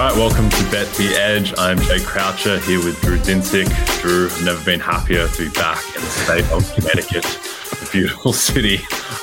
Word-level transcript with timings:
Right, 0.00 0.16
welcome 0.16 0.48
to 0.48 0.62
Bet 0.70 0.88
the 0.94 1.14
Edge. 1.14 1.52
I'm 1.58 1.78
Jay 1.78 2.00
Croucher 2.00 2.58
here 2.60 2.82
with 2.82 2.98
Drew 3.02 3.18
Dinsick. 3.18 3.68
Drew, 4.00 4.28
I've 4.28 4.44
never 4.46 4.64
been 4.64 4.80
happier 4.80 5.28
to 5.28 5.44
be 5.44 5.50
back 5.50 5.84
in 5.94 6.00
the 6.00 6.08
state 6.08 6.50
of 6.50 6.74
Connecticut, 6.74 7.22
the 7.22 7.88
beautiful 7.92 8.32
city 8.48 8.76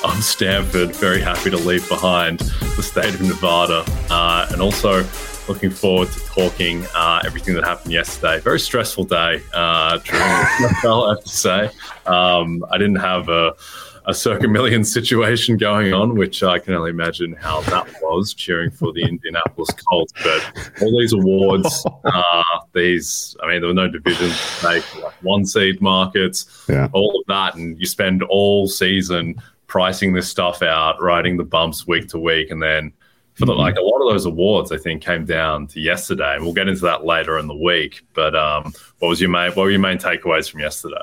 of 0.03 0.23
Stamford. 0.23 0.95
Very 0.95 1.19
happy 1.19 1.49
to 1.49 1.57
leave 1.57 1.89
behind 1.89 2.41
the 2.75 2.83
state 2.83 3.15
of 3.15 3.21
Nevada, 3.23 3.85
uh, 4.11 4.49
and 4.51 4.61
also 4.61 5.03
looking 5.49 5.71
forward 5.71 6.09
to 6.11 6.19
talking 6.27 6.85
uh, 6.93 7.23
everything 7.25 7.55
that 7.55 7.63
happened 7.63 7.91
yesterday. 7.91 8.39
Very 8.39 8.59
stressful 8.59 9.05
day, 9.05 9.41
uh, 9.55 9.97
Drew. 10.03 10.19
I 10.21 11.15
have 11.15 11.23
to 11.23 11.27
say, 11.27 11.71
um, 12.05 12.63
I 12.69 12.77
didn't 12.77 12.97
have 12.97 13.29
a 13.29 13.55
a 14.07 14.13
circa 14.13 14.47
million 14.47 14.83
situation 14.85 15.57
going 15.57 15.93
on, 15.93 16.15
which 16.15 16.41
I 16.41 16.59
can 16.59 16.73
only 16.73 16.89
imagine 16.91 17.33
how 17.33 17.59
that 17.61 17.87
was 18.01 18.33
cheering 18.33 18.71
for 18.71 18.93
the 18.93 19.01
Indianapolis 19.03 19.69
Colts. 19.71 20.13
But 20.23 20.71
all 20.81 20.97
these 20.97 21.11
awards, 21.13 21.85
uh, 22.05 22.43
these, 22.73 23.35
I 23.43 23.47
mean, 23.49 23.59
there 23.61 23.67
were 23.67 23.73
no 23.73 23.89
divisions, 23.89 24.63
like 24.63 24.83
one 25.21 25.45
seed 25.45 25.81
markets, 25.81 26.65
Yeah. 26.69 26.87
all 26.93 27.19
of 27.19 27.25
that. 27.27 27.55
And 27.55 27.77
you 27.79 27.85
spend 27.85 28.23
all 28.23 28.67
season 28.67 29.35
pricing 29.67 30.13
this 30.13 30.29
stuff 30.29 30.61
out, 30.61 31.01
riding 31.01 31.35
the 31.35 31.43
bumps 31.43 31.85
week 31.85 32.07
to 32.09 32.17
week. 32.17 32.49
And 32.49 32.63
then 32.63 32.93
for 33.33 33.45
the, 33.45 33.53
like 33.53 33.75
a 33.75 33.81
lot 33.81 34.01
of 34.01 34.13
those 34.13 34.25
awards, 34.25 34.71
I 34.71 34.77
think 34.77 35.03
came 35.03 35.25
down 35.25 35.67
to 35.67 35.81
yesterday. 35.81 36.35
And 36.35 36.43
we'll 36.45 36.53
get 36.53 36.69
into 36.69 36.81
that 36.83 37.03
later 37.03 37.37
in 37.39 37.47
the 37.47 37.55
week. 37.55 38.01
But 38.13 38.35
um, 38.35 38.71
what 38.99 39.09
was 39.09 39.19
your 39.19 39.29
main, 39.29 39.49
what 39.49 39.63
were 39.63 39.69
your 39.69 39.81
main 39.81 39.97
takeaways 39.97 40.49
from 40.49 40.61
yesterday? 40.61 40.95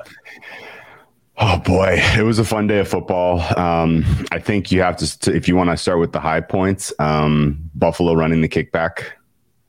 Oh 1.36 1.58
boy, 1.58 1.96
it 2.16 2.22
was 2.22 2.38
a 2.38 2.44
fun 2.44 2.68
day 2.68 2.78
of 2.78 2.88
football. 2.88 3.40
Um, 3.58 4.04
I 4.30 4.38
think 4.38 4.70
you 4.70 4.82
have 4.82 4.96
to, 4.98 5.34
if 5.34 5.48
you 5.48 5.56
want 5.56 5.70
to 5.70 5.76
start 5.76 5.98
with 5.98 6.12
the 6.12 6.20
high 6.20 6.40
points, 6.40 6.92
um, 7.00 7.70
Buffalo 7.74 8.14
running 8.14 8.40
the 8.40 8.48
kickback 8.48 9.06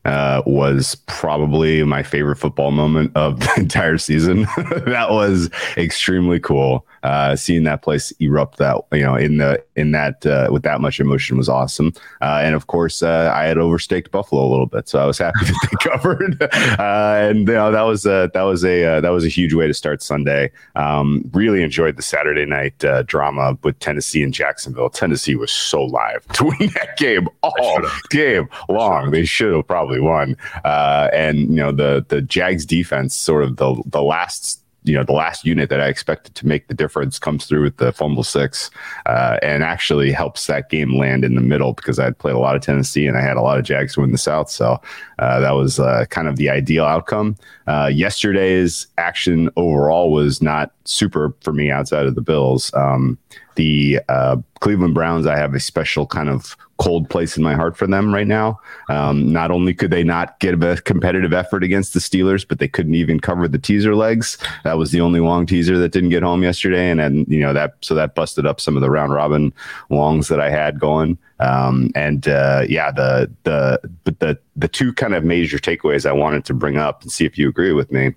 uh, 0.05 0.41
was 0.45 0.95
probably 1.07 1.83
my 1.83 2.03
favorite 2.03 2.38
football 2.38 2.71
moment 2.71 3.11
of 3.16 3.39
the 3.39 3.53
entire 3.57 3.97
season. 3.97 4.43
that 4.85 5.07
was 5.09 5.49
extremely 5.77 6.39
cool. 6.39 6.85
Uh, 7.05 7.35
seeing 7.35 7.63
that 7.66 7.83
place 7.83 8.11
erupt 8.19 8.57
that 8.57 8.77
you 8.91 9.03
know 9.03 9.13
in 9.13 9.38
the 9.38 9.63
in 9.75 9.91
that 9.91 10.25
uh, 10.25 10.47
with 10.51 10.63
that 10.63 10.81
much 10.81 10.99
emotion 10.99 11.38
was 11.38 11.47
awesome. 11.47 11.93
Uh, 12.19 12.41
and 12.43 12.55
of 12.55 12.66
course, 12.66 13.03
uh, 13.03 13.31
I 13.31 13.43
had 13.43 13.59
overstaked 13.59 14.09
Buffalo 14.09 14.43
a 14.43 14.49
little 14.49 14.66
bit, 14.66 14.89
so 14.89 14.97
I 14.97 15.05
was 15.05 15.19
happy 15.19 15.38
that 15.45 15.69
they 15.69 15.89
covered. 15.89 16.41
Uh, 16.79 17.29
and 17.29 17.47
you 17.47 17.53
know 17.53 17.72
that 17.72 17.83
was 17.83 18.07
a 18.07 18.31
that 18.33 18.41
was 18.41 18.66
a 18.66 18.83
uh, 18.83 19.01
that 19.01 19.09
was 19.09 19.23
a 19.23 19.27
huge 19.27 19.53
way 19.53 19.67
to 19.67 19.73
start 19.73 20.01
Sunday. 20.01 20.51
Um, 20.75 21.29
really 21.31 21.61
enjoyed 21.61 21.95
the 21.95 22.01
Saturday 22.01 22.45
night 22.45 22.83
uh, 22.83 23.03
drama 23.03 23.55
with 23.63 23.77
Tennessee 23.77 24.23
and 24.23 24.33
Jacksonville. 24.33 24.89
Tennessee 24.89 25.35
was 25.35 25.51
so 25.51 25.83
live 25.83 26.27
to 26.29 26.45
win 26.45 26.72
that 26.73 26.97
game 26.97 27.29
all 27.43 27.81
game 28.09 28.49
long. 28.67 29.11
They 29.11 29.25
should 29.25 29.53
have 29.53 29.67
probably 29.67 29.94
won. 30.00 30.35
Uh, 30.63 31.09
and 31.13 31.39
you 31.39 31.56
know 31.56 31.72
the 31.72 32.06
the 32.07 32.22
Jags 32.22 32.66
defense, 32.66 33.16
sort 33.16 33.44
of 33.44 33.57
the 33.57 33.81
the 33.85 34.01
last 34.01 34.61
you 34.85 34.94
know 34.94 35.03
the 35.03 35.13
last 35.13 35.45
unit 35.45 35.69
that 35.69 35.81
I 35.81 35.88
expected 35.88 36.35
to 36.35 36.47
make 36.47 36.67
the 36.67 36.73
difference 36.73 37.17
comes 37.17 37.45
through 37.45 37.63
with 37.63 37.78
the 37.78 37.91
fumble 37.91 38.23
six, 38.23 38.69
uh, 39.07 39.38
and 39.41 39.63
actually 39.63 40.11
helps 40.11 40.45
that 40.47 40.69
game 40.69 40.95
land 40.95 41.25
in 41.25 41.35
the 41.35 41.41
middle 41.41 41.73
because 41.73 41.97
I 42.00 42.05
had 42.05 42.17
played 42.17 42.35
a 42.35 42.39
lot 42.39 42.55
of 42.55 42.61
Tennessee 42.61 43.07
and 43.07 43.17
I 43.17 43.22
had 43.22 43.38
a 43.38 43.41
lot 43.41 43.57
of 43.57 43.66
Jags 43.66 43.97
win 43.97 44.11
the 44.11 44.17
South, 44.17 44.50
so 44.50 44.79
uh, 45.19 45.39
that 45.39 45.51
was 45.51 45.79
uh, 45.79 46.05
kind 46.09 46.28
of 46.28 46.35
the 46.38 46.50
ideal 46.50 46.85
outcome. 46.85 47.35
Uh, 47.67 47.89
yesterday's 47.91 48.88
action 48.97 49.50
overall 49.57 50.11
was 50.11 50.41
not 50.41 50.72
super 50.85 51.34
for 51.41 51.51
me 51.51 51.72
outside 51.72 52.05
of 52.05 52.16
the 52.16 52.22
Bills. 52.22 52.72
Um, 52.75 53.17
the 53.55 53.99
uh, 54.09 54.38
Cleveland 54.59 54.93
Browns, 54.93 55.25
I 55.25 55.38
have 55.38 55.53
a 55.53 55.59
special 55.59 56.05
kind 56.05 56.29
of 56.29 56.55
cold 56.77 57.09
place 57.09 57.38
in 57.38 57.43
my 57.43 57.53
heart 57.53 57.77
for 57.77 57.88
them 57.88 58.13
right 58.13 58.27
now. 58.27 58.59
Um, 58.89 59.31
not 59.31 59.49
only 59.49 59.73
could 59.73 59.91
they 59.91 60.03
not 60.03 60.39
get 60.39 60.61
a 60.61 60.81
competitive 60.81 61.33
effort 61.33 61.63
against 61.63 61.93
the 61.93 61.99
Steelers, 61.99 62.45
but 62.47 62.59
they 62.59 62.67
couldn't 62.67 62.95
even 62.95 63.19
cover 63.19 63.47
the 63.47 63.57
teaser 63.57 63.95
legs. 63.95 64.38
That 64.63 64.77
was 64.77 64.91
the 64.91 65.01
only 65.01 65.19
long 65.19 65.45
teaser 65.45 65.77
that 65.77 65.91
didn't 65.91 66.09
get 66.09 66.23
home 66.23 66.43
yesterday, 66.43 66.89
and 66.89 66.99
then 66.99 67.25
you 67.27 67.39
know 67.39 67.53
that 67.53 67.75
so 67.81 67.95
that 67.95 68.16
busted 68.16 68.45
up 68.45 68.59
some 68.59 68.75
of 68.75 68.81
the 68.81 68.89
round 68.89 69.13
robin 69.13 69.53
longs 69.89 70.27
that 70.27 70.39
I 70.39 70.49
had 70.49 70.79
going. 70.79 71.17
Um, 71.39 71.91
and 71.95 72.27
uh, 72.27 72.66
yeah, 72.67 72.91
the 72.91 73.31
the 73.43 73.79
but 74.03 74.19
the 74.19 74.37
the 74.55 74.67
two 74.67 74.93
kind 74.93 75.16
of 75.16 75.23
major 75.23 75.57
takeaways 75.57 76.05
I 76.05 76.11
wanted 76.11 76.45
to 76.45 76.53
bring 76.53 76.77
up 76.77 77.01
and 77.03 77.11
see 77.11 77.25
if 77.25 77.37
you 77.37 77.47
agree 77.49 77.72
with 77.72 77.91
me. 77.91 78.13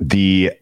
The 0.00 0.52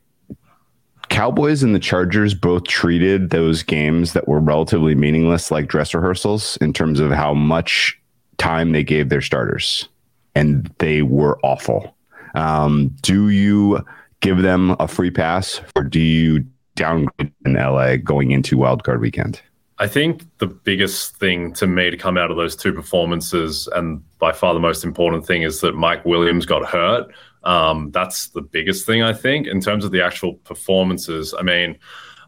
Cowboys 1.13 1.63
and 1.63 1.75
the 1.75 1.79
Chargers 1.79 2.33
both 2.33 2.65
treated 2.65 3.29
those 3.29 3.63
games 3.63 4.15
that 4.15 4.27
were 4.27 4.41
relatively 4.41 4.95
meaningless 4.95 5.51
like 5.51 5.69
dress 5.69 5.93
rehearsals 5.93 6.57
in 6.63 6.73
terms 6.73 7.01
of 7.01 7.11
how 7.11 7.35
much 7.35 8.01
time 8.39 8.73
they 8.73 8.83
gave 8.83 9.11
their 9.11 9.21
starters, 9.21 9.91
and 10.35 10.75
they 10.79 11.03
were 11.03 11.39
awful. 11.43 11.95
Um, 12.35 12.97
do 13.03 13.29
you 13.29 13.85
give 14.21 14.41
them 14.41 14.75
a 14.81 14.89
free 14.89 15.11
pass, 15.11 15.61
or 15.77 15.85
do 15.85 16.01
you 16.01 16.47
downgrade 16.77 17.31
in 17.45 17.55
LA 17.55 17.97
going 17.97 18.31
into 18.31 18.57
Wild 18.57 18.83
Card 18.83 19.03
Weekend? 19.03 19.39
I 19.79 19.89
think 19.89 20.25
the 20.39 20.47
biggest 20.47 21.17
thing 21.17 21.53
to 21.55 21.67
me 21.67 21.91
to 21.91 21.97
come 21.99 22.17
out 22.17 22.31
of 22.31 22.39
those 22.39 22.57
two 22.57 22.73
performances, 22.73 23.69
and 23.75 24.03
by 24.19 24.33
far 24.33 24.55
the 24.55 24.61
most 24.61 24.83
important 24.83 25.27
thing, 25.27 25.43
is 25.43 25.61
that 25.61 25.75
Mike 25.75 26.07
Williams 26.07 26.47
got 26.47 26.65
hurt. 26.65 27.13
Um, 27.45 27.91
that's 27.91 28.29
the 28.29 28.43
biggest 28.43 28.87
thing 28.87 29.03
I 29.03 29.13
think 29.13 29.47
in 29.47 29.61
terms 29.61 29.85
of 29.85 29.91
the 29.91 30.03
actual 30.03 30.35
performances. 30.35 31.35
I 31.39 31.43
mean, 31.43 31.79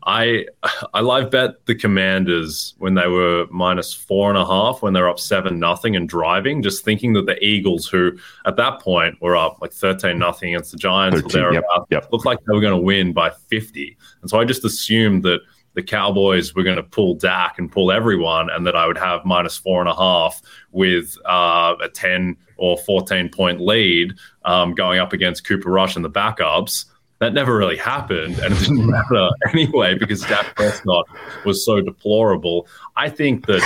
I 0.07 0.47
I 0.93 1.01
live 1.01 1.31
bet 1.31 1.65
the 1.67 1.75
Commanders 1.75 2.75
when 2.79 2.95
they 2.95 3.07
were 3.07 3.47
minus 3.51 3.93
four 3.93 4.29
and 4.29 4.39
a 4.39 4.45
half 4.45 4.83
when 4.83 4.93
they 4.93 5.01
were 5.01 5.09
up 5.09 5.19
seven 5.19 5.59
nothing 5.59 5.97
and 5.97 6.09
driving, 6.09 6.63
just 6.63 6.85
thinking 6.85 7.15
that 7.15 7.27
the 7.27 7.43
Eagles, 7.43 7.87
who 7.87 8.13
at 8.45 8.57
that 8.57 8.81
point 8.81 9.21
were 9.21 9.37
up 9.37 9.59
like 9.61 9.73
thirteen 9.73 10.19
nothing 10.19 10.55
against 10.55 10.73
the 10.73 10.79
Giants, 10.79 11.21
13, 11.23 11.43
or 11.43 11.53
yep, 11.55 11.65
yep. 11.91 12.09
looked 12.13 12.27
like 12.27 12.39
they 12.41 12.55
were 12.55 12.61
going 12.61 12.77
to 12.77 12.83
win 12.83 13.13
by 13.13 13.31
fifty, 13.49 13.97
and 14.21 14.31
so 14.31 14.39
I 14.39 14.45
just 14.45 14.65
assumed 14.65 15.23
that 15.23 15.41
the 15.75 15.83
Cowboys 15.83 16.55
were 16.55 16.63
going 16.63 16.77
to 16.77 16.83
pull 16.83 17.15
Dak 17.15 17.59
and 17.59 17.71
pull 17.71 17.93
everyone, 17.93 18.49
and 18.51 18.67
that 18.67 18.77
I 18.77 18.87
would 18.87 18.99
have 18.99 19.25
minus 19.25 19.57
four 19.57 19.81
and 19.81 19.89
a 19.89 19.95
half 19.95 20.41
with 20.73 21.17
uh, 21.25 21.75
a 21.83 21.89
10 21.89 22.37
or 22.57 22.79
14 22.79 23.29
point 23.29 23.61
lead 23.61 24.15
um, 24.45 24.75
going 24.75 24.99
up 24.99 25.13
against 25.13 25.47
Cooper 25.47 25.71
Rush 25.71 25.97
and 25.97 26.05
the 26.05 26.11
backups. 26.11 26.87
That 27.21 27.33
never 27.33 27.57
really 27.57 27.77
happened, 27.77 28.39
and 28.39 28.55
it 28.55 28.59
didn't 28.59 28.87
matter 28.91 29.29
anyway 29.53 29.95
because 29.95 30.23
Dak 30.23 30.55
Prescott 30.57 31.07
was 31.45 31.65
so 31.65 31.81
deplorable. 31.81 32.67
I 32.97 33.09
think 33.09 33.47
that. 33.47 33.63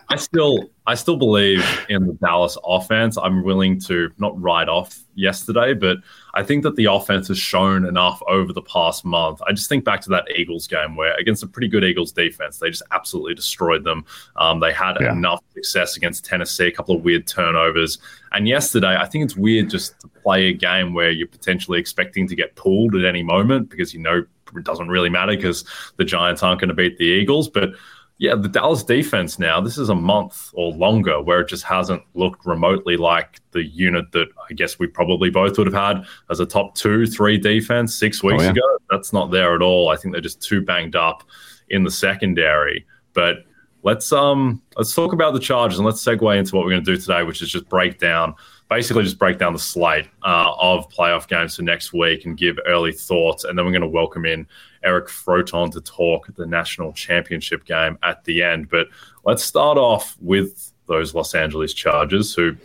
I 0.14 0.16
still 0.16 0.70
I 0.86 0.94
still 0.94 1.16
believe 1.16 1.64
in 1.88 2.06
the 2.06 2.12
Dallas 2.12 2.56
offense. 2.64 3.18
I'm 3.18 3.42
willing 3.42 3.80
to 3.80 4.12
not 4.18 4.40
write 4.40 4.68
off 4.68 4.96
yesterday, 5.16 5.74
but 5.74 5.96
I 6.34 6.44
think 6.44 6.62
that 6.62 6.76
the 6.76 6.84
offense 6.84 7.26
has 7.28 7.38
shown 7.38 7.84
enough 7.84 8.22
over 8.28 8.52
the 8.52 8.62
past 8.62 9.04
month. 9.04 9.42
I 9.44 9.50
just 9.52 9.68
think 9.68 9.84
back 9.84 10.02
to 10.02 10.10
that 10.10 10.30
Eagles 10.30 10.68
game 10.68 10.94
where 10.94 11.16
against 11.16 11.42
a 11.42 11.48
pretty 11.48 11.66
good 11.66 11.82
Eagles 11.82 12.12
defense, 12.12 12.58
they 12.58 12.70
just 12.70 12.84
absolutely 12.92 13.34
destroyed 13.34 13.82
them. 13.82 14.04
Um, 14.36 14.60
they 14.60 14.72
had 14.72 14.96
yeah. 15.00 15.10
enough 15.10 15.42
success 15.52 15.96
against 15.96 16.24
Tennessee, 16.24 16.68
a 16.68 16.72
couple 16.72 16.94
of 16.94 17.02
weird 17.02 17.26
turnovers. 17.26 17.98
And 18.30 18.46
yesterday, 18.46 18.96
I 18.96 19.06
think 19.06 19.24
it's 19.24 19.36
weird 19.36 19.70
just 19.70 19.98
to 19.98 20.08
play 20.22 20.46
a 20.46 20.52
game 20.52 20.94
where 20.94 21.10
you're 21.10 21.26
potentially 21.26 21.80
expecting 21.80 22.28
to 22.28 22.36
get 22.36 22.54
pulled 22.54 22.94
at 22.94 23.04
any 23.04 23.24
moment 23.24 23.68
because 23.68 23.92
you 23.92 23.98
know 23.98 24.24
it 24.56 24.64
doesn't 24.64 24.88
really 24.88 25.10
matter 25.10 25.34
because 25.34 25.64
the 25.96 26.04
Giants 26.04 26.44
aren't 26.44 26.60
going 26.60 26.68
to 26.68 26.74
beat 26.74 26.98
the 26.98 27.04
Eagles. 27.04 27.48
But 27.48 27.70
yeah, 28.18 28.34
the 28.36 28.48
Dallas 28.48 28.84
defense 28.84 29.38
now, 29.38 29.60
this 29.60 29.76
is 29.76 29.88
a 29.88 29.94
month 29.94 30.50
or 30.54 30.72
longer 30.72 31.20
where 31.20 31.40
it 31.40 31.48
just 31.48 31.64
hasn't 31.64 32.02
looked 32.14 32.46
remotely 32.46 32.96
like 32.96 33.40
the 33.50 33.64
unit 33.64 34.12
that 34.12 34.28
I 34.48 34.54
guess 34.54 34.78
we 34.78 34.86
probably 34.86 35.30
both 35.30 35.58
would 35.58 35.66
have 35.66 35.74
had 35.74 36.06
as 36.30 36.38
a 36.38 36.46
top 36.46 36.74
two, 36.76 37.06
three 37.06 37.38
defense 37.38 37.94
six 37.94 38.22
weeks 38.22 38.42
oh, 38.42 38.44
yeah. 38.44 38.50
ago. 38.50 38.78
That's 38.90 39.12
not 39.12 39.32
there 39.32 39.54
at 39.54 39.62
all. 39.62 39.88
I 39.88 39.96
think 39.96 40.12
they're 40.12 40.20
just 40.20 40.42
too 40.42 40.62
banged 40.62 40.94
up 40.94 41.24
in 41.70 41.82
the 41.82 41.90
secondary. 41.90 42.86
But 43.14 43.38
let's 43.82 44.12
um 44.12 44.62
let's 44.76 44.94
talk 44.94 45.12
about 45.12 45.34
the 45.34 45.40
Chargers 45.40 45.78
and 45.78 45.86
let's 45.86 46.02
segue 46.02 46.38
into 46.38 46.54
what 46.54 46.64
we're 46.64 46.70
going 46.70 46.84
to 46.84 46.94
do 46.94 47.00
today, 47.00 47.24
which 47.24 47.42
is 47.42 47.50
just 47.50 47.68
break 47.68 47.98
down 47.98 48.34
basically 48.68 49.04
just 49.04 49.18
break 49.18 49.38
down 49.38 49.52
the 49.52 49.58
slate 49.58 50.08
uh, 50.22 50.52
of 50.58 50.88
playoff 50.90 51.28
games 51.28 51.56
for 51.56 51.62
next 51.62 51.92
week 51.92 52.24
and 52.24 52.36
give 52.36 52.58
early 52.66 52.92
thoughts. 52.92 53.44
And 53.44 53.56
then 53.56 53.64
we're 53.64 53.72
going 53.72 53.82
to 53.82 53.88
welcome 53.88 54.24
in 54.24 54.46
Eric 54.84 55.08
Froton 55.08 55.72
to 55.72 55.80
talk 55.80 56.28
at 56.28 56.36
the 56.36 56.46
national 56.46 56.92
championship 56.92 57.64
game 57.64 57.98
at 58.02 58.24
the 58.24 58.42
end. 58.42 58.68
But 58.68 58.88
let's 59.24 59.42
start 59.42 59.78
off 59.78 60.16
with 60.20 60.72
those 60.86 61.14
Los 61.14 61.34
Angeles 61.34 61.72
Chargers, 61.72 62.34
who 62.34 62.56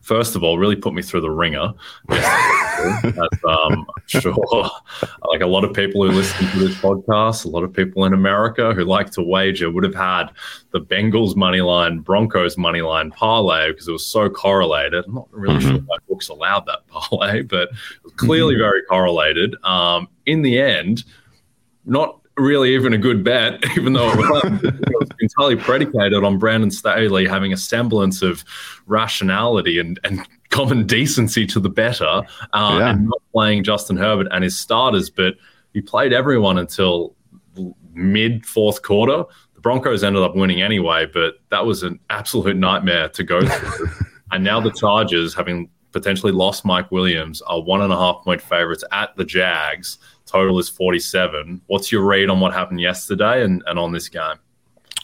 first 0.00 0.34
of 0.34 0.42
all, 0.42 0.58
really 0.58 0.76
put 0.76 0.92
me 0.92 1.02
through 1.02 1.20
the 1.20 1.30
ringer. 1.30 1.72
As, 2.10 3.16
um, 3.48 3.86
I'm 3.86 3.86
sure, 4.06 4.34
like 5.28 5.40
a 5.40 5.46
lot 5.46 5.64
of 5.64 5.72
people 5.72 6.04
who 6.04 6.12
listen 6.12 6.46
to 6.48 6.58
this 6.58 6.76
podcast, 6.76 7.44
a 7.44 7.48
lot 7.48 7.62
of 7.62 7.72
people 7.72 8.04
in 8.04 8.12
America 8.12 8.74
who 8.74 8.84
like 8.84 9.10
to 9.12 9.22
wager 9.22 9.70
would 9.70 9.84
have 9.84 9.94
had 9.94 10.26
the 10.72 10.80
Bengals 10.80 11.36
money 11.36 11.60
line, 11.60 12.00
Broncos 12.00 12.58
money 12.58 12.82
line 12.82 13.10
parlay 13.10 13.70
because 13.70 13.88
it 13.88 13.92
was 13.92 14.06
so 14.06 14.28
correlated. 14.28 15.04
I'm 15.06 15.14
not 15.14 15.28
really 15.30 15.58
mm-hmm. 15.58 15.70
sure 15.70 15.78
why 15.86 15.96
books 16.08 16.28
allowed 16.28 16.66
that 16.66 16.86
parlay, 16.88 17.42
but 17.42 17.68
it 17.68 18.04
was 18.04 18.12
clearly 18.14 18.54
mm-hmm. 18.54 18.62
very 18.62 18.82
correlated. 18.82 19.54
Um, 19.64 20.08
in 20.26 20.42
the 20.42 20.60
end, 20.60 21.04
not 21.84 22.20
really 22.36 22.74
even 22.74 22.92
a 22.92 22.98
good 22.98 23.22
bet, 23.24 23.62
even 23.76 23.92
though 23.92 24.10
it 24.10 24.16
was, 24.16 24.64
it 24.64 24.94
was 25.00 25.08
entirely 25.20 25.56
predicated 25.56 26.24
on 26.24 26.38
Brandon 26.38 26.70
Staley 26.70 27.26
having 27.26 27.52
a 27.52 27.56
semblance 27.56 28.22
of 28.22 28.44
rationality 28.86 29.78
and, 29.78 29.98
and 30.04 30.26
common 30.50 30.86
decency 30.86 31.46
to 31.46 31.60
the 31.60 31.68
better 31.68 32.22
uh, 32.52 32.76
yeah. 32.78 32.90
and 32.90 33.06
not 33.06 33.22
playing 33.32 33.64
Justin 33.64 33.96
Herbert 33.96 34.28
and 34.30 34.44
his 34.44 34.58
starters. 34.58 35.10
But 35.10 35.34
he 35.72 35.80
played 35.80 36.12
everyone 36.12 36.58
until 36.58 37.14
mid 37.92 38.46
fourth 38.46 38.82
quarter. 38.82 39.24
The 39.54 39.60
Broncos 39.60 40.02
ended 40.02 40.22
up 40.22 40.34
winning 40.34 40.62
anyway, 40.62 41.06
but 41.06 41.34
that 41.50 41.64
was 41.64 41.82
an 41.82 42.00
absolute 42.10 42.56
nightmare 42.56 43.08
to 43.10 43.24
go 43.24 43.46
through. 43.46 43.88
and 44.32 44.42
now 44.42 44.60
the 44.60 44.72
Chargers, 44.72 45.34
having 45.34 45.68
potentially 45.92 46.32
lost 46.32 46.64
Mike 46.64 46.90
Williams, 46.90 47.42
are 47.42 47.60
one 47.60 47.82
and 47.82 47.92
a 47.92 47.96
half 47.96 48.24
point 48.24 48.40
favorites 48.40 48.82
at 48.92 49.14
the 49.16 49.24
Jags 49.24 49.98
total 50.32 50.58
is 50.58 50.68
47. 50.68 51.60
What's 51.66 51.92
your 51.92 52.02
read 52.02 52.30
on 52.30 52.40
what 52.40 52.54
happened 52.54 52.80
yesterday 52.80 53.44
and, 53.44 53.62
and 53.66 53.78
on 53.78 53.92
this 53.92 54.08
game? 54.08 54.36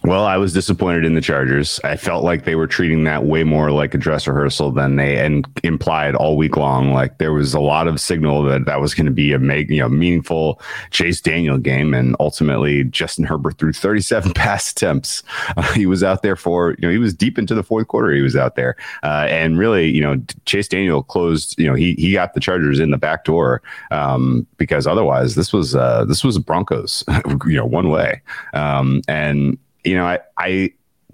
Well, 0.04 0.24
I 0.24 0.36
was 0.36 0.52
disappointed 0.52 1.04
in 1.04 1.14
the 1.14 1.20
Chargers. 1.20 1.80
I 1.82 1.96
felt 1.96 2.22
like 2.22 2.44
they 2.44 2.54
were 2.54 2.68
treating 2.68 3.02
that 3.04 3.24
way 3.24 3.42
more 3.42 3.72
like 3.72 3.94
a 3.94 3.98
dress 3.98 4.28
rehearsal 4.28 4.70
than 4.70 4.94
they 4.94 5.18
and 5.18 5.44
implied 5.64 6.14
all 6.14 6.36
week 6.36 6.56
long. 6.56 6.92
Like 6.92 7.18
there 7.18 7.32
was 7.32 7.52
a 7.52 7.58
lot 7.58 7.88
of 7.88 8.00
signal 8.00 8.44
that 8.44 8.64
that 8.66 8.80
was 8.80 8.94
going 8.94 9.06
to 9.06 9.12
be 9.12 9.32
a 9.32 9.40
make, 9.40 9.68
you 9.68 9.80
know 9.80 9.88
meaningful 9.88 10.60
Chase 10.90 11.20
Daniel 11.20 11.58
game, 11.58 11.94
and 11.94 12.14
ultimately 12.20 12.84
Justin 12.84 13.24
Herbert 13.24 13.58
threw 13.58 13.72
37 13.72 14.32
pass 14.34 14.70
attempts. 14.70 15.24
Uh, 15.56 15.62
he 15.72 15.84
was 15.84 16.04
out 16.04 16.22
there 16.22 16.36
for 16.36 16.76
you 16.78 16.82
know 16.82 16.90
he 16.90 16.98
was 16.98 17.12
deep 17.12 17.36
into 17.36 17.56
the 17.56 17.64
fourth 17.64 17.88
quarter. 17.88 18.12
He 18.12 18.22
was 18.22 18.36
out 18.36 18.54
there, 18.54 18.76
uh, 19.02 19.26
and 19.28 19.58
really 19.58 19.90
you 19.90 20.00
know 20.00 20.22
Chase 20.44 20.68
Daniel 20.68 21.02
closed. 21.02 21.58
You 21.58 21.66
know 21.66 21.74
he 21.74 21.94
he 21.94 22.12
got 22.12 22.34
the 22.34 22.40
Chargers 22.40 22.78
in 22.78 22.92
the 22.92 22.98
back 22.98 23.24
door 23.24 23.62
um, 23.90 24.46
because 24.58 24.86
otherwise 24.86 25.34
this 25.34 25.52
was 25.52 25.74
uh, 25.74 26.04
this 26.04 26.22
was 26.22 26.38
Broncos, 26.38 27.02
you 27.46 27.56
know 27.56 27.66
one 27.66 27.90
way, 27.90 28.22
um, 28.54 29.02
and 29.08 29.58
you 29.88 29.96
know, 29.96 30.06
I, 30.06 30.18
I 30.36 30.72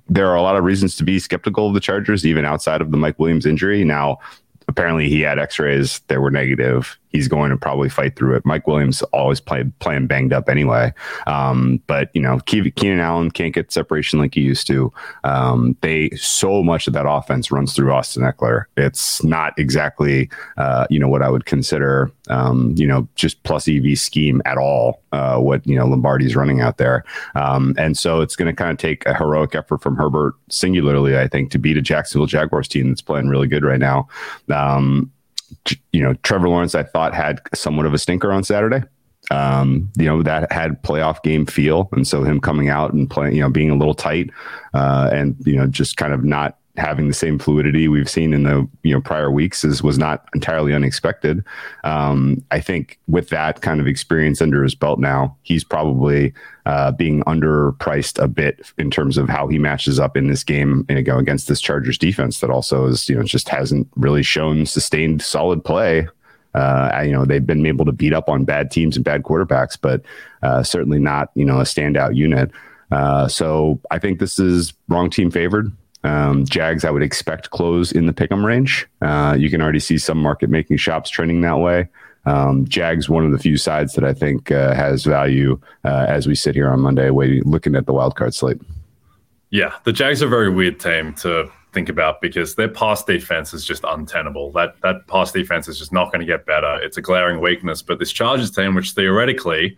there 0.09 0.29
are 0.29 0.37
a 0.37 0.43
lot 0.43 0.57
of 0.57 0.65
reasons 0.65 0.97
to 0.97 1.05
be 1.05 1.19
skeptical 1.19 1.69
of 1.69 1.75
the 1.75 1.81
Chargers, 1.81 2.27
even 2.27 2.45
outside 2.45 2.81
of 2.81 2.91
the 2.91 2.97
Mike 2.97 3.19
Williams 3.19 3.47
injury. 3.47 3.85
Now, 3.85 4.19
apparently, 4.69 5.09
he 5.09 5.21
had 5.21 5.39
X-rays; 5.39 6.01
they 6.09 6.19
were 6.19 6.31
negative 6.31 6.99
he's 7.15 7.29
going 7.29 7.51
to 7.51 7.57
probably 7.57 7.89
fight 7.89 8.17
through 8.17 8.35
it. 8.35 8.45
Mike 8.45 8.67
Williams 8.67 9.01
always 9.13 9.41
played 9.41 9.77
playing 9.79 10.09
banged 10.09 10.33
up 10.33 10.49
anyway. 10.49 10.93
Um, 11.29 11.81
but 11.87 12.11
you 12.13 12.21
know, 12.21 12.41
Keenan 12.41 12.99
Allen 12.99 13.31
can't 13.31 13.55
get 13.55 13.73
separation 13.73 14.19
like 14.19 14.35
he 14.35 14.41
used 14.41 14.67
to. 14.67 14.93
Um, 15.23 15.77
they 15.81 16.11
so 16.11 16.63
much 16.63 16.89
of 16.89 16.93
that 16.93 17.09
offense 17.09 17.53
runs 17.53 17.73
through 17.73 17.93
Austin 17.93 18.25
Ekeler. 18.25 18.65
It's 18.77 19.23
not 19.23 19.55
exactly 19.57 20.29
uh, 20.59 20.87
you 20.91 20.99
know 20.99 21.09
what 21.09 21.23
I 21.23 21.31
would 21.31 21.47
consider 21.47 22.11
um, 22.29 22.75
you 22.77 22.87
know 22.87 23.07
just 23.15 23.43
plus 23.45 23.69
EV 23.69 23.97
scheme 23.97 24.43
at 24.45 24.59
all. 24.59 25.01
Uh, 25.13 25.39
what 25.39 25.65
you 25.65 25.77
know 25.77 25.87
Lombardi's 25.87 26.35
running 26.35 26.61
out 26.61 26.79
there, 26.79 27.05
um, 27.37 27.77
and 27.79 27.97
so 27.97 28.21
it's 28.21 28.35
going 28.35 28.53
to 28.53 28.57
kind 28.57 28.73
of 28.73 28.79
take 28.79 29.07
a 29.07 29.15
heroic 29.15 29.55
effort 29.55 29.81
from 29.81 29.97
Herbert 29.97 30.35
singularly, 30.51 31.17
I 31.17 31.29
think, 31.29 31.53
to 31.53 31.59
beat 31.59 31.77
a 31.77 31.83
Jacksonville 31.83 32.27
Jaguars 32.27 32.67
team 32.67 32.89
that's 32.89 33.01
playing 33.01 33.29
really 33.29 33.47
good 33.47 33.63
right 33.63 33.79
now. 33.79 34.09
Um, 34.51 35.13
you 35.93 36.03
know, 36.03 36.15
Trevor 36.23 36.49
Lawrence, 36.49 36.75
I 36.75 36.83
thought 36.83 37.15
had 37.15 37.41
somewhat 37.55 37.87
of 37.87 37.95
a 37.95 37.99
stinker 37.99 38.33
on 38.33 38.45
Saturday. 38.45 38.83
Um, 39.31 39.91
you 39.97 40.05
know, 40.05 40.23
that 40.23 40.53
had 40.53 40.83
playoff 40.83 41.23
game 41.23 41.47
feel. 41.47 41.89
And 41.93 42.07
so 42.07 42.25
him 42.25 42.41
coming 42.41 42.69
out 42.69 42.93
and 42.93 43.09
playing, 43.09 43.35
you 43.35 43.41
know, 43.41 43.49
being 43.49 43.71
a 43.71 43.75
little 43.75 43.95
tight 43.95 44.31
uh, 44.75 45.09
and, 45.13 45.35
you 45.47 45.57
know, 45.57 45.67
just 45.67 45.97
kind 45.97 46.13
of 46.13 46.25
not 46.25 46.59
having 46.77 47.07
the 47.07 47.15
same 47.15 47.39
fluidity 47.39 47.87
we've 47.87 48.11
seen 48.11 48.33
in 48.33 48.43
the 48.43 48.69
you 48.83 48.93
know 48.93 49.01
prior 49.01 49.31
weeks 49.31 49.65
is 49.65 49.83
was 49.83 49.99
not 49.99 50.29
entirely 50.35 50.75
unexpected. 50.75 51.45
Um, 51.85 52.45
I 52.51 52.61
think 52.61 52.99
with 53.07 53.29
that 53.29 53.61
kind 53.61 53.81
of 53.81 53.87
experience 53.87 54.43
under 54.43 54.63
his 54.63 54.75
belt 54.75 54.99
now, 54.99 55.37
he's 55.43 55.63
probably 55.63 56.33
uh, 56.67 56.91
being 56.93 57.23
underpriced 57.25 58.23
a 58.23 58.27
bit 58.27 58.73
in 58.77 58.91
terms 58.91 59.19
of 59.19 59.29
how 59.29 59.47
he 59.47 59.59
matches 59.59 60.01
up 60.01 60.17
in 60.17 60.27
this 60.27 60.43
game 60.43 60.85
and 60.89 61.05
go 61.05 61.19
against 61.19 61.47
this 61.47 61.61
Chargers 61.61 61.99
defense 61.99 62.41
that 62.41 62.51
also 62.51 62.87
is 62.87 63.09
you 63.09 63.17
know 63.17 63.23
just 63.23 63.49
hasn't 63.49 63.89
really 63.95 64.23
shown 64.23 64.67
sustained 64.67 65.23
solid 65.23 65.65
play. 65.65 66.09
Uh, 66.55 67.03
you 67.05 67.13
know 67.13 67.25
they've 67.25 67.47
been 67.47 67.67
able 67.67 67.85
to 67.85 67.93
beat 67.93 68.13
up 68.13 68.29
on 68.29 68.45
bad 68.45 68.71
teams 68.71 68.97
and 68.97 69.05
bad 69.05 69.23
quarterbacks, 69.23 69.79
but 69.81 70.03
uh, 70.43 70.63
certainly 70.63 70.99
not 70.99 71.31
you 71.35 71.45
know 71.45 71.61
a 71.61 71.65
standout 71.65 72.17
unit. 72.17 72.51
Uh, 72.91 73.29
so 73.29 73.81
I 73.91 73.99
think 73.99 74.19
this 74.19 74.39
is 74.39 74.73
wrong 74.89 75.11
team 75.11 75.31
favored. 75.31 75.73
Um, 76.05 76.45
Jags, 76.45 76.85
I 76.85 76.91
would 76.91 77.03
expect 77.03 77.51
close 77.51 77.91
in 77.91 78.07
the 78.07 78.13
pick'em 78.13 78.45
range. 78.45 78.87
Uh, 79.01 79.35
you 79.39 79.51
can 79.51 79.61
already 79.61 79.81
see 79.81 79.99
some 79.99 80.19
market 80.19 80.51
making 80.51 80.77
shops 80.77 81.11
trending 81.11 81.41
that 81.41 81.59
way. 81.59 81.89
Um, 82.27 82.67
Jags, 82.69 83.09
one 83.09 83.25
of 83.25 83.33
the 83.33 83.39
few 83.39 83.57
sides 83.57 83.95
that 83.95 84.05
I 84.05 84.15
think 84.15 84.51
uh, 84.51 84.75
has 84.75 85.05
value 85.05 85.61
uh, 85.85 86.07
as 86.09 86.27
we 86.27 86.35
sit 86.35 86.55
here 86.55 86.71
on 86.71 86.81
Monday, 86.81 87.11
waiting, 87.11 87.43
looking 87.45 87.75
at 87.75 87.87
the 87.87 87.93
wild 87.93 88.17
card 88.17 88.35
slate. 88.35 88.61
Yeah, 89.51 89.75
the 89.85 89.93
Jags 89.93 90.23
are 90.23 90.27
a 90.27 90.31
very 90.31 90.51
weird 90.51 90.81
team 90.81 91.15
to 91.15 91.51
think 91.73 91.89
about 91.89 92.21
because 92.21 92.55
their 92.55 92.69
pass 92.69 93.05
defense 93.05 93.53
is 93.53 93.65
just 93.65 93.85
untenable. 93.85 94.53
That 94.53 94.81
that 94.83 95.07
pass 95.07 95.33
defense 95.33 95.69
is 95.69 95.79
just 95.79 95.93
not 95.93 96.13
going 96.13 96.21
to 96.21 96.27
get 96.27 96.47
better. 96.47 96.79
It's 96.83 96.97
a 96.97 97.03
glaring 97.03 97.41
weakness. 97.41 97.83
But 97.83 97.99
this 97.99 98.13
Chargers 98.13 98.51
team, 98.51 98.75
which 98.75 98.93
theoretically 98.93 99.77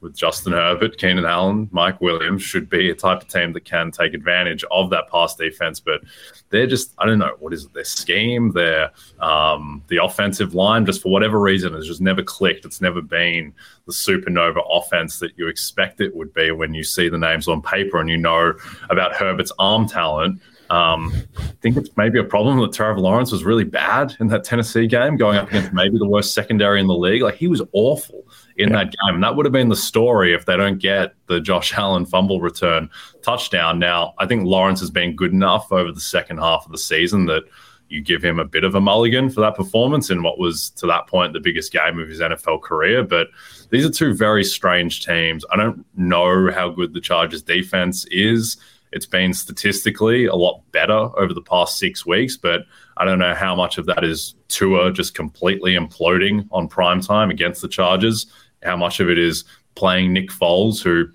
with 0.00 0.16
Justin 0.16 0.52
Herbert, 0.52 0.96
Keenan 0.98 1.26
Allen, 1.26 1.68
Mike 1.72 2.00
Williams 2.00 2.42
should 2.42 2.68
be 2.70 2.90
a 2.90 2.94
type 2.94 3.22
of 3.22 3.28
team 3.28 3.52
that 3.52 3.64
can 3.64 3.90
take 3.90 4.14
advantage 4.14 4.64
of 4.70 4.90
that 4.90 5.08
pass 5.10 5.34
defense. 5.34 5.78
But 5.80 6.00
they're 6.48 6.66
just, 6.66 6.94
I 6.98 7.06
don't 7.06 7.18
know, 7.18 7.36
what 7.38 7.52
is 7.52 7.64
it? 7.64 7.74
Their 7.74 7.84
scheme, 7.84 8.52
their 8.52 8.92
um, 9.20 9.82
the 9.88 10.02
offensive 10.02 10.54
line, 10.54 10.86
just 10.86 11.02
for 11.02 11.12
whatever 11.12 11.38
reason, 11.40 11.74
has 11.74 11.86
just 11.86 12.00
never 12.00 12.22
clicked. 12.22 12.64
It's 12.64 12.80
never 12.80 13.02
been 13.02 13.52
the 13.86 13.92
supernova 13.92 14.62
offense 14.70 15.18
that 15.18 15.32
you 15.36 15.48
expect 15.48 16.00
it 16.00 16.14
would 16.14 16.32
be 16.32 16.50
when 16.50 16.74
you 16.74 16.84
see 16.84 17.08
the 17.08 17.18
names 17.18 17.48
on 17.48 17.60
paper 17.62 18.00
and 18.00 18.08
you 18.08 18.16
know 18.16 18.54
about 18.88 19.14
Herbert's 19.14 19.52
arm 19.58 19.86
talent. 19.86 20.40
Um, 20.70 21.12
I 21.36 21.42
think 21.60 21.76
it's 21.76 21.90
maybe 21.96 22.20
a 22.20 22.24
problem 22.24 22.60
that 22.60 22.72
Trevor 22.72 23.00
Lawrence 23.00 23.32
was 23.32 23.42
really 23.42 23.64
bad 23.64 24.16
in 24.20 24.28
that 24.28 24.44
Tennessee 24.44 24.86
game, 24.86 25.16
going 25.16 25.36
up 25.36 25.48
against 25.48 25.72
maybe 25.72 25.98
the 25.98 26.06
worst 26.06 26.32
secondary 26.32 26.80
in 26.80 26.86
the 26.86 26.94
league. 26.94 27.22
Like 27.22 27.34
he 27.34 27.48
was 27.48 27.60
awful 27.72 28.24
in 28.60 28.70
yeah. 28.70 28.84
that 28.84 28.92
game. 28.92 29.14
And 29.14 29.22
that 29.24 29.36
would 29.36 29.46
have 29.46 29.52
been 29.52 29.68
the 29.68 29.76
story 29.76 30.34
if 30.34 30.46
they 30.46 30.56
don't 30.56 30.78
get 30.78 31.14
the 31.26 31.40
Josh 31.40 31.72
Allen 31.76 32.06
fumble 32.06 32.40
return 32.40 32.90
touchdown. 33.22 33.78
Now, 33.78 34.14
I 34.18 34.26
think 34.26 34.44
Lawrence 34.44 34.80
has 34.80 34.90
been 34.90 35.16
good 35.16 35.32
enough 35.32 35.72
over 35.72 35.92
the 35.92 36.00
second 36.00 36.38
half 36.38 36.66
of 36.66 36.72
the 36.72 36.78
season 36.78 37.26
that 37.26 37.44
you 37.90 38.00
give 38.00 38.22
him 38.22 38.38
a 38.38 38.44
bit 38.44 38.62
of 38.62 38.76
a 38.76 38.80
mulligan 38.80 39.28
for 39.28 39.40
that 39.40 39.56
performance 39.56 40.10
in 40.10 40.22
what 40.22 40.38
was 40.38 40.70
to 40.70 40.86
that 40.86 41.08
point 41.08 41.32
the 41.32 41.40
biggest 41.40 41.72
game 41.72 41.98
of 41.98 42.08
his 42.08 42.20
NFL 42.20 42.62
career. 42.62 43.02
But 43.02 43.28
these 43.70 43.84
are 43.84 43.90
two 43.90 44.14
very 44.14 44.44
strange 44.44 45.04
teams. 45.04 45.44
I 45.50 45.56
don't 45.56 45.84
know 45.96 46.50
how 46.52 46.68
good 46.68 46.94
the 46.94 47.00
Chargers 47.00 47.42
defense 47.42 48.06
is. 48.10 48.56
it's 48.92 49.06
been 49.06 49.32
statistically 49.32 50.26
a 50.26 50.34
lot 50.34 50.62
better 50.72 51.10
over 51.18 51.32
the 51.32 51.42
past 51.42 51.78
six 51.78 52.04
weeks, 52.04 52.36
but 52.36 52.62
I 52.96 53.04
don't 53.04 53.18
know 53.18 53.34
how 53.34 53.54
much 53.54 53.78
of 53.78 53.86
that 53.86 54.04
is 54.04 54.34
Tua 54.48 54.92
just 54.92 55.14
completely 55.14 55.74
imploding 55.74 56.46
on 56.50 56.68
prime 56.68 57.00
time 57.00 57.30
against 57.30 57.62
the 57.62 57.68
Chargers. 57.68 58.26
How 58.62 58.76
much 58.76 59.00
of 59.00 59.08
it 59.08 59.18
is 59.18 59.44
playing 59.74 60.12
Nick 60.12 60.30
Foles, 60.30 60.82
who 60.82 61.06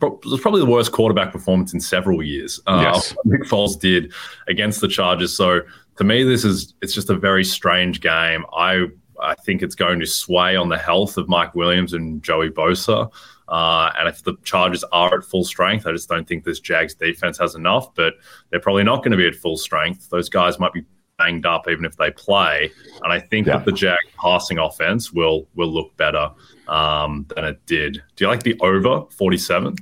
was 0.00 0.40
probably 0.40 0.60
the 0.60 0.66
worst 0.66 0.92
quarterback 0.92 1.32
performance 1.32 1.72
in 1.72 1.80
several 1.80 2.22
years. 2.22 2.60
Uh, 2.66 2.92
yes. 2.92 3.14
Nick 3.24 3.42
Foles 3.42 3.78
did 3.78 4.12
against 4.48 4.80
the 4.80 4.88
Chargers. 4.88 5.36
So 5.36 5.60
to 5.96 6.04
me, 6.04 6.24
this 6.24 6.44
is 6.44 6.74
it's 6.82 6.94
just 6.94 7.10
a 7.10 7.14
very 7.14 7.44
strange 7.44 8.00
game. 8.00 8.44
I 8.56 8.86
I 9.20 9.34
think 9.34 9.62
it's 9.62 9.74
going 9.74 10.00
to 10.00 10.06
sway 10.06 10.56
on 10.56 10.68
the 10.68 10.78
health 10.78 11.16
of 11.16 11.28
Mike 11.28 11.54
Williams 11.54 11.92
and 11.92 12.22
Joey 12.22 12.50
Bosa. 12.50 13.10
Uh, 13.46 13.90
and 13.98 14.08
if 14.08 14.24
the 14.24 14.34
Chargers 14.42 14.82
are 14.84 15.18
at 15.18 15.24
full 15.24 15.44
strength, 15.44 15.86
I 15.86 15.92
just 15.92 16.08
don't 16.08 16.26
think 16.26 16.44
this 16.44 16.60
Jags 16.60 16.94
defense 16.94 17.38
has 17.38 17.54
enough. 17.54 17.94
But 17.94 18.14
they're 18.50 18.60
probably 18.60 18.84
not 18.84 18.98
going 18.98 19.12
to 19.12 19.16
be 19.16 19.26
at 19.26 19.36
full 19.36 19.56
strength. 19.56 20.08
Those 20.10 20.28
guys 20.28 20.58
might 20.58 20.72
be 20.72 20.82
banged 21.18 21.46
up 21.46 21.68
even 21.68 21.84
if 21.84 21.96
they 21.96 22.10
play. 22.10 22.72
And 23.02 23.12
I 23.12 23.20
think 23.20 23.46
yeah. 23.46 23.58
that 23.58 23.64
the 23.64 23.72
Jag 23.72 23.98
passing 24.18 24.58
offense 24.58 25.12
will 25.12 25.46
will 25.54 25.72
look 25.72 25.96
better 25.96 26.30
um, 26.68 27.26
than 27.34 27.44
it 27.44 27.64
did. 27.66 28.02
Do 28.16 28.24
you 28.24 28.28
like 28.28 28.42
the 28.42 28.58
over 28.60 29.06
forty 29.10 29.38
seven? 29.38 29.76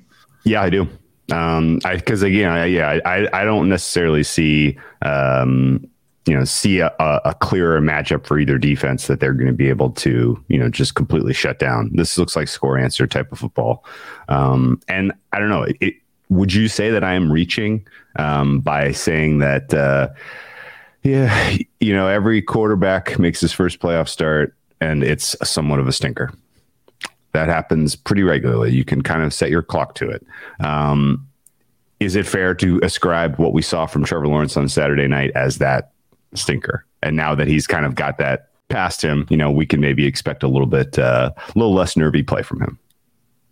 Yeah, 0.45 0.63
I 0.63 0.71
do. 0.71 0.89
Um, 1.31 1.81
I 1.85 1.97
because 1.97 2.23
again, 2.23 2.51
I, 2.51 2.65
yeah, 2.67 2.99
I 3.05 3.29
I 3.33 3.45
don't 3.45 3.69
necessarily 3.69 4.23
see 4.23 4.79
um 5.03 5.87
you 6.27 6.35
know 6.35 6.45
see 6.45 6.81
a, 6.81 6.93
a 6.99 7.35
clearer 7.41 7.81
matchup 7.81 8.27
for 8.27 8.39
either 8.39 8.59
defense 8.59 9.07
that 9.07 9.21
they're 9.21 9.33
going 9.33 9.47
to 9.47 9.53
be 9.53 9.69
able 9.69 9.91
to 9.91 10.43
you 10.49 10.59
know 10.59 10.69
just 10.69 10.95
completely 10.95 11.33
shut 11.33 11.59
down. 11.59 11.91
This 11.95 12.17
looks 12.19 12.37
like 12.37 12.49
score 12.49 12.79
answer 12.79 13.07
type 13.07 13.33
of 13.33 13.39
football, 13.39 13.85
um, 14.29 14.81
and 14.89 15.13
I 15.33 15.39
don't 15.39 15.49
know. 15.49 15.67
It, 15.81 15.95
would 16.29 16.53
you 16.53 16.69
say 16.69 16.91
that 16.91 17.05
I 17.05 17.13
am 17.15 17.31
reaching 17.31 17.87
um, 18.17 18.61
by 18.61 18.93
saying 18.93 19.39
that? 19.39 19.73
Uh, 19.73 20.09
yeah, 21.03 21.57
you 21.81 21.93
know, 21.93 22.07
every 22.07 22.41
quarterback 22.41 23.19
makes 23.19 23.41
his 23.41 23.53
first 23.53 23.81
playoff 23.81 24.09
start, 24.09 24.55
and 24.81 25.03
it's 25.03 25.37
somewhat 25.43 25.81
of 25.81 25.89
a 25.89 25.93
stinker. 25.93 26.33
That 27.33 27.49
happens 27.49 27.97
pretty 27.97 28.23
regularly. 28.23 28.73
You 28.73 28.85
can 28.85 29.03
kind 29.03 29.23
of 29.23 29.33
set 29.33 29.51
your 29.51 29.63
clock 29.63 29.95
to 29.97 30.09
it. 30.09 30.27
Um, 30.61 31.27
is 32.01 32.17
it 32.17 32.27
fair 32.27 32.55
to 32.57 32.81
ascribe 32.83 33.39
what 33.39 33.53
we 33.53 33.63
saw 33.63 33.87
from 33.87 34.05
Trevor 34.05 34.27
Lawrence 34.27 34.57
on 34.57 34.69
Saturday 34.69 35.07
night 35.07 35.31
as 35.35 35.59
that 35.59 35.93
stinker. 36.35 36.85
And 37.03 37.17
now 37.17 37.35
that 37.35 37.49
he's 37.49 37.67
kind 37.67 37.87
of 37.87 37.95
got 37.95 38.19
that 38.19 38.51
past 38.69 39.03
him, 39.03 39.27
you 39.29 39.37
know, 39.37 39.51
we 39.51 39.67
can 39.67 39.81
maybe 39.81 40.07
expect 40.07 40.43
a 40.43 40.49
little 40.49 40.67
bit, 40.67 40.99
uh, 40.99 41.33
a 41.37 41.59
little 41.59 41.75
less 41.75 41.97
nervy 41.97 42.23
play 42.23 42.43
from 42.43 42.61
him. 42.61 42.79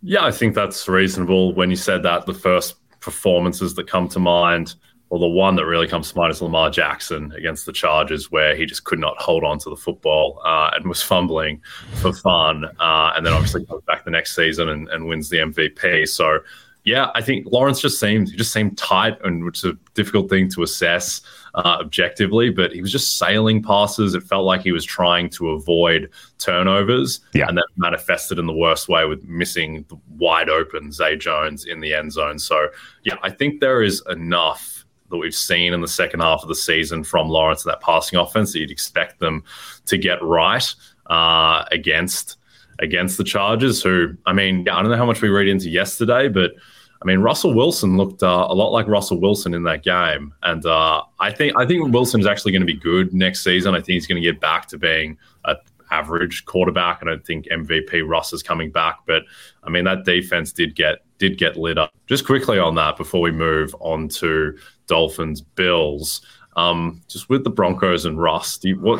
Yeah, 0.03 0.25
I 0.25 0.31
think 0.31 0.55
that's 0.55 0.87
reasonable. 0.87 1.53
When 1.53 1.69
you 1.69 1.75
said 1.75 2.03
that, 2.03 2.25
the 2.25 2.33
first 2.33 2.75
performances 2.99 3.75
that 3.75 3.87
come 3.87 4.07
to 4.09 4.19
mind, 4.19 4.75
well, 5.11 5.19
the 5.19 5.27
one 5.27 5.57
that 5.57 5.65
really 5.65 5.89
comes 5.89 6.09
to 6.09 6.17
mind 6.17 6.31
is 6.31 6.41
Lamar 6.41 6.69
Jackson 6.69 7.33
against 7.33 7.65
the 7.65 7.73
Chargers, 7.73 8.31
where 8.31 8.55
he 8.55 8.65
just 8.65 8.85
could 8.85 8.97
not 8.97 9.17
hold 9.21 9.43
on 9.43 9.59
to 9.59 9.69
the 9.69 9.75
football 9.75 10.41
uh, 10.45 10.71
and 10.73 10.87
was 10.87 11.01
fumbling 11.01 11.61
for 11.95 12.13
fun. 12.13 12.63
Uh, 12.79 13.11
and 13.13 13.25
then 13.25 13.33
obviously 13.33 13.65
comes 13.65 13.83
back 13.83 14.05
the 14.05 14.09
next 14.09 14.33
season 14.33 14.69
and, 14.69 14.87
and 14.87 15.05
wins 15.05 15.27
the 15.27 15.39
MVP. 15.39 16.07
So, 16.07 16.39
yeah, 16.85 17.11
I 17.13 17.21
think 17.21 17.45
Lawrence 17.51 17.81
just 17.81 17.99
seemed 17.99 18.29
he 18.29 18.37
just 18.37 18.53
seemed 18.53 18.77
tight, 18.77 19.17
and 19.25 19.43
which 19.43 19.57
is 19.57 19.65
a 19.65 19.77
difficult 19.95 20.29
thing 20.29 20.49
to 20.51 20.63
assess 20.63 21.19
uh, 21.55 21.77
objectively. 21.81 22.49
But 22.49 22.71
he 22.71 22.79
was 22.79 22.91
just 22.91 23.17
sailing 23.17 23.61
passes. 23.61 24.15
It 24.15 24.23
felt 24.23 24.45
like 24.45 24.61
he 24.61 24.71
was 24.71 24.85
trying 24.85 25.29
to 25.31 25.49
avoid 25.49 26.09
turnovers, 26.39 27.19
yeah. 27.33 27.49
and 27.49 27.57
that 27.57 27.67
manifested 27.75 28.39
in 28.39 28.47
the 28.47 28.53
worst 28.53 28.87
way 28.87 29.05
with 29.05 29.25
missing 29.25 29.83
the 29.89 29.99
wide 30.17 30.49
open 30.49 30.89
Zay 30.93 31.17
Jones 31.17 31.65
in 31.65 31.81
the 31.81 31.93
end 31.93 32.13
zone. 32.13 32.39
So 32.39 32.69
yeah, 33.03 33.15
I 33.21 33.29
think 33.29 33.59
there 33.59 33.83
is 33.83 34.01
enough 34.09 34.70
that 35.11 35.17
we've 35.17 35.35
seen 35.35 35.73
in 35.73 35.81
the 35.81 35.87
second 35.87 36.21
half 36.21 36.41
of 36.41 36.47
the 36.47 36.55
season 36.55 37.03
from 37.03 37.29
Lawrence 37.29 37.63
that 37.63 37.81
passing 37.81 38.17
offense 38.17 38.53
that 38.53 38.59
you'd 38.59 38.71
expect 38.71 39.19
them 39.19 39.43
to 39.85 39.97
get 39.97 40.21
right 40.23 40.73
uh, 41.07 41.65
against 41.71 42.37
against 42.79 43.17
the 43.17 43.23
Chargers, 43.23 43.83
who, 43.83 44.17
I 44.25 44.33
mean, 44.33 44.67
I 44.67 44.81
don't 44.81 44.89
know 44.89 44.97
how 44.97 45.05
much 45.05 45.21
we 45.21 45.29
read 45.29 45.47
into 45.47 45.69
yesterday, 45.69 46.27
but 46.27 46.53
I 47.01 47.05
mean, 47.05 47.19
Russell 47.19 47.53
Wilson 47.53 47.95
looked 47.95 48.23
uh, 48.23 48.47
a 48.49 48.55
lot 48.55 48.71
like 48.71 48.87
Russell 48.87 49.19
Wilson 49.19 49.53
in 49.53 49.63
that 49.63 49.83
game, 49.83 50.33
and 50.43 50.65
uh, 50.65 51.03
I 51.19 51.31
think 51.31 51.53
I 51.57 51.65
think 51.65 51.93
Wilson 51.93 52.19
is 52.19 52.27
actually 52.27 52.51
going 52.51 52.61
to 52.61 52.65
be 52.65 52.75
good 52.75 53.13
next 53.13 53.43
season. 53.43 53.73
I 53.73 53.77
think 53.77 53.89
he's 53.89 54.07
going 54.07 54.21
to 54.21 54.27
get 54.27 54.39
back 54.39 54.67
to 54.69 54.77
being 54.77 55.17
a 55.45 55.55
average 55.91 56.45
quarterback, 56.45 57.03
I 57.05 57.17
think 57.17 57.47
MVP 57.47 58.07
Russ 58.07 58.33
is 58.33 58.41
coming 58.41 58.71
back. 58.71 58.99
But 59.05 59.23
I 59.63 59.69
mean, 59.69 59.83
that 59.83 60.05
defense 60.05 60.51
did 60.51 60.75
get 60.75 60.99
did 61.17 61.37
get 61.37 61.57
lit 61.57 61.77
up. 61.77 61.93
Just 62.07 62.25
quickly 62.25 62.57
on 62.57 62.75
that 62.75 62.97
before 62.97 63.21
we 63.21 63.31
move 63.31 63.75
on 63.79 64.07
to 64.09 64.57
Dolphins 64.91 65.39
Bills. 65.39 66.21
Um, 66.57 67.01
just 67.07 67.29
with 67.29 67.45
the 67.45 67.49
Broncos 67.49 68.03
and 68.03 68.21
Russ, 68.21 68.57
do 68.57 68.67
you, 68.67 68.79
what 68.81 68.99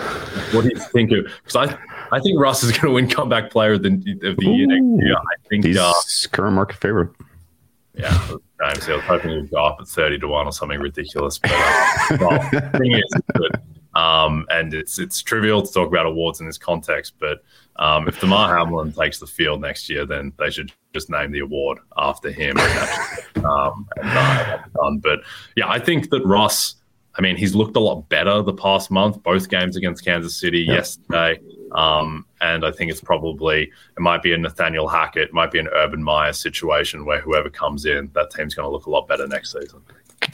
what 0.53 0.63
do 0.63 0.69
you 0.69 0.79
think 0.93 1.11
of? 1.11 1.25
Because 1.43 1.57
I 1.57 1.77
I 2.15 2.19
think 2.21 2.39
Russ 2.39 2.63
is 2.63 2.71
going 2.71 2.87
to 2.87 2.91
win 2.91 3.09
comeback 3.09 3.51
player 3.51 3.73
of 3.73 3.83
the, 3.83 3.89
of 4.23 4.37
the 4.37 4.45
year 4.45 4.67
next 4.67 5.03
year. 5.03 5.15
I 5.17 5.47
think 5.49 5.65
he's 5.65 5.77
uh, 5.77 5.91
current 6.31 6.55
market 6.55 6.77
favorite. 6.77 7.11
Yeah. 7.93 8.37
I 8.63 8.73
was 8.73 8.85
hoping 9.03 9.31
he'd 9.31 9.51
go 9.51 9.65
up 9.65 9.79
at 9.81 9.87
thirty 9.87 10.17
to 10.19 10.27
one 10.29 10.47
or 10.47 10.53
something 10.53 10.79
ridiculous. 10.79 11.39
But 11.39 11.51
uh, 11.51 12.17
well, 12.21 12.71
thing 12.79 12.93
is, 12.93 13.13
good. 13.33 13.51
Um, 13.95 14.45
and 14.49 14.73
it's 14.73 14.97
it's 14.97 15.21
trivial 15.21 15.61
to 15.61 15.73
talk 15.73 15.89
about 15.89 16.05
awards 16.05 16.39
in 16.39 16.45
this 16.45 16.57
context, 16.57 17.15
but 17.19 17.43
um, 17.77 18.07
if 18.07 18.19
Damar 18.19 18.55
Hamlin 18.55 18.91
takes 18.91 19.19
the 19.19 19.27
field 19.27 19.61
next 19.61 19.89
year, 19.89 20.05
then 20.05 20.33
they 20.37 20.49
should 20.49 20.71
just 20.93 21.09
name 21.09 21.31
the 21.31 21.39
award 21.39 21.79
after 21.97 22.31
him. 22.31 22.57
um, 23.45 23.87
and, 23.97 24.17
uh, 24.17 24.57
but 25.01 25.19
yeah, 25.55 25.69
I 25.69 25.79
think 25.79 26.09
that 26.09 26.25
Ross. 26.25 26.75
I 27.15 27.21
mean, 27.21 27.35
he's 27.35 27.53
looked 27.53 27.75
a 27.75 27.79
lot 27.81 28.07
better 28.07 28.41
the 28.41 28.53
past 28.53 28.89
month. 28.89 29.21
Both 29.21 29.49
games 29.49 29.75
against 29.75 30.05
Kansas 30.05 30.39
City 30.39 30.59
yep. 30.59 30.77
yesterday. 30.77 31.41
Um, 31.73 32.25
and 32.39 32.65
I 32.65 32.71
think 32.71 32.89
it's 32.89 33.01
probably 33.01 33.63
it 33.63 33.99
might 33.99 34.21
be 34.21 34.31
a 34.31 34.37
Nathaniel 34.37 34.87
Hackett, 34.87 35.23
it 35.23 35.33
might 35.33 35.51
be 35.51 35.59
an 35.59 35.67
Urban 35.73 36.01
Meyer 36.01 36.31
situation 36.31 37.05
where 37.05 37.19
whoever 37.19 37.49
comes 37.49 37.85
in, 37.85 38.09
that 38.13 38.31
team's 38.31 38.55
going 38.55 38.65
to 38.65 38.71
look 38.71 38.85
a 38.85 38.89
lot 38.89 39.09
better 39.09 39.27
next 39.27 39.51
season. 39.51 39.81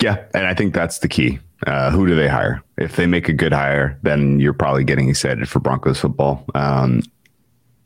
Yeah, 0.02 0.24
and 0.34 0.46
I 0.46 0.54
think 0.54 0.74
that's 0.74 1.00
the 1.00 1.08
key. 1.08 1.40
Uh, 1.66 1.90
who 1.90 2.06
do 2.06 2.16
they 2.16 2.28
hire? 2.28 2.62
If 2.78 2.96
they 2.96 3.08
make 3.08 3.30
a 3.30 3.34
good 3.34 3.54
hire, 3.54 3.98
then 4.04 4.40
you're 4.40 4.54
probably 4.54 4.84
getting 4.84 5.10
excited 5.10 5.50
for 5.50 5.60
Broncos 5.60 6.00
football. 6.00 6.46
Um, 6.54 7.02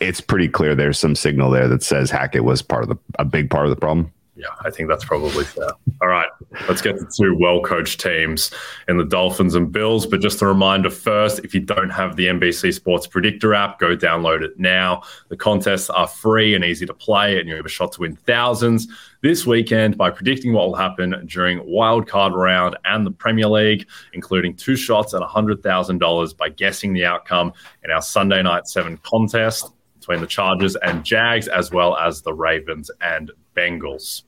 it's 0.02 0.20
pretty 0.20 0.50
clear 0.50 0.76
there's 0.76 1.00
some 1.00 1.16
signal 1.16 1.52
there 1.52 1.68
that 1.68 1.84
says 1.84 2.10
Hackett 2.10 2.44
was 2.44 2.62
part 2.62 2.84
of 2.84 2.90
the 2.90 2.98
a 3.20 3.26
big 3.26 3.50
part 3.50 3.66
of 3.66 3.70
the 3.70 3.76
problem 3.76 4.12
yeah, 4.42 4.48
I 4.66 4.72
think 4.72 4.90
that's 4.90 5.06
probably 5.06 5.44
fair. 5.44 5.70
All 6.02 6.08
right, 6.08 6.30
let's 6.68 6.82
get 6.82 6.98
to 6.98 7.06
two 7.16 7.38
well 7.38 7.62
coached 7.62 8.00
teams 8.00 8.50
in 8.88 8.98
the 8.98 9.06
Dolphins 9.06 9.54
and 9.54 9.72
Bills. 9.72 10.08
But 10.08 10.20
just 10.20 10.42
a 10.42 10.48
reminder 10.48 10.90
first 10.90 11.40
if 11.40 11.54
you 11.54 11.60
don't 11.60 11.92
have 11.92 12.16
the 12.16 12.26
NBC 12.26 12.74
Sports 12.74 13.06
Predictor 13.06 13.54
app, 13.54 13.78
go 13.78 13.96
download 13.96 14.42
it 14.42 14.58
now. 14.58 15.04
The 15.30 15.38
contests 15.38 15.92
are 15.92 16.08
free 16.08 16.56
and 16.56 16.66
easy 16.66 16.88
to 16.88 16.94
play, 16.94 17.40
and 17.40 17.48
you 17.48 17.56
have 17.56 17.66
a 17.66 17.70
shot 17.70 17.92
to 17.94 18.02
win 18.02 18.16
thousands 18.16 18.88
this 19.22 19.46
weekend 19.46 19.96
by 19.96 20.10
predicting 20.10 20.54
what 20.54 20.66
will 20.66 20.76
happen 20.76 21.28
during 21.28 21.60
wildcard 21.60 22.34
round 22.34 22.78
and 22.86 23.06
the 23.06 23.12
Premier 23.12 23.48
League, 23.48 23.88
including 24.14 24.56
two 24.56 24.76
shots 24.76 25.14
at 25.14 25.22
$100,000 25.22 26.38
by 26.38 26.50
guessing 26.50 26.94
the 26.94 27.06
outcome 27.06 27.54
in 27.84 27.92
our 27.92 28.02
Sunday 28.02 28.42
night 28.42 28.68
seven 28.68 28.98
contest 29.04 29.72
between 30.02 30.20
the 30.20 30.28
Chargers 30.28 30.76
and 30.76 31.06
Jags, 31.06 31.48
as 31.48 31.72
well 31.72 31.96
as 31.96 32.24
the 32.24 32.34
Ravens 32.34 32.90
and 33.02 33.32
Bengals. 33.56 34.24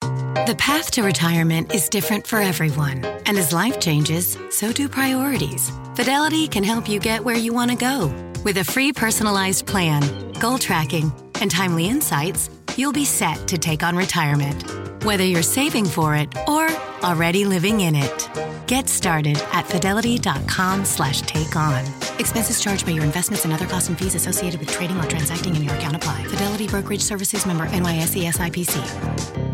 The 0.00 0.56
path 0.58 0.90
to 0.90 1.02
retirement 1.02 1.72
is 1.72 1.88
different 1.88 2.26
for 2.26 2.38
everyone. 2.40 3.04
And 3.24 3.38
as 3.38 3.52
life 3.52 3.80
changes, 3.80 4.36
so 4.50 4.72
do 4.72 4.88
priorities. 4.88 5.70
Fidelity 5.94 6.48
can 6.48 6.64
help 6.64 6.88
you 6.88 6.98
get 6.98 7.24
where 7.24 7.36
you 7.36 7.54
want 7.54 7.70
to 7.70 7.76
go. 7.76 8.12
With 8.44 8.58
a 8.58 8.64
free 8.64 8.92
personalized 8.92 9.66
plan, 9.66 10.02
goal 10.40 10.58
tracking, 10.58 11.12
and 11.40 11.50
timely 11.50 11.86
insights, 11.86 12.50
you'll 12.78 12.92
be 12.92 13.04
set 13.04 13.48
to 13.48 13.58
take 13.58 13.82
on 13.82 13.96
retirement. 13.96 14.64
Whether 15.04 15.24
you're 15.24 15.42
saving 15.42 15.86
for 15.86 16.14
it 16.16 16.34
or 16.48 16.68
already 17.02 17.44
living 17.44 17.80
in 17.80 17.94
it. 17.94 18.30
Get 18.66 18.88
started 18.88 19.36
at 19.52 19.66
fidelity.com 19.66 20.84
slash 20.84 21.20
take 21.22 21.54
on. 21.56 21.84
Expenses 22.18 22.60
charged 22.60 22.86
by 22.86 22.92
your 22.92 23.04
investments 23.04 23.44
and 23.44 23.52
other 23.52 23.66
costs 23.66 23.88
and 23.88 23.98
fees 23.98 24.14
associated 24.14 24.60
with 24.60 24.70
trading 24.70 24.98
or 24.98 25.04
transacting 25.04 25.54
in 25.54 25.62
your 25.62 25.74
account 25.74 25.96
apply. 25.96 26.24
Fidelity 26.24 26.66
Brokerage 26.66 27.02
Services 27.02 27.46
member 27.46 27.66
NYSE 27.66 28.32
SIPC. 28.32 29.53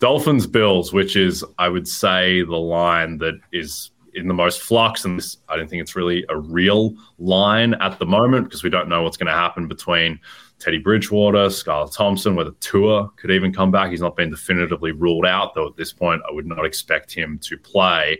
Dolphins 0.00 0.46
Bills, 0.46 0.92
which 0.92 1.14
is, 1.14 1.44
I 1.58 1.68
would 1.68 1.86
say, 1.86 2.42
the 2.42 2.56
line 2.56 3.18
that 3.18 3.34
is 3.52 3.90
in 4.14 4.26
the 4.26 4.34
most 4.34 4.60
flux. 4.60 5.04
And 5.04 5.18
this, 5.18 5.36
I 5.48 5.56
don't 5.56 5.68
think 5.68 5.82
it's 5.82 5.94
really 5.94 6.24
a 6.28 6.38
real 6.38 6.94
line 7.18 7.74
at 7.74 7.98
the 7.98 8.06
moment 8.06 8.46
because 8.46 8.62
we 8.62 8.70
don't 8.70 8.88
know 8.88 9.02
what's 9.02 9.16
going 9.16 9.26
to 9.28 9.32
happen 9.32 9.68
between 9.68 10.18
Teddy 10.58 10.78
Bridgewater, 10.78 11.46
Skylar 11.46 11.94
Thompson, 11.94 12.34
whether 12.34 12.52
Tua 12.60 13.10
could 13.16 13.30
even 13.30 13.52
come 13.52 13.70
back. 13.70 13.90
He's 13.90 14.00
not 14.00 14.16
been 14.16 14.30
definitively 14.30 14.92
ruled 14.92 15.26
out, 15.26 15.54
though 15.54 15.66
at 15.66 15.76
this 15.76 15.92
point, 15.92 16.22
I 16.28 16.32
would 16.32 16.46
not 16.46 16.64
expect 16.64 17.12
him 17.12 17.38
to 17.42 17.56
play. 17.56 18.18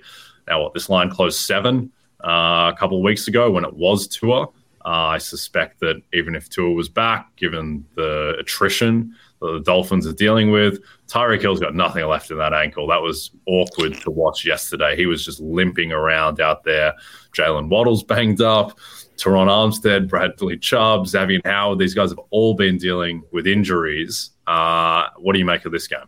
Now, 0.49 0.63
what 0.63 0.75
this 0.75 0.89
line 0.89 1.11
closed 1.11 1.41
seven 1.41 1.91
uh, 2.25 2.73
a 2.75 2.77
couple 2.79 2.99
of 2.99 3.03
weeks 3.03 3.29
ago 3.29 3.51
when 3.51 3.65
it 3.65 3.75
was 3.75 4.07
Tua. 4.07 4.49
Uh, 4.85 5.13
I 5.15 5.19
suspect 5.19 5.81
that 5.81 6.03
even 6.13 6.35
if 6.35 6.49
Tua 6.49 6.73
was 6.73 6.89
back, 6.89 7.35
given 7.37 7.85
the 7.97 8.37
attrition 8.39 9.15
that 9.41 9.53
the 9.53 9.61
Dolphins 9.61 10.07
are 10.07 10.13
dealing 10.13 10.51
with, 10.51 10.79
Tyreek 11.11 11.41
Hill's 11.41 11.59
got 11.59 11.75
nothing 11.75 12.07
left 12.07 12.31
in 12.31 12.39
that 12.39 12.53
ankle. 12.53 12.87
That 12.87 13.03
was 13.03 13.33
awkward 13.47 13.95
to 14.03 14.11
watch 14.11 14.47
yesterday. 14.47 14.95
He 14.95 15.07
was 15.07 15.25
just 15.25 15.41
limping 15.41 15.91
around 15.91 16.41
out 16.41 16.63
there. 16.63 16.95
Jalen 17.33 17.69
Waddle's 17.69 18.05
banged 18.05 18.41
up. 18.41 18.79
Terron 19.17 19.49
Armstead, 19.49 20.09
Bradley 20.09 20.57
Chubb, 20.57 21.07
Xavier 21.07 21.41
Howard, 21.45 21.79
these 21.79 21.95
guys 21.95 22.11
have 22.11 22.21
all 22.31 22.55
been 22.55 22.79
dealing 22.79 23.23
with 23.33 23.47
injuries. 23.47 24.31
Uh, 24.47 25.09
what 25.19 25.35
do 25.35 25.39
you 25.39 25.45
make 25.45 25.65
of 25.65 25.73
this 25.73 25.87
game? 25.87 26.07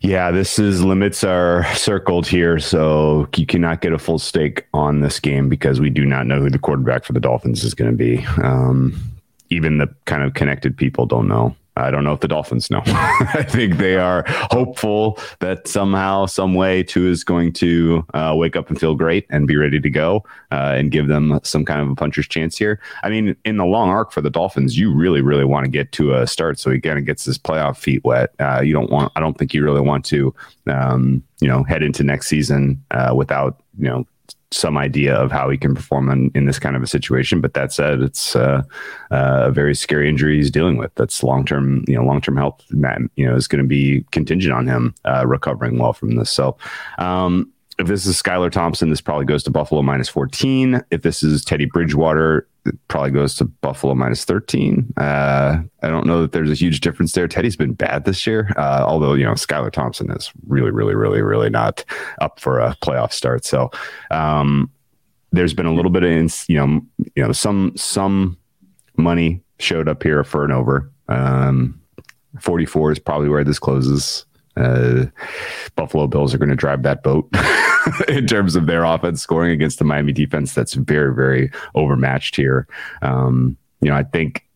Yeah, 0.00 0.30
this 0.30 0.58
is 0.58 0.82
limits 0.82 1.24
are 1.24 1.64
circled 1.74 2.26
here, 2.26 2.58
so 2.58 3.26
you 3.36 3.44
cannot 3.44 3.80
get 3.80 3.92
a 3.92 3.98
full 3.98 4.18
stake 4.18 4.66
on 4.72 5.00
this 5.00 5.18
game 5.18 5.48
because 5.48 5.80
we 5.80 5.90
do 5.90 6.04
not 6.04 6.26
know 6.26 6.40
who 6.40 6.48
the 6.48 6.58
quarterback 6.58 7.04
for 7.04 7.12
the 7.12 7.20
Dolphins 7.20 7.64
is 7.64 7.74
going 7.74 7.90
to 7.90 7.96
be. 7.96 8.24
Um, 8.42 8.94
even 9.50 9.78
the 9.78 9.88
kind 10.04 10.22
of 10.22 10.34
connected 10.34 10.76
people 10.76 11.06
don't 11.06 11.28
know. 11.28 11.56
I 11.76 11.90
don't 11.90 12.04
know 12.04 12.12
if 12.12 12.20
the 12.20 12.28
Dolphins 12.28 12.70
know. 12.70 12.82
I 12.86 13.44
think 13.48 13.78
they 13.78 13.96
are 13.96 14.24
hopeful 14.28 15.18
that 15.40 15.66
somehow, 15.66 16.26
some 16.26 16.54
way, 16.54 16.84
Tua 16.84 17.10
is 17.10 17.24
going 17.24 17.52
to 17.54 18.06
uh, 18.14 18.34
wake 18.36 18.54
up 18.54 18.68
and 18.68 18.78
feel 18.78 18.94
great 18.94 19.26
and 19.30 19.46
be 19.46 19.56
ready 19.56 19.80
to 19.80 19.90
go 19.90 20.24
uh, 20.52 20.74
and 20.76 20.92
give 20.92 21.08
them 21.08 21.40
some 21.42 21.64
kind 21.64 21.80
of 21.80 21.90
a 21.90 21.94
puncher's 21.96 22.28
chance 22.28 22.56
here. 22.56 22.80
I 23.02 23.10
mean, 23.10 23.34
in 23.44 23.56
the 23.56 23.64
long 23.64 23.88
arc 23.88 24.12
for 24.12 24.20
the 24.20 24.30
Dolphins, 24.30 24.78
you 24.78 24.94
really, 24.94 25.20
really 25.20 25.44
want 25.44 25.64
to 25.64 25.70
get 25.70 25.90
to 25.92 26.14
a 26.14 26.26
start 26.26 26.60
so 26.60 26.70
he 26.70 26.80
kind 26.80 26.98
of 26.98 27.06
gets 27.06 27.24
his 27.24 27.38
playoff 27.38 27.76
feet 27.76 28.04
wet. 28.04 28.34
Uh, 28.38 28.60
you 28.60 28.72
don't 28.72 28.90
want. 28.90 29.12
I 29.16 29.20
don't 29.20 29.36
think 29.36 29.52
you 29.52 29.64
really 29.64 29.80
want 29.80 30.04
to, 30.06 30.32
um, 30.68 31.24
you 31.40 31.48
know, 31.48 31.64
head 31.64 31.82
into 31.82 32.04
next 32.04 32.28
season 32.28 32.82
uh, 32.92 33.12
without 33.16 33.60
you 33.78 33.88
know 33.88 34.06
some 34.54 34.76
idea 34.76 35.14
of 35.14 35.30
how 35.30 35.48
he 35.50 35.58
can 35.58 35.74
perform 35.74 36.10
in, 36.10 36.30
in 36.34 36.46
this 36.46 36.58
kind 36.58 36.76
of 36.76 36.82
a 36.82 36.86
situation. 36.86 37.40
But 37.40 37.54
that 37.54 37.72
said, 37.72 38.00
it's 38.00 38.36
uh, 38.36 38.62
uh, 39.10 39.44
a 39.46 39.50
very 39.50 39.74
scary 39.74 40.08
injury 40.08 40.36
he's 40.36 40.50
dealing 40.50 40.76
with. 40.76 40.94
That's 40.94 41.22
long 41.22 41.44
term, 41.44 41.84
you 41.86 41.96
know, 41.96 42.04
long 42.04 42.20
term 42.20 42.36
health. 42.36 42.62
That 42.70 43.00
you 43.16 43.26
know 43.26 43.34
is 43.34 43.48
going 43.48 43.62
to 43.62 43.68
be 43.68 44.04
contingent 44.10 44.54
on 44.54 44.66
him 44.66 44.94
uh, 45.04 45.26
recovering 45.26 45.78
well 45.78 45.92
from 45.92 46.16
this. 46.16 46.30
So. 46.30 46.56
Um, 46.98 47.50
if 47.78 47.86
this 47.86 48.06
is 48.06 48.20
Skylar 48.20 48.50
Thompson, 48.50 48.90
this 48.90 49.00
probably 49.00 49.24
goes 49.24 49.42
to 49.44 49.50
Buffalo 49.50 49.82
minus 49.82 50.08
14. 50.08 50.82
If 50.90 51.02
this 51.02 51.22
is 51.22 51.44
Teddy 51.44 51.64
Bridgewater, 51.66 52.46
it 52.66 52.74
probably 52.88 53.10
goes 53.10 53.34
to 53.36 53.44
Buffalo 53.44 53.94
minus 53.94 54.24
13. 54.24 54.92
Uh, 54.96 55.58
I 55.82 55.88
don't 55.88 56.06
know 56.06 56.22
that 56.22 56.32
there's 56.32 56.50
a 56.50 56.54
huge 56.54 56.80
difference 56.80 57.12
there. 57.12 57.26
Teddy's 57.26 57.56
been 57.56 57.74
bad 57.74 58.04
this 58.04 58.26
year, 58.26 58.52
uh, 58.56 58.84
although, 58.86 59.14
you 59.14 59.24
know, 59.24 59.32
Skylar 59.32 59.72
Thompson 59.72 60.10
is 60.12 60.32
really, 60.46 60.70
really, 60.70 60.94
really, 60.94 61.20
really 61.20 61.50
not 61.50 61.84
up 62.20 62.38
for 62.38 62.60
a 62.60 62.76
playoff 62.80 63.12
start. 63.12 63.44
So 63.44 63.70
um, 64.10 64.70
there's 65.32 65.54
been 65.54 65.66
a 65.66 65.74
little 65.74 65.90
bit 65.90 66.04
of, 66.04 66.44
you 66.48 66.56
know, 66.56 66.80
you 67.16 67.22
know, 67.24 67.32
some, 67.32 67.72
some 67.76 68.38
money 68.96 69.42
showed 69.58 69.88
up 69.88 70.02
here 70.02 70.22
for 70.22 70.44
an 70.44 70.52
over. 70.52 70.90
Um, 71.08 71.80
44 72.40 72.92
is 72.92 72.98
probably 72.98 73.28
where 73.28 73.44
this 73.44 73.58
closes. 73.58 74.26
Uh, 74.56 75.06
Buffalo 75.76 76.06
Bills 76.06 76.32
are 76.32 76.38
going 76.38 76.50
to 76.50 76.56
drive 76.56 76.82
that 76.84 77.02
boat. 77.02 77.28
in 78.08 78.26
terms 78.26 78.56
of 78.56 78.66
their 78.66 78.84
offense 78.84 79.22
scoring 79.22 79.52
against 79.52 79.78
the 79.78 79.84
Miami 79.84 80.12
defense 80.12 80.54
that's 80.54 80.74
very, 80.74 81.14
very 81.14 81.50
overmatched 81.74 82.36
here. 82.36 82.66
Um, 83.02 83.56
you 83.80 83.90
know, 83.90 83.96
I 83.96 84.04
think 84.04 84.46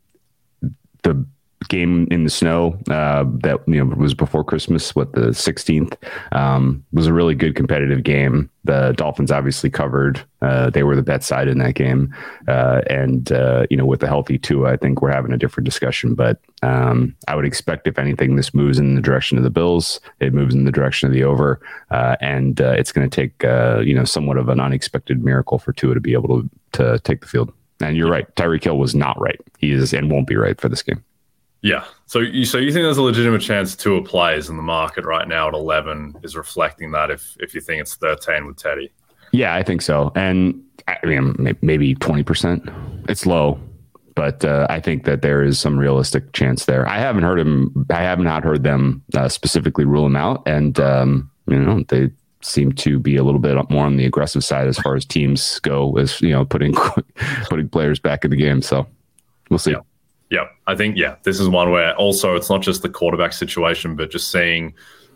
the 1.02 1.24
game 1.66 2.06
in 2.10 2.24
the 2.24 2.30
snow 2.30 2.78
uh, 2.88 3.24
that 3.40 3.60
you 3.66 3.84
know 3.84 3.96
was 3.96 4.14
before 4.14 4.44
Christmas, 4.44 4.94
what 4.94 5.12
the 5.12 5.28
16th, 5.28 5.96
um, 6.32 6.84
was 6.92 7.06
a 7.06 7.12
really 7.12 7.34
good 7.34 7.56
competitive 7.56 8.04
game. 8.04 8.48
The 8.64 8.92
Dolphins 8.96 9.32
obviously 9.32 9.68
covered; 9.68 10.24
uh, 10.40 10.70
they 10.70 10.84
were 10.84 10.94
the 10.94 11.02
bet 11.02 11.24
side 11.24 11.48
in 11.48 11.58
that 11.58 11.74
game, 11.74 12.14
uh, 12.46 12.82
and 12.88 13.32
uh, 13.32 13.66
you 13.70 13.76
know 13.76 13.86
with 13.86 14.00
the 14.00 14.06
healthy 14.06 14.38
Tua, 14.38 14.72
I 14.72 14.76
think 14.76 15.02
we're 15.02 15.10
having 15.10 15.32
a 15.32 15.38
different 15.38 15.64
discussion. 15.64 16.14
But 16.14 16.40
um, 16.62 17.16
I 17.26 17.34
would 17.34 17.44
expect, 17.44 17.88
if 17.88 17.98
anything, 17.98 18.36
this 18.36 18.54
moves 18.54 18.78
in 18.78 18.94
the 18.94 19.02
direction 19.02 19.36
of 19.36 19.44
the 19.44 19.50
Bills. 19.50 20.00
It 20.20 20.32
moves 20.32 20.54
in 20.54 20.64
the 20.64 20.72
direction 20.72 21.08
of 21.08 21.12
the 21.12 21.24
over, 21.24 21.60
uh, 21.90 22.16
and 22.20 22.60
uh, 22.60 22.70
it's 22.70 22.92
going 22.92 23.08
to 23.08 23.14
take 23.14 23.42
you 23.84 23.94
know 23.94 24.04
somewhat 24.04 24.36
of 24.36 24.48
an 24.48 24.60
unexpected 24.60 25.24
miracle 25.24 25.58
for 25.58 25.72
Tua 25.72 25.94
to 25.94 26.00
be 26.00 26.12
able 26.12 26.42
to 26.42 26.50
to 26.72 26.98
take 27.00 27.20
the 27.20 27.26
field. 27.26 27.52
And 27.80 27.96
you're 27.96 28.10
right, 28.10 28.32
Tyreek 28.34 28.64
Hill 28.64 28.78
was 28.78 28.94
not 28.94 29.20
right. 29.20 29.40
He 29.58 29.70
is 29.70 29.94
and 29.94 30.10
won't 30.10 30.26
be 30.26 30.36
right 30.36 30.60
for 30.60 30.68
this 30.68 30.82
game. 30.82 31.04
Yeah. 31.62 31.84
So 32.06 32.20
you 32.20 32.44
so 32.44 32.58
you 32.58 32.72
think 32.72 32.84
there's 32.84 32.98
a 32.98 33.02
legitimate 33.02 33.40
chance 33.40 33.74
Tua 33.74 34.02
players 34.02 34.48
in 34.48 34.56
the 34.56 34.62
market 34.62 35.04
right 35.04 35.26
now 35.26 35.48
at 35.48 35.54
11 35.54 36.16
is 36.22 36.36
reflecting 36.36 36.92
that 36.92 37.10
if 37.10 37.36
if 37.40 37.54
you 37.54 37.60
think 37.60 37.80
it's 37.82 37.94
13 37.96 38.46
with 38.46 38.56
Teddy? 38.56 38.92
Yeah, 39.32 39.54
I 39.54 39.62
think 39.62 39.82
so. 39.82 40.12
And 40.14 40.62
I 40.86 40.98
mean 41.04 41.34
maybe 41.60 41.94
20%. 41.96 43.10
It's 43.10 43.26
low, 43.26 43.60
but 44.14 44.44
uh, 44.44 44.66
I 44.70 44.80
think 44.80 45.04
that 45.04 45.22
there 45.22 45.42
is 45.42 45.58
some 45.58 45.76
realistic 45.76 46.32
chance 46.32 46.64
there. 46.66 46.88
I 46.88 46.98
haven't 46.98 47.24
heard 47.24 47.40
him 47.40 47.86
I 47.90 48.02
have 48.02 48.20
not 48.20 48.44
heard 48.44 48.62
them 48.62 49.02
uh, 49.16 49.28
specifically 49.28 49.84
rule 49.84 50.06
him 50.06 50.16
out 50.16 50.42
and 50.46 50.78
um, 50.78 51.30
you 51.48 51.58
know, 51.58 51.82
they 51.88 52.10
seem 52.40 52.72
to 52.72 53.00
be 53.00 53.16
a 53.16 53.24
little 53.24 53.40
bit 53.40 53.56
more 53.68 53.84
on 53.84 53.96
the 53.96 54.06
aggressive 54.06 54.44
side 54.44 54.68
as 54.68 54.78
far 54.78 54.94
as 54.94 55.04
teams 55.04 55.58
go 55.60 55.96
as 55.98 56.20
you 56.22 56.30
know 56.30 56.44
putting 56.44 56.72
putting 57.50 57.68
players 57.68 57.98
back 57.98 58.24
in 58.24 58.30
the 58.30 58.36
game 58.36 58.62
so 58.62 58.86
we'll 59.50 59.58
see 59.58 59.72
yeah. 59.72 59.80
Yeah, 60.30 60.48
I 60.66 60.74
think 60.74 60.96
yeah, 60.96 61.16
this 61.22 61.40
is 61.40 61.48
one 61.48 61.70
where 61.70 61.96
also 61.96 62.36
it's 62.36 62.50
not 62.50 62.60
just 62.60 62.82
the 62.82 62.88
quarterback 62.88 63.32
situation, 63.32 63.96
but 63.96 64.10
just 64.10 64.30
seeing 64.30 64.74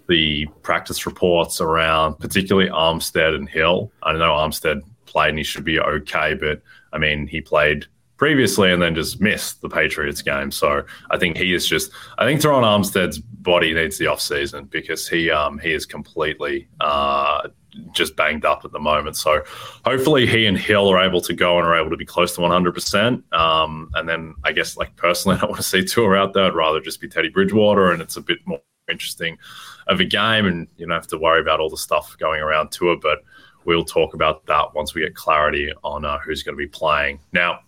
the 0.09 0.47
practice 0.63 1.07
reports 1.07 1.61
around 1.61 2.19
particularly 2.19 2.71
Armstead 2.71 3.35
and 3.35 3.49
Hill. 3.49 3.93
I 4.03 4.13
know 4.13 4.31
Armstead 4.31 4.83
played 5.07 5.31
and 5.31 5.39
he 5.39 5.45
should 5.45 5.65
be 5.65 5.79
okay, 5.79 6.35
but 6.35 6.63
I 6.93 6.99
mean 6.99 7.27
he 7.27 7.41
played 7.41 7.87
previously 8.17 8.73
and 8.73 8.81
then 8.81 8.95
just 8.95 9.21
missed 9.21 9.61
the 9.61 9.69
Patriots 9.69 10.23
game. 10.23 10.51
So 10.51 10.83
I 11.11 11.19
think 11.19 11.37
he 11.37 11.53
is 11.53 11.67
just 11.67 11.93
I 12.19 12.25
think 12.25 12.41
Terron 12.41 12.63
Armstead's 12.63 13.19
body 13.19 13.75
needs 13.75 13.99
the 13.99 14.07
off 14.07 14.21
season 14.21 14.65
because 14.67 15.09
he 15.09 15.31
um 15.31 15.59
he 15.59 15.73
is 15.73 15.85
completely 15.85 16.69
uh 16.81 17.49
just 17.93 18.17
banged 18.17 18.45
up 18.45 18.65
at 18.65 18.73
the 18.73 18.79
moment. 18.79 19.17
So 19.17 19.43
hopefully 19.85 20.27
he 20.27 20.47
and 20.47 20.57
Hill 20.57 20.89
are 20.89 21.03
able 21.03 21.21
to 21.23 21.33
go 21.33 21.59
and 21.59 21.67
are 21.67 21.79
able 21.79 21.91
to 21.91 21.97
be 21.97 22.05
close 22.05 22.35
to 22.35 22.41
100%. 22.41 23.33
Um, 23.33 23.91
and 23.95 24.09
then 24.09 24.35
I 24.45 24.53
guess 24.53 24.77
like 24.77 24.95
personally, 24.97 25.37
I 25.39 25.41
don't 25.41 25.51
want 25.51 25.63
to 25.63 25.69
see 25.69 25.85
Tua 25.85 26.15
out 26.17 26.33
there. 26.33 26.45
I'd 26.45 26.55
rather 26.55 26.81
just 26.81 27.01
be 27.01 27.09
Teddy 27.09 27.29
Bridgewater 27.29 27.93
and 27.93 28.03
it's 28.03 28.17
a 28.17 28.21
bit 28.21 28.39
more 28.45 28.61
interesting 28.91 29.39
of 29.87 30.01
a 30.01 30.05
game 30.05 30.47
and 30.47 30.69
you 30.77 30.87
don't 30.87 30.95
have 30.95 31.07
to 31.09 31.19
worry 31.19 31.41
about 31.41 31.61
all 31.61 31.71
the 31.71 31.77
stuff 31.77 32.17
going 32.19 32.41
around 32.41 32.71
Tua. 32.71 32.97
But 32.97 33.23
we'll 33.65 33.85
talk 33.85 34.15
about 34.15 34.47
that 34.47 34.75
once 34.75 34.95
we 34.95 35.03
get 35.03 35.15
clarity 35.15 35.73
on 35.83 36.05
uh, 36.05 36.19
who's 36.19 36.43
going 36.43 36.57
to 36.57 36.59
be 36.59 36.69
playing. 36.69 37.21
Now, 37.33 37.61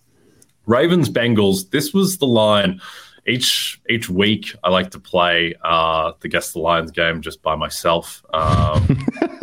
Ravens 0.65 1.09
Bengals, 1.09 1.69
this 1.69 1.93
was 1.93 2.17
the 2.17 2.27
line 2.27 2.81
each 3.27 3.81
each 3.89 4.09
week 4.09 4.55
I 4.63 4.69
like 4.69 4.91
to 4.91 4.99
play 4.99 5.55
uh, 5.63 6.13
the 6.19 6.27
guess 6.27 6.53
the 6.53 6.59
Lions 6.59 6.91
game 6.91 7.21
just 7.21 7.41
by 7.41 7.55
myself. 7.55 8.23
Um, 8.33 9.05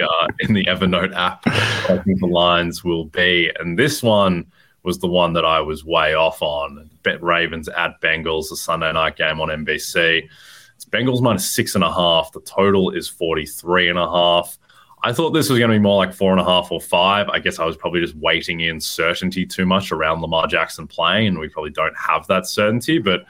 uh, 0.00 0.26
in 0.40 0.54
the 0.54 0.64
Evernote 0.64 1.14
app. 1.14 1.42
I 1.46 2.00
think 2.04 2.20
the 2.20 2.26
lines 2.26 2.84
will 2.84 3.06
be, 3.06 3.50
and 3.58 3.78
this 3.78 4.02
one 4.02 4.46
was 4.82 4.98
the 4.98 5.08
one 5.08 5.32
that 5.32 5.44
I 5.44 5.60
was 5.60 5.84
way 5.84 6.14
off 6.14 6.42
on. 6.42 6.90
Bet 7.02 7.22
Ravens 7.22 7.68
at 7.68 8.00
Bengals, 8.00 8.50
the 8.50 8.56
Sunday 8.56 8.92
night 8.92 9.16
game 9.16 9.40
on 9.40 9.48
NBC. 9.48 10.28
It's 10.76 10.84
Bengals 10.84 11.22
minus 11.22 11.50
six 11.50 11.74
and 11.74 11.84
a 11.84 11.92
half. 11.92 12.32
The 12.32 12.40
total 12.40 12.90
is 12.90 13.08
43 13.08 13.90
and 13.90 13.98
a 13.98 14.08
half. 14.08 14.58
I 15.02 15.12
thought 15.12 15.30
this 15.30 15.50
was 15.50 15.58
going 15.58 15.70
to 15.70 15.76
be 15.76 15.82
more 15.82 15.96
like 15.96 16.14
four 16.14 16.32
and 16.32 16.40
a 16.40 16.44
half 16.44 16.72
or 16.72 16.80
five. 16.80 17.28
I 17.28 17.38
guess 17.38 17.58
I 17.58 17.66
was 17.66 17.76
probably 17.76 18.00
just 18.00 18.16
waiting 18.16 18.60
in 18.60 18.80
certainty 18.80 19.44
too 19.44 19.66
much 19.66 19.92
around 19.92 20.22
Lamar 20.22 20.46
Jackson 20.46 20.86
playing, 20.86 21.28
and 21.28 21.38
we 21.38 21.48
probably 21.48 21.70
don't 21.70 21.96
have 21.96 22.26
that 22.28 22.46
certainty. 22.46 22.98
But 22.98 23.26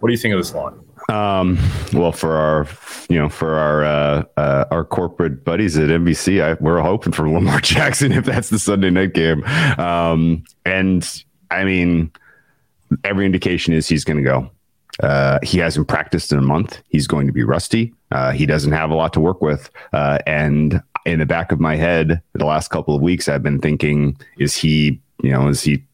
What 0.00 0.08
do 0.08 0.12
you 0.12 0.18
think 0.18 0.34
of 0.34 0.40
this 0.40 0.54
line? 0.54 0.78
Um, 1.08 1.58
well, 1.92 2.12
for 2.12 2.32
our, 2.32 2.66
you 3.08 3.18
know, 3.18 3.28
for 3.28 3.54
our 3.54 3.84
uh, 3.84 4.24
uh, 4.36 4.64
our 4.70 4.84
corporate 4.84 5.44
buddies 5.44 5.78
at 5.78 5.88
NBC, 5.88 6.42
I, 6.42 6.54
we're 6.60 6.80
hoping 6.80 7.12
for 7.12 7.28
Lamar 7.28 7.60
Jackson 7.62 8.12
if 8.12 8.24
that's 8.24 8.50
the 8.50 8.58
Sunday 8.58 8.90
night 8.90 9.14
game. 9.14 9.44
Um, 9.78 10.44
and 10.64 11.24
I 11.50 11.64
mean, 11.64 12.10
every 13.04 13.26
indication 13.26 13.72
is 13.72 13.88
he's 13.88 14.04
going 14.04 14.18
to 14.18 14.22
go. 14.22 14.50
Uh, 15.02 15.38
he 15.42 15.58
hasn't 15.58 15.88
practiced 15.88 16.32
in 16.32 16.38
a 16.38 16.42
month. 16.42 16.80
He's 16.88 17.06
going 17.06 17.26
to 17.26 17.32
be 17.32 17.44
rusty. 17.44 17.92
Uh, 18.10 18.32
he 18.32 18.46
doesn't 18.46 18.72
have 18.72 18.90
a 18.90 18.94
lot 18.94 19.12
to 19.12 19.20
work 19.20 19.42
with. 19.42 19.70
Uh, 19.92 20.18
and 20.26 20.82
in 21.04 21.18
the 21.18 21.26
back 21.26 21.52
of 21.52 21.60
my 21.60 21.76
head, 21.76 22.22
the 22.32 22.46
last 22.46 22.68
couple 22.68 22.94
of 22.94 23.02
weeks, 23.02 23.28
I've 23.28 23.42
been 23.42 23.60
thinking, 23.60 24.16
is 24.38 24.56
he, 24.56 25.00
you 25.22 25.30
know, 25.30 25.48
is 25.48 25.62
he 25.62 25.84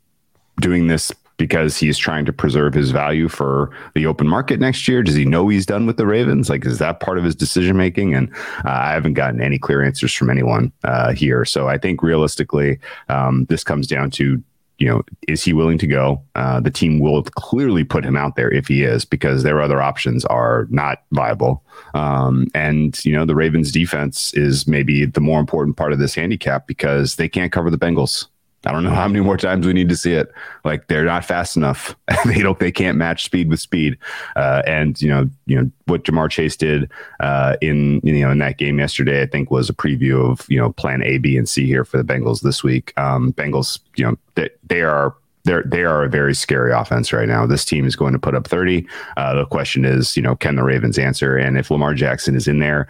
doing 0.60 0.86
this 0.86 1.12
because 1.42 1.76
he's 1.76 1.98
trying 1.98 2.24
to 2.24 2.32
preserve 2.32 2.72
his 2.72 2.92
value 2.92 3.26
for 3.26 3.68
the 3.96 4.06
open 4.06 4.28
market 4.28 4.60
next 4.60 4.86
year? 4.86 5.02
Does 5.02 5.16
he 5.16 5.24
know 5.24 5.48
he's 5.48 5.66
done 5.66 5.86
with 5.86 5.96
the 5.96 6.06
Ravens? 6.06 6.48
Like, 6.48 6.64
is 6.64 6.78
that 6.78 7.00
part 7.00 7.18
of 7.18 7.24
his 7.24 7.34
decision 7.34 7.76
making? 7.76 8.14
And 8.14 8.32
uh, 8.64 8.68
I 8.68 8.92
haven't 8.92 9.14
gotten 9.14 9.42
any 9.42 9.58
clear 9.58 9.82
answers 9.82 10.14
from 10.14 10.30
anyone 10.30 10.70
uh, 10.84 11.12
here. 11.14 11.44
So 11.44 11.66
I 11.66 11.78
think 11.78 12.00
realistically, 12.00 12.78
um, 13.08 13.46
this 13.46 13.64
comes 13.64 13.88
down 13.88 14.12
to 14.12 14.40
you 14.78 14.88
know, 14.88 15.02
is 15.28 15.42
he 15.44 15.52
willing 15.52 15.78
to 15.78 15.86
go? 15.86 16.22
Uh, 16.36 16.60
the 16.60 16.70
team 16.70 17.00
will 17.00 17.22
clearly 17.22 17.84
put 17.84 18.04
him 18.04 18.16
out 18.16 18.36
there 18.36 18.52
if 18.52 18.66
he 18.66 18.82
is, 18.82 19.04
because 19.04 19.42
their 19.42 19.60
other 19.60 19.82
options 19.82 20.24
are 20.26 20.66
not 20.70 21.02
viable. 21.12 21.62
Um, 21.94 22.48
and 22.54 23.04
you 23.04 23.12
know, 23.12 23.24
the 23.24 23.34
Ravens' 23.34 23.70
defense 23.70 24.32
is 24.34 24.66
maybe 24.66 25.06
the 25.06 25.20
more 25.20 25.38
important 25.40 25.76
part 25.76 25.92
of 25.92 25.98
this 25.98 26.14
handicap 26.14 26.66
because 26.66 27.16
they 27.16 27.28
can't 27.28 27.52
cover 27.52 27.70
the 27.70 27.78
Bengals. 27.78 28.26
I 28.64 28.70
don't 28.70 28.84
know 28.84 28.90
how 28.90 29.08
many 29.08 29.20
more 29.20 29.36
times 29.36 29.66
we 29.66 29.72
need 29.72 29.88
to 29.88 29.96
see 29.96 30.12
it. 30.12 30.30
Like 30.64 30.86
they're 30.86 31.04
not 31.04 31.24
fast 31.24 31.56
enough. 31.56 31.96
they 32.24 32.40
don't. 32.40 32.58
They 32.58 32.70
can't 32.70 32.96
match 32.96 33.24
speed 33.24 33.48
with 33.48 33.60
speed. 33.60 33.98
Uh, 34.36 34.62
and 34.66 35.00
you 35.02 35.08
know, 35.08 35.28
you 35.46 35.60
know 35.60 35.70
what 35.86 36.04
Ja'Marr 36.04 36.30
Chase 36.30 36.56
did 36.56 36.90
uh, 37.20 37.56
in 37.60 38.00
you 38.04 38.20
know 38.20 38.30
in 38.30 38.38
that 38.38 38.58
game 38.58 38.78
yesterday. 38.78 39.22
I 39.22 39.26
think 39.26 39.50
was 39.50 39.68
a 39.68 39.74
preview 39.74 40.30
of 40.30 40.46
you 40.48 40.58
know 40.58 40.72
Plan 40.72 41.02
A, 41.02 41.18
B, 41.18 41.36
and 41.36 41.48
C 41.48 41.66
here 41.66 41.84
for 41.84 41.96
the 41.96 42.04
Bengals 42.04 42.42
this 42.42 42.62
week. 42.62 42.92
Um, 42.96 43.32
Bengals, 43.32 43.80
you 43.96 44.04
know, 44.04 44.16
they, 44.36 44.50
they 44.64 44.82
are 44.82 45.14
they're 45.44 45.64
they 45.64 45.82
are 45.82 46.04
a 46.04 46.08
very 46.08 46.34
scary 46.34 46.72
offense 46.72 47.12
right 47.12 47.28
now. 47.28 47.46
This 47.46 47.64
team 47.64 47.84
is 47.84 47.96
going 47.96 48.12
to 48.12 48.18
put 48.18 48.36
up 48.36 48.46
30. 48.46 48.86
Uh, 49.16 49.34
the 49.34 49.46
question 49.46 49.84
is, 49.84 50.16
you 50.16 50.22
know, 50.22 50.36
can 50.36 50.54
the 50.54 50.62
Ravens 50.62 50.98
answer? 50.98 51.36
And 51.36 51.58
if 51.58 51.70
Lamar 51.70 51.94
Jackson 51.94 52.36
is 52.36 52.46
in 52.46 52.60
there, 52.60 52.86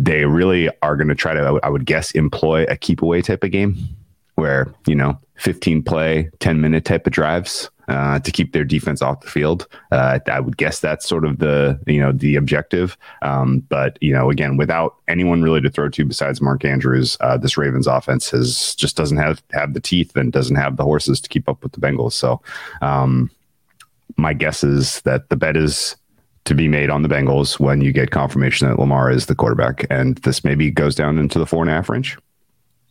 they 0.00 0.24
really 0.24 0.68
are 0.82 0.96
going 0.96 1.08
to 1.08 1.14
try 1.14 1.32
to, 1.32 1.60
I 1.62 1.68
would 1.68 1.86
guess, 1.86 2.10
employ 2.10 2.64
a 2.64 2.76
keep 2.76 3.02
away 3.02 3.22
type 3.22 3.44
of 3.44 3.52
game 3.52 3.76
where, 4.36 4.72
you 4.86 4.94
know, 4.94 5.18
15 5.36 5.82
play, 5.82 6.30
10 6.38 6.60
minute 6.60 6.84
type 6.84 7.06
of 7.06 7.12
drives 7.12 7.70
uh, 7.88 8.18
to 8.20 8.30
keep 8.30 8.52
their 8.52 8.64
defense 8.64 9.02
off 9.02 9.20
the 9.20 9.30
field. 9.30 9.66
Uh, 9.92 10.18
I 10.26 10.40
would 10.40 10.56
guess 10.56 10.80
that's 10.80 11.06
sort 11.06 11.24
of 11.24 11.38
the, 11.38 11.78
you 11.86 12.00
know, 12.00 12.12
the 12.12 12.36
objective. 12.36 12.96
Um, 13.22 13.60
but, 13.68 13.98
you 14.00 14.12
know, 14.12 14.30
again, 14.30 14.56
without 14.56 14.96
anyone 15.08 15.42
really 15.42 15.60
to 15.60 15.70
throw 15.70 15.88
to 15.88 16.04
besides 16.04 16.40
Mark 16.40 16.64
Andrews, 16.64 17.16
uh, 17.20 17.36
this 17.36 17.56
Ravens 17.56 17.86
offense 17.86 18.30
has 18.30 18.74
just 18.74 18.96
doesn't 18.96 19.18
have, 19.18 19.42
have 19.52 19.74
the 19.74 19.80
teeth 19.80 20.16
and 20.16 20.32
doesn't 20.32 20.56
have 20.56 20.76
the 20.76 20.84
horses 20.84 21.20
to 21.20 21.28
keep 21.28 21.48
up 21.48 21.62
with 21.62 21.72
the 21.72 21.80
Bengals. 21.80 22.12
So 22.12 22.40
um, 22.82 23.30
my 24.16 24.32
guess 24.32 24.64
is 24.64 25.00
that 25.02 25.28
the 25.28 25.36
bet 25.36 25.56
is 25.56 25.96
to 26.44 26.54
be 26.54 26.68
made 26.68 26.90
on 26.90 27.02
the 27.02 27.08
Bengals 27.08 27.58
when 27.58 27.80
you 27.80 27.92
get 27.92 28.10
confirmation 28.10 28.68
that 28.68 28.78
Lamar 28.78 29.10
is 29.10 29.26
the 29.26 29.34
quarterback. 29.34 29.86
And 29.90 30.16
this 30.18 30.44
maybe 30.44 30.70
goes 30.70 30.94
down 30.94 31.18
into 31.18 31.38
the 31.38 31.46
four 31.46 31.62
and 31.62 31.70
a 31.70 31.74
half 31.74 31.88
range. 31.88 32.16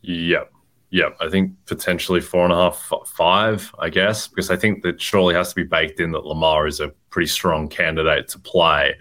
Yep. 0.02 0.52
Yeah, 0.92 1.10
I 1.20 1.30
think 1.30 1.52
potentially 1.66 2.22
four 2.22 2.44
and 2.44 2.54
a 2.54 2.56
half, 2.56 2.92
five, 3.08 3.74
I 3.80 3.90
guess, 3.90 4.28
because 4.28 4.50
I 4.50 4.56
think 4.56 4.84
that 4.84 5.02
surely 5.02 5.34
has 5.36 5.50
to 5.50 5.56
be 5.56 5.64
baked 5.64 6.00
in 6.00 6.12
that 6.12 6.26
Lamar 6.26 6.68
is 6.68 6.80
a 6.80 6.90
pretty 7.10 7.28
strong 7.28 7.68
candidate 7.68 8.30
to 8.30 8.40
play. 8.40 8.96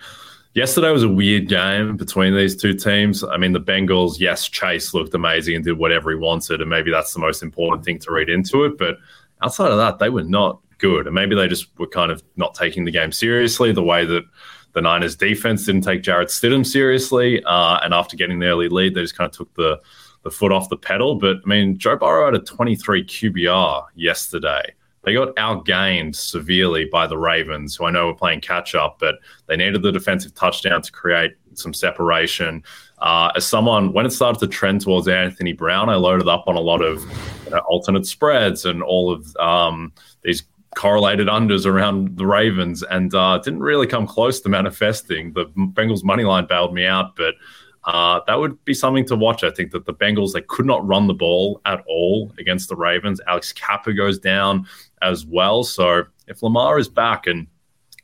Yesterday 0.55 0.91
was 0.91 1.03
a 1.03 1.09
weird 1.09 1.49
game 1.49 1.97
between 1.97 2.35
these 2.35 2.57
two 2.57 2.75
teams. 2.75 3.23
I 3.25 3.37
mean, 3.37 3.53
the 3.53 3.61
Bengals, 3.61 4.19
yes, 4.19 4.49
Chase 4.49 4.95
looked 4.95 5.15
amazing 5.15 5.57
and 5.57 5.65
did 5.65 5.79
whatever 5.79 6.11
he 6.11 6.17
wanted, 6.17 6.61
and 6.61 6.71
maybe 6.71 6.91
that's 6.91 7.13
the 7.13 7.21
most 7.21 7.43
important 7.43 7.85
thing 7.85 7.99
to 8.01 8.13
read 8.13 8.29
into 8.29 8.65
it. 8.65 8.79
But 8.79 8.99
outside 9.43 9.71
of 9.73 9.79
that, 9.79 9.99
they 9.99 10.11
were 10.11 10.23
not 10.23 10.61
good. 10.79 11.07
And 11.07 11.15
maybe 11.15 11.35
they 11.35 11.49
just 11.49 11.77
were 11.79 11.87
kind 11.87 12.13
of 12.13 12.23
not 12.37 12.55
taking 12.55 12.85
the 12.85 12.91
game 12.91 13.13
seriously 13.13 13.73
the 13.73 13.83
way 13.83 14.05
that 14.05 14.25
the 14.75 14.81
Niners 14.81 15.17
defense 15.17 15.65
didn't 15.67 15.83
take 15.83 16.03
Jarrett 16.03 16.29
Stidham 16.29 16.67
seriously. 16.67 17.43
Uh, 17.45 17.79
and 17.83 17.95
after 17.95 18.17
getting 18.17 18.39
the 18.39 18.47
early 18.47 18.69
lead, 18.69 18.95
they 18.95 19.03
just 19.03 19.17
kind 19.17 19.31
of 19.31 19.37
took 19.37 19.55
the 19.55 19.81
the 20.25 20.31
foot 20.31 20.53
off 20.53 20.69
the 20.69 20.77
pedal. 20.77 21.15
But 21.15 21.37
I 21.45 21.49
mean, 21.49 21.79
Joe 21.79 21.97
Burrow 21.97 22.25
had 22.27 22.35
a 22.35 22.45
23 22.45 23.05
QBR 23.05 23.87
yesterday. 23.95 24.75
They 25.05 25.13
got 25.13 25.37
outgained 25.37 26.17
severely 26.17 26.87
by 26.87 27.07
the 27.07 27.19
Ravens, 27.19 27.77
who 27.77 27.85
I 27.85 27.91
know 27.91 28.07
were 28.07 28.15
playing 28.15 28.41
catch 28.41 28.75
up, 28.75 28.97
but 28.99 29.17
they 29.47 29.57
needed 29.57 29.83
the 29.83 29.93
defensive 29.93 30.35
touchdown 30.35 30.81
to 30.81 30.91
create 30.91 31.35
some 31.53 31.75
separation. 31.75 32.65
Uh, 33.01 33.31
as 33.37 33.47
someone, 33.47 33.93
when 33.93 34.07
it 34.07 34.11
started 34.11 34.41
to 34.41 34.47
trend 34.47 34.81
towards 34.81 35.07
Anthony 35.07 35.53
Brown, 35.53 35.91
I 35.91 35.97
loaded 35.97 36.27
up 36.27 36.45
on 36.47 36.57
a 36.57 36.61
lot 36.61 36.81
of 36.81 37.03
you 37.45 37.51
know, 37.51 37.59
alternate 37.69 38.07
spreads 38.07 38.65
and 38.65 38.83
all 38.83 39.13
of 39.13 39.37
um, 39.37 39.93
these 40.23 40.45
correlated 40.75 41.29
unders 41.29 41.67
around 41.67 42.17
the 42.17 42.27
Ravens, 42.27 42.83
and 42.83 43.15
uh, 43.15 43.39
didn't 43.39 43.61
really 43.61 43.87
come 43.87 44.07
close 44.07 44.41
to 44.41 44.49
manifesting. 44.49 45.33
The 45.33 45.47
Bengals 45.47 46.03
money 46.03 46.25
line 46.25 46.47
bailed 46.47 46.75
me 46.75 46.87
out, 46.87 47.15
but 47.15 47.35
uh, 47.87 48.21
that 48.27 48.39
would 48.39 48.63
be 48.65 48.75
something 48.75 49.05
to 49.07 49.17
watch. 49.17 49.45
I 49.45 49.51
think 49.51 49.71
that 49.73 49.85
the 49.85 49.95
Bengals 49.95 50.33
they 50.33 50.41
could 50.43 50.67
not 50.67 50.87
run 50.87 51.07
the 51.07 51.15
ball 51.15 51.61
at 51.67 51.83
all 51.87 52.33
against 52.39 52.69
the 52.69 52.77
Ravens. 52.77 53.21
Alex 53.27 53.53
Cappa 53.53 53.93
goes 53.93 54.19
down 54.19 54.67
as 55.03 55.27
well. 55.27 55.65
So 55.65 56.05
if 56.27 56.43
Lamar 56.43 56.79
is 56.79 56.89
back 56.89 57.27
and 57.27 57.47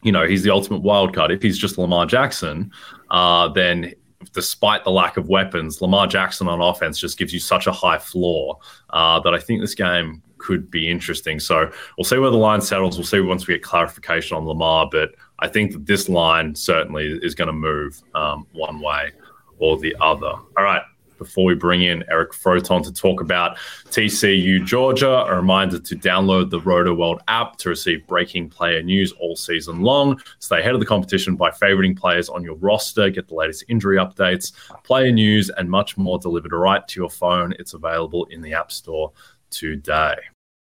you 0.02 0.12
know 0.12 0.26
he's 0.26 0.42
the 0.42 0.50
ultimate 0.50 0.82
wild 0.82 1.14
card, 1.14 1.30
if 1.30 1.42
he's 1.42 1.58
just 1.58 1.78
Lamar 1.78 2.06
Jackson, 2.06 2.70
uh, 3.10 3.48
then 3.48 3.94
despite 4.34 4.84
the 4.84 4.90
lack 4.90 5.16
of 5.16 5.28
weapons, 5.28 5.80
Lamar 5.80 6.06
Jackson 6.06 6.46
on 6.46 6.60
offense 6.60 6.98
just 6.98 7.18
gives 7.18 7.32
you 7.32 7.40
such 7.40 7.66
a 7.66 7.72
high 7.72 7.98
floor 7.98 8.58
uh, 8.90 9.18
that 9.20 9.32
I 9.32 9.38
think 9.38 9.62
this 9.62 9.74
game 9.74 10.22
could 10.36 10.70
be 10.70 10.90
interesting. 10.90 11.40
So 11.40 11.70
we'll 11.96 12.04
see 12.04 12.18
where 12.18 12.30
the 12.30 12.36
line 12.36 12.60
settles. 12.60 12.98
We'll 12.98 13.06
see 13.06 13.20
once 13.20 13.46
we 13.46 13.54
get 13.54 13.62
clarification 13.62 14.36
on 14.36 14.44
Lamar, 14.44 14.88
but 14.90 15.14
I 15.38 15.48
think 15.48 15.72
that 15.72 15.86
this 15.86 16.08
line 16.08 16.54
certainly 16.54 17.18
is 17.22 17.34
going 17.34 17.48
to 17.48 17.54
move 17.54 18.00
um, 18.14 18.46
one 18.52 18.80
way 18.80 19.12
or 19.60 19.78
the 19.78 19.94
other. 20.00 20.26
All 20.26 20.64
right. 20.64 20.82
Before 21.18 21.44
we 21.44 21.54
bring 21.54 21.82
in 21.82 22.02
Eric 22.08 22.32
Froton 22.32 22.82
to 22.82 22.90
talk 22.90 23.20
about 23.20 23.58
TCU 23.90 24.64
Georgia, 24.64 25.26
a 25.26 25.36
reminder 25.36 25.78
to 25.78 25.94
download 25.94 26.48
the 26.48 26.60
Rotoworld 26.60 27.18
app 27.28 27.58
to 27.58 27.68
receive 27.68 28.06
breaking 28.06 28.48
player 28.48 28.82
news 28.82 29.12
all 29.12 29.36
season 29.36 29.82
long. 29.82 30.18
Stay 30.38 30.60
ahead 30.60 30.72
of 30.72 30.80
the 30.80 30.86
competition 30.86 31.36
by 31.36 31.50
favoriting 31.50 31.94
players 31.94 32.30
on 32.30 32.42
your 32.42 32.54
roster, 32.56 33.10
get 33.10 33.28
the 33.28 33.34
latest 33.34 33.64
injury 33.68 33.98
updates, 33.98 34.54
player 34.82 35.12
news, 35.12 35.50
and 35.50 35.68
much 35.68 35.98
more 35.98 36.18
delivered 36.18 36.52
right 36.52 36.88
to 36.88 36.98
your 36.98 37.10
phone. 37.10 37.52
It's 37.58 37.74
available 37.74 38.24
in 38.30 38.40
the 38.40 38.54
App 38.54 38.72
Store 38.72 39.12
today. 39.50 40.16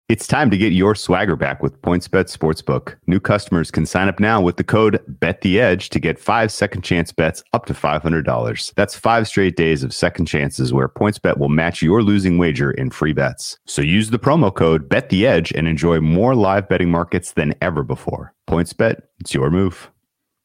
It's 0.09 0.27
time 0.27 0.51
to 0.51 0.57
get 0.57 0.73
your 0.73 0.95
swagger 0.95 1.37
back 1.37 1.63
with 1.63 1.83
PointsBet 1.83 2.35
Sportsbook. 2.35 2.97
New 3.07 3.21
customers 3.21 3.71
can 3.71 3.85
sign 3.85 4.09
up 4.09 4.19
now 4.19 4.41
with 4.41 4.57
the 4.57 4.65
code 4.65 5.05
BetTheEdge 5.21 5.91
to 5.91 6.01
get 6.01 6.19
five 6.19 6.51
second 6.51 6.81
chance 6.81 7.13
bets 7.13 7.45
up 7.53 7.67
to 7.67 7.75
$500. 7.75 8.75
That's 8.75 8.97
five 8.97 9.29
straight 9.29 9.55
days 9.55 9.83
of 9.83 9.93
second 9.93 10.25
chances 10.25 10.73
where 10.73 10.89
PointsBet 10.89 11.37
will 11.37 11.51
match 11.51 11.83
your 11.83 12.03
losing 12.03 12.39
wager 12.39 12.71
in 12.71 12.89
free 12.89 13.13
bets. 13.13 13.59
So 13.67 13.83
use 13.83 14.09
the 14.09 14.19
promo 14.19 14.55
code 14.55 14.89
BetTheEdge 14.89 15.53
and 15.55 15.69
enjoy 15.69 16.01
more 16.01 16.35
live 16.35 16.71
betting 16.71 16.91
markets 16.91 17.33
than 17.33 17.55
ever 17.61 17.83
before. 17.83 18.33
PointsBet, 18.49 19.03
it's 19.21 19.35
your 19.35 19.51
move. 19.51 19.91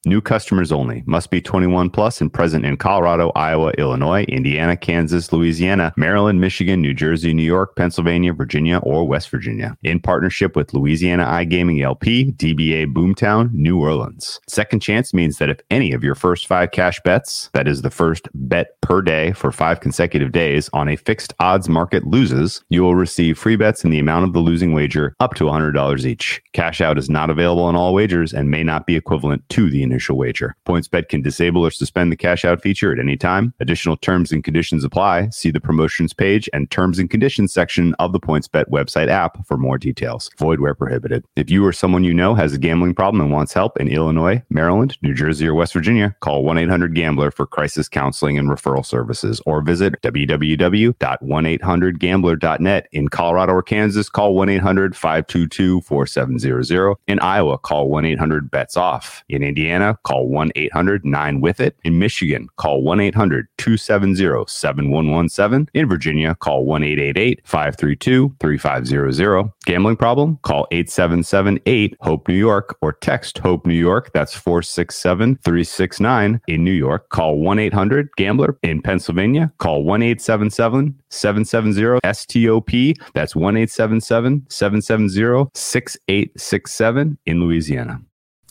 New 0.06 0.20
customers 0.20 0.72
only. 0.72 1.02
Must 1.06 1.30
be 1.30 1.40
21 1.40 1.90
plus 1.90 2.20
and 2.20 2.32
present 2.32 2.66
in 2.66 2.76
Colorado, 2.76 3.32
Iowa, 3.36 3.72
Illinois, 3.78 4.24
Indiana, 4.24 4.76
Kansas, 4.76 5.32
Louisiana, 5.32 5.94
Maryland, 5.96 6.42
Michigan, 6.42 6.82
New 6.82 6.94
Jersey, 6.94 7.34
New 7.34 7.44
York, 7.44 7.78
Pennsylvania, 7.78 8.34
Virginia, 8.34 8.80
or 8.80 9.08
West 9.08 9.30
Virginia. 9.30 9.78
In 9.82 10.02
partnership 10.02 10.58
with 10.58 10.74
Louisiana 10.74 11.24
iGaming 11.24 11.82
LP, 11.82 12.34
DBA 12.34 12.92
Boomtown, 12.94 13.54
New 13.54 13.80
Orleans. 13.80 14.42
Second 14.50 14.82
chance 14.82 15.14
means 15.14 15.38
that 15.38 15.50
if 15.50 15.62
any 15.72 15.94
of 15.94 16.04
your 16.04 16.16
first 16.16 16.48
five 16.48 16.72
cash 16.72 17.00
bets, 17.06 17.50
that 17.54 17.66
is 17.66 17.82
the 17.82 17.90
first 17.90 18.28
bet 18.34 18.82
per 18.82 19.02
day 19.02 19.32
for 19.32 19.54
five 19.54 19.80
consecutive 19.80 20.34
days 20.34 20.70
on 20.74 20.90
a 20.90 20.98
fixed 20.98 21.34
odds 21.40 21.70
market 21.70 22.06
loses, 22.06 22.62
you 22.68 22.82
will 22.82 22.96
receive 22.96 23.38
free 23.38 23.56
bets 23.56 23.86
in 23.86 23.90
the 23.90 24.00
amount 24.00 24.26
of 24.26 24.34
the 24.34 24.40
losing 24.40 24.74
wager 24.74 25.16
up 25.22 25.34
to 25.36 25.46
$100 25.46 26.06
each. 26.06 26.42
Cash 26.52 26.82
out 26.82 26.98
is 26.98 27.10
not 27.10 27.30
available 27.30 27.64
on 27.64 27.78
all 27.78 27.94
wagers 27.94 28.34
and 28.34 28.52
may 28.52 28.64
not 28.64 28.86
be 28.86 28.98
equivalent 28.98 29.48
to 29.48 29.70
the 29.70 29.82
initial 29.94 30.18
wager. 30.18 30.56
PointsBet 30.68 31.08
can 31.08 31.22
disable 31.22 31.64
or 31.64 31.72
suspend 31.72 32.12
the 32.12 32.18
cash 32.18 32.44
out 32.44 32.62
feature 32.62 32.92
at 32.92 33.00
any 33.00 33.16
time. 33.16 33.54
Additional 33.60 33.96
terms 33.96 34.32
and 34.32 34.44
conditions 34.44 34.84
apply. 34.84 35.30
See 35.30 35.52
the 35.52 35.62
promotions 35.62 36.14
page 36.14 36.50
and 36.52 36.72
terms 36.72 36.98
and 36.98 37.10
conditions 37.10 37.54
section 37.54 37.94
of 38.00 38.12
the 38.12 38.20
PointsBet 38.20 38.70
website 38.70 39.08
app 39.08 39.46
for 39.46 39.58
more 39.58 39.78
details. 39.78 40.32
Void 40.40 40.60
where 40.60 40.74
prohibited. 40.74 41.24
If 41.36 41.52
you 41.52 41.64
or 41.64 41.72
someone 41.72 42.04
you 42.04 42.14
know 42.14 42.34
has 42.34 42.54
a 42.54 42.58
gambling 42.58 42.96
problem 42.96 43.22
and 43.22 43.32
wants 43.32 43.54
help 43.54 43.80
in 43.80 43.88
Illinois, 43.88 44.42
Maryland, 44.50 44.98
New 45.04 45.14
Jersey, 45.14 45.48
or 45.48 45.54
West 45.54 45.74
Virginia, 45.74 46.16
call 46.22 46.44
1 46.44 46.58
800 46.58 46.96
Gambler 46.96 47.30
for 47.30 47.46
crisis 47.46 47.88
counseling 47.88 48.40
and 48.40 48.50
referral 48.50 48.86
services 48.86 49.42
or 49.46 49.62
visit 49.62 50.02
www.1800Gambler.net. 50.02 52.88
In 52.92 53.08
Colorado 53.10 53.54
or 53.54 53.62
Kansas, 53.62 54.10
call 54.10 54.34
1 54.36 54.50
800 54.50 54.96
522 54.96 55.82
4700. 55.82 56.96
In 57.08 57.20
Iowa, 57.20 57.58
call 57.58 57.90
1 57.90 58.06
800 58.06 58.50
BETS 58.50 58.78
OFF. 58.78 59.24
In 59.30 59.44
Indiana, 59.44 59.83
call 60.04 60.28
1 60.30 60.52
800 60.56 61.04
9 61.04 61.42
with 61.42 61.60
it. 61.60 61.76
In 61.84 62.00
Michigan, 62.00 62.48
call 62.58 62.84
1 62.84 63.00
800 63.00 63.48
270 63.58 64.46
7117. 64.48 65.70
In 65.74 65.90
Virginia, 65.90 66.36
call 66.36 66.66
1 66.66 66.84
888 66.84 67.42
532 67.44 68.36
3500. 68.40 69.52
Gambling 69.66 69.98
problem? 69.98 70.38
Call 70.44 70.68
877 70.72 71.60
8 71.66 71.98
HOPE 72.02 72.28
New 72.28 72.36
York 72.36 72.78
or 72.82 72.94
text 72.94 73.38
HOPE 73.40 73.66
New 73.66 73.74
York. 73.74 74.12
That's 74.14 74.34
467 74.34 75.40
369. 75.44 76.42
In 76.48 76.64
New 76.64 76.72
York, 76.72 77.10
call 77.10 77.40
1 77.40 77.60
800 77.60 78.10
Gambler. 78.16 78.58
In 78.64 78.82
Pennsylvania, 78.82 79.52
call 79.58 79.84
1 79.84 80.02
877 80.02 80.96
770 81.10 82.00
STOP. 82.14 82.96
That's 83.14 83.36
1 83.36 83.58
877 83.58 84.46
770 84.50 85.50
6867 85.54 87.18
in 87.26 87.40
Louisiana. 87.40 88.02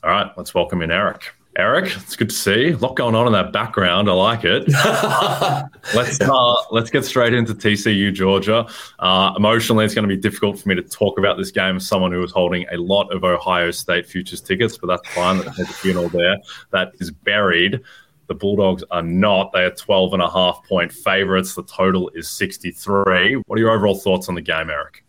All 0.04 0.10
right, 0.10 0.32
let's 0.36 0.52
welcome 0.52 0.82
in 0.82 0.90
Eric. 0.90 1.32
Eric, 1.56 1.96
it's 1.96 2.16
good 2.16 2.30
to 2.30 2.34
see. 2.34 2.70
A 2.70 2.76
lot 2.78 2.96
going 2.96 3.14
on 3.14 3.28
in 3.28 3.32
that 3.34 3.52
background. 3.52 4.08
I 4.08 4.14
like 4.14 4.40
it. 4.42 4.66
let's 5.94 6.20
uh, 6.20 6.54
let's 6.72 6.90
get 6.90 7.04
straight 7.04 7.34
into 7.34 7.54
TCU 7.54 8.12
Georgia. 8.12 8.66
Uh, 8.98 9.32
emotionally, 9.36 9.84
it's 9.84 9.94
going 9.94 10.08
to 10.08 10.12
be 10.12 10.20
difficult 10.20 10.58
for 10.58 10.68
me 10.68 10.74
to 10.74 10.82
talk 10.82 11.18
about 11.18 11.36
this 11.36 11.52
game 11.52 11.76
as 11.76 11.86
someone 11.86 12.10
who 12.10 12.20
is 12.24 12.32
holding 12.32 12.66
a 12.72 12.78
lot 12.78 13.14
of 13.14 13.22
Ohio 13.22 13.70
State 13.70 14.06
futures 14.06 14.40
tickets, 14.40 14.76
but 14.76 14.88
that's 14.88 15.06
fine. 15.14 15.38
There's 15.38 15.60
a 15.60 15.66
funeral 15.66 16.08
there 16.08 16.38
that 16.72 16.94
is 16.98 17.12
buried. 17.12 17.80
The 18.26 18.34
Bulldogs 18.34 18.82
are 18.90 19.02
not. 19.02 19.52
They 19.52 19.62
are 19.62 19.70
12 19.70 20.14
and 20.14 20.22
a 20.22 20.30
half 20.30 20.64
point 20.66 20.90
favorites. 20.90 21.54
The 21.54 21.62
total 21.64 22.10
is 22.14 22.28
63. 22.28 23.36
What 23.46 23.56
are 23.56 23.60
your 23.60 23.70
overall 23.70 23.94
thoughts 23.94 24.28
on 24.28 24.34
the 24.34 24.40
game, 24.40 24.68
Eric? 24.68 25.01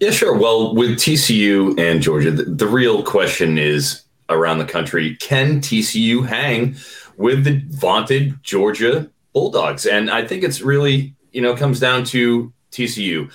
Yeah, 0.00 0.10
sure. 0.10 0.36
Well, 0.36 0.74
with 0.74 0.96
TCU 0.96 1.78
and 1.78 2.02
Georgia, 2.02 2.30
the, 2.30 2.44
the 2.44 2.66
real 2.66 3.02
question 3.02 3.58
is 3.58 4.02
around 4.28 4.58
the 4.58 4.64
country 4.64 5.16
can 5.16 5.60
TCU 5.60 6.26
hang 6.26 6.76
with 7.16 7.44
the 7.44 7.62
vaunted 7.68 8.42
Georgia 8.42 9.10
Bulldogs? 9.32 9.86
And 9.86 10.10
I 10.10 10.26
think 10.26 10.42
it's 10.42 10.60
really, 10.60 11.14
you 11.32 11.40
know, 11.40 11.56
comes 11.56 11.80
down 11.80 12.04
to 12.04 12.52
TCU. 12.72 13.32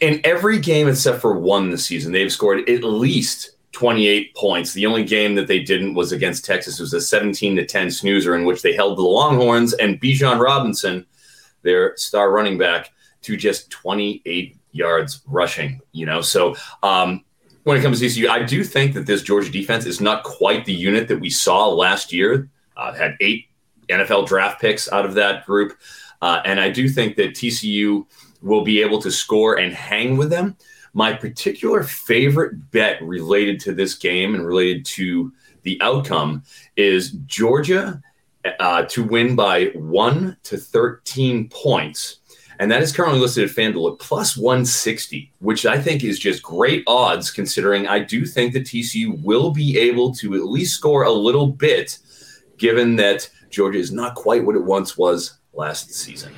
In 0.00 0.20
every 0.24 0.58
game 0.58 0.88
except 0.88 1.20
for 1.20 1.38
one 1.38 1.70
this 1.70 1.86
season, 1.86 2.12
they've 2.12 2.32
scored 2.32 2.68
at 2.68 2.84
least 2.84 3.52
28 3.72 4.34
points. 4.34 4.72
The 4.72 4.86
only 4.86 5.04
game 5.04 5.34
that 5.34 5.48
they 5.48 5.60
didn't 5.60 5.94
was 5.94 6.12
against 6.12 6.44
Texas. 6.44 6.78
It 6.78 6.82
was 6.82 6.94
a 6.94 7.00
17 7.00 7.56
to 7.56 7.66
10 7.66 7.90
snoozer 7.90 8.36
in 8.36 8.44
which 8.44 8.62
they 8.62 8.74
held 8.74 8.98
the 8.98 9.02
Longhorns 9.02 9.72
and 9.74 10.00
Bijan 10.00 10.40
Robinson, 10.40 11.06
their 11.62 11.96
star 11.96 12.30
running 12.30 12.58
back, 12.58 12.90
to 13.22 13.36
just 13.36 13.70
28 13.70 14.56
yards 14.74 15.22
rushing. 15.26 15.80
You 15.92 16.06
know, 16.06 16.20
so 16.20 16.56
um, 16.82 17.24
when 17.62 17.78
it 17.78 17.82
comes 17.82 18.00
to 18.00 18.06
TCU, 18.06 18.28
I 18.28 18.42
do 18.42 18.62
think 18.62 18.94
that 18.94 19.06
this 19.06 19.22
Georgia 19.22 19.50
defense 19.50 19.86
is 19.86 20.00
not 20.00 20.24
quite 20.24 20.64
the 20.64 20.74
unit 20.74 21.08
that 21.08 21.20
we 21.20 21.30
saw 21.30 21.68
last 21.68 22.12
year. 22.12 22.50
Uh, 22.76 22.92
had 22.92 23.16
eight 23.20 23.46
NFL 23.88 24.26
draft 24.26 24.60
picks 24.60 24.90
out 24.92 25.06
of 25.06 25.14
that 25.14 25.46
group. 25.46 25.78
Uh, 26.20 26.40
and 26.44 26.58
I 26.58 26.70
do 26.70 26.88
think 26.88 27.16
that 27.16 27.30
TCU 27.30 28.06
will 28.42 28.62
be 28.62 28.82
able 28.82 29.00
to 29.02 29.10
score 29.10 29.58
and 29.58 29.72
hang 29.72 30.16
with 30.16 30.30
them. 30.30 30.56
My 30.92 31.12
particular 31.12 31.82
favorite 31.82 32.70
bet 32.70 33.02
related 33.02 33.60
to 33.60 33.72
this 33.72 33.94
game 33.94 34.34
and 34.34 34.46
related 34.46 34.84
to 34.86 35.32
the 35.62 35.80
outcome 35.80 36.44
is 36.76 37.12
Georgia 37.26 38.02
uh, 38.60 38.82
to 38.84 39.02
win 39.02 39.34
by 39.34 39.66
1 39.74 40.36
to 40.44 40.56
13 40.56 41.48
points 41.48 42.20
and 42.58 42.70
that 42.70 42.82
is 42.82 42.92
currently 42.92 43.20
listed 43.20 43.48
at 43.48 43.54
FanDuel 43.54 43.92
at 43.92 43.98
plus 43.98 44.36
160, 44.36 45.32
which 45.40 45.66
I 45.66 45.80
think 45.80 46.04
is 46.04 46.18
just 46.18 46.42
great 46.42 46.84
odds 46.86 47.30
considering 47.30 47.86
I 47.86 47.98
do 47.98 48.24
think 48.24 48.52
that 48.52 48.64
TCU 48.64 49.22
will 49.22 49.50
be 49.50 49.78
able 49.78 50.14
to 50.16 50.34
at 50.34 50.44
least 50.44 50.74
score 50.74 51.04
a 51.04 51.12
little 51.12 51.48
bit, 51.48 51.98
given 52.58 52.96
that 52.96 53.28
Georgia 53.50 53.78
is 53.78 53.92
not 53.92 54.14
quite 54.14 54.44
what 54.44 54.56
it 54.56 54.64
once 54.64 54.96
was 54.96 55.38
last 55.52 55.92
season. 55.92 56.32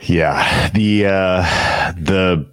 Yeah, 0.00 0.70
the 0.70 1.06
uh, 1.06 1.92
the 1.92 2.50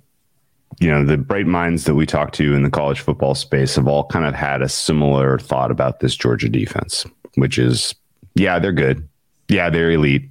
you 0.80 0.90
know 0.90 1.06
the 1.06 1.18
bright 1.18 1.48
minds 1.48 1.86
that 1.86 1.96
we 1.96 2.06
talk 2.06 2.34
to 2.34 2.54
in 2.54 2.64
the 2.64 2.70
college 2.70 3.00
football 3.00 3.36
space 3.36 3.76
have 3.76 3.88
all 3.88 4.06
kind 4.06 4.26
of 4.26 4.34
had 4.34 4.62
a 4.62 4.70
similar 4.70 5.40
thought 5.40 5.72
about 5.72 6.00
this 6.00 6.16
Georgia 6.16 6.50
defense, 6.50 7.06
which 7.36 7.58
is 7.58 7.96
yeah 8.36 8.60
they're 8.60 8.74
good, 8.74 9.08
yeah 9.48 9.70
they're 9.70 9.92
elite, 9.92 10.30